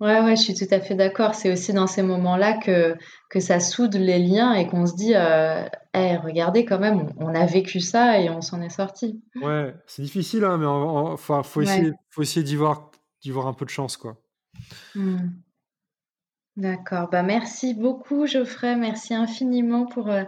Ouais, 0.00 0.18
ouais, 0.22 0.34
je 0.34 0.40
suis 0.40 0.54
tout 0.54 0.72
à 0.72 0.80
fait 0.80 0.94
d'accord. 0.94 1.34
C'est 1.34 1.52
aussi 1.52 1.74
dans 1.74 1.86
ces 1.86 2.02
moments-là 2.02 2.56
que, 2.56 2.96
que 3.28 3.38
ça 3.38 3.60
soude 3.60 3.94
les 3.96 4.18
liens 4.18 4.54
et 4.54 4.66
qu'on 4.66 4.86
se 4.86 4.94
dit, 4.94 5.14
euh, 5.14 5.62
regardez 5.94 6.64
quand 6.64 6.78
même, 6.78 7.12
on, 7.18 7.34
a 7.34 7.44
vécu 7.44 7.80
ça 7.80 8.18
et 8.18 8.30
on 8.30 8.40
s'en 8.40 8.62
est 8.62 8.70
sorti. 8.70 9.22
Ouais, 9.42 9.74
c'est 9.86 10.00
difficile, 10.00 10.44
hein, 10.44 10.56
mais 10.56 10.66
enfin, 10.66 11.42
faut 11.42 11.60
essayer, 11.60 11.92
faut 12.08 12.22
essayer 12.22 12.42
d'y 12.42 12.56
voir 12.56 12.90
d'y 13.22 13.30
voir 13.30 13.46
un 13.46 13.52
peu 13.52 13.66
de 13.66 13.70
chance, 13.70 13.98
quoi. 13.98 14.16
Mmh. 14.94 15.18
D'accord. 16.56 17.08
Bah, 17.10 17.22
merci 17.22 17.74
beaucoup, 17.74 18.26
Geoffrey. 18.26 18.76
Merci 18.76 19.14
infiniment 19.14 19.86
pour, 19.86 20.08
euh, 20.08 20.24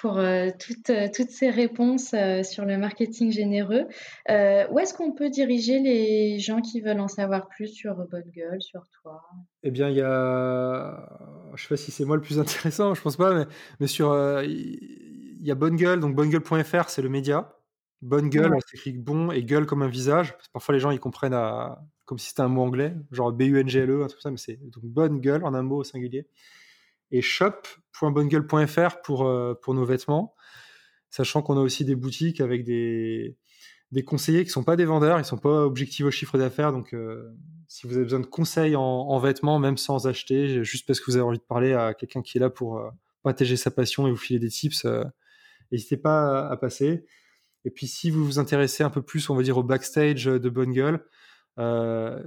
pour 0.00 0.18
euh, 0.18 0.48
toutes, 0.58 0.90
euh, 0.90 1.08
toutes 1.14 1.30
ces 1.30 1.50
réponses 1.50 2.14
sur 2.42 2.64
le 2.64 2.76
marketing 2.78 3.32
généreux. 3.32 3.86
où 4.28 4.78
est-ce 4.78 4.94
qu'on 4.94 5.12
peut 5.12 5.30
diriger 5.30 5.78
les 5.80 6.38
gens 6.38 6.60
qui 6.60 6.80
veulent 6.80 7.00
en 7.00 7.08
savoir 7.08 7.48
plus 7.48 7.68
sur 7.68 7.94
Bonne 8.10 8.30
Gueule, 8.30 8.60
sur 8.62 8.86
toi? 9.02 9.22
Eh 9.62 9.70
bien, 9.70 9.88
il 9.88 9.96
y 9.96 10.02
a. 10.02 11.08
Je 11.54 11.62
sais 11.62 11.68
pas 11.68 11.76
si 11.76 11.90
c'est 11.90 12.04
moi 12.04 12.16
le 12.16 12.22
plus 12.22 12.38
intéressant, 12.40 12.94
je 12.94 13.02
pense 13.02 13.16
pas, 13.16 13.34
mais, 13.34 13.46
mais 13.80 13.86
sur. 13.86 14.14
Il 14.42 15.46
y 15.46 15.50
a 15.50 15.54
Bonne 15.54 15.76
Gueule, 15.76 16.00
donc 16.00 16.14
bonnegueule.fr, 16.14 16.88
c'est 16.88 17.02
le 17.02 17.08
média. 17.08 17.54
Bonne 18.00 18.28
gueule, 18.28 18.52
ouais. 18.52 18.60
s'écrit 18.66 18.92
bon 18.92 19.32
et 19.32 19.42
gueule 19.42 19.66
comme 19.66 19.82
un 19.82 19.88
visage. 19.88 20.36
parfois 20.52 20.72
les 20.72 20.80
gens 20.80 20.92
ils 20.92 21.00
comprennent 21.00 21.34
à, 21.34 21.82
comme 22.04 22.18
si 22.18 22.28
c'était 22.28 22.42
un 22.42 22.48
mot 22.48 22.62
anglais, 22.62 22.94
genre 23.10 23.32
B-U-N-G-L-E, 23.32 24.04
un 24.04 24.06
truc 24.06 24.20
comme 24.22 24.22
ça, 24.22 24.30
mais 24.30 24.36
c'est 24.36 24.70
donc 24.70 24.84
bonne 24.84 25.20
gueule 25.20 25.44
en 25.44 25.52
un 25.52 25.62
mot 25.62 25.78
au 25.78 25.84
singulier. 25.84 26.26
Et 27.10 27.22
shop.bonnegueule.fr 27.22 29.00
pour, 29.02 29.26
euh, 29.26 29.54
pour 29.62 29.74
nos 29.74 29.84
vêtements, 29.84 30.34
sachant 31.10 31.42
qu'on 31.42 31.56
a 31.56 31.60
aussi 31.60 31.84
des 31.84 31.94
boutiques 31.94 32.40
avec 32.40 32.64
des, 32.64 33.36
des 33.92 34.04
conseillers 34.04 34.44
qui 34.44 34.50
sont 34.50 34.64
pas 34.64 34.76
des 34.76 34.84
vendeurs, 34.84 35.18
ils 35.18 35.24
sont 35.24 35.38
pas 35.38 35.64
objectifs 35.64 36.04
au 36.04 36.10
chiffre 36.10 36.38
d'affaires, 36.38 36.72
donc 36.72 36.92
euh, 36.94 37.34
si 37.66 37.86
vous 37.86 37.94
avez 37.94 38.04
besoin 38.04 38.20
de 38.20 38.26
conseils 38.26 38.76
en, 38.76 39.18
vêtements, 39.18 39.58
même 39.58 39.76
sans 39.76 40.06
acheter, 40.06 40.62
juste 40.64 40.86
parce 40.86 41.00
que 41.00 41.10
vous 41.10 41.16
avez 41.16 41.24
envie 41.24 41.38
de 41.38 41.42
parler 41.42 41.72
à 41.72 41.94
quelqu'un 41.94 42.22
qui 42.22 42.38
est 42.38 42.40
là 42.40 42.50
pour 42.50 42.78
euh, 42.78 42.90
partager 43.22 43.56
sa 43.56 43.70
passion 43.70 44.06
et 44.06 44.10
vous 44.10 44.16
filer 44.16 44.38
des 44.38 44.48
tips, 44.48 44.86
n'hésitez 45.72 45.96
pas 45.96 46.46
à, 46.46 46.52
à, 46.52 46.56
passer. 46.56 47.04
Et 47.64 47.70
puis 47.70 47.86
si 47.86 48.10
vous 48.10 48.24
vous 48.24 48.38
intéressez 48.38 48.82
un 48.82 48.90
peu 48.90 49.02
plus, 49.02 49.28
on 49.28 49.34
va 49.34 49.42
dire, 49.42 49.58
au 49.58 49.62
backstage 49.62 50.24
de 50.24 50.48
Bonne 50.48 50.72
Gueule, 50.72 51.04
euh, 51.58 52.22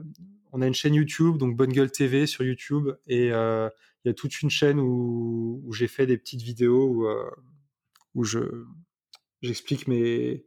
on 0.51 0.61
a 0.61 0.67
une 0.67 0.73
chaîne 0.73 0.93
YouTube, 0.93 1.37
donc 1.37 1.55
Bonne 1.55 1.71
Gueule 1.71 1.91
TV 1.91 2.27
sur 2.27 2.43
YouTube, 2.43 2.89
et 3.07 3.31
euh, 3.31 3.69
il 4.03 4.09
y 4.09 4.11
a 4.11 4.13
toute 4.13 4.41
une 4.41 4.49
chaîne 4.49 4.79
où, 4.79 5.63
j'ai 5.73 5.87
fait 5.87 6.05
des 6.05 6.17
petites 6.17 6.41
vidéos 6.41 6.87
où, 6.87 7.05
euh, 7.05 7.29
je 8.23 8.39
j'explique 9.41 9.87
mes 9.87 10.45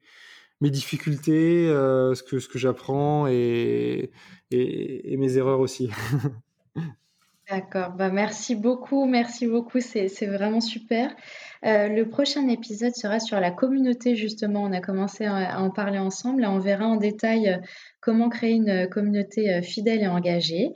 mes 0.60 0.70
difficultés, 0.70 1.66
ce 1.66 2.22
que 2.22 2.38
ce 2.38 2.48
que 2.48 2.58
j'apprends 2.58 3.26
et, 3.26 4.12
et, 4.50 5.16
mes 5.16 5.36
erreurs 5.36 5.60
aussi. 5.60 5.90
D'accord, 7.50 7.90
bah 7.92 8.10
merci 8.10 8.54
beaucoup, 8.54 9.04
merci 9.04 9.46
beaucoup, 9.46 9.80
c'est 9.80 10.26
vraiment 10.26 10.62
super. 10.62 11.14
le 11.62 12.04
prochain 12.04 12.48
épisode 12.48 12.94
sera 12.94 13.20
sur 13.20 13.38
la 13.40 13.50
communauté, 13.50 14.16
justement. 14.16 14.62
On 14.62 14.72
a 14.72 14.80
commencé 14.80 15.26
à, 15.26 15.60
en 15.60 15.70
parler 15.70 15.98
ensemble. 15.98 16.44
on 16.46 16.58
verra 16.58 16.86
en 16.86 16.96
détail 16.96 17.60
comment 18.04 18.28
créer 18.28 18.52
une 18.52 18.68
euh, 18.68 18.86
communauté 18.86 19.52
euh, 19.52 19.62
fidèle 19.62 20.02
et 20.02 20.06
engagée. 20.06 20.74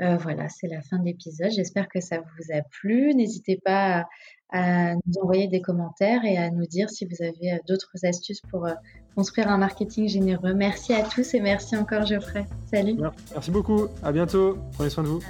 Euh, 0.00 0.16
voilà, 0.16 0.48
c'est 0.48 0.66
la 0.66 0.80
fin 0.80 0.98
de 0.98 1.04
l'épisode. 1.04 1.50
J'espère 1.50 1.88
que 1.88 2.00
ça 2.00 2.18
vous 2.18 2.56
a 2.56 2.62
plu. 2.62 3.14
N'hésitez 3.14 3.60
pas 3.62 4.06
à, 4.50 4.94
nous 4.94 5.22
envoyer 5.22 5.46
des 5.46 5.60
commentaires 5.60 6.24
et 6.24 6.38
à 6.38 6.50
nous 6.50 6.66
dire 6.66 6.88
si 6.88 7.04
vous 7.04 7.22
avez 7.22 7.60
d'autres 7.68 8.04
astuces 8.04 8.40
pour 8.50 8.66
construire 9.14 9.48
un 9.48 9.58
marketing 9.58 10.08
généreux. 10.08 10.54
Merci 10.54 10.92
à 10.92 11.02
tous 11.02 11.34
et 11.34 11.40
merci 11.40 11.76
encore 11.76 12.04
Geoffrey. 12.04 12.46
Salut. 12.68 12.96
Merci 13.32 13.50
beaucoup. 13.52 13.86
À 14.02 14.10
bientôt. 14.10 14.58
Prenez 14.72 14.90
soin 14.90 15.04
de 15.04 15.08
vous. 15.08 15.20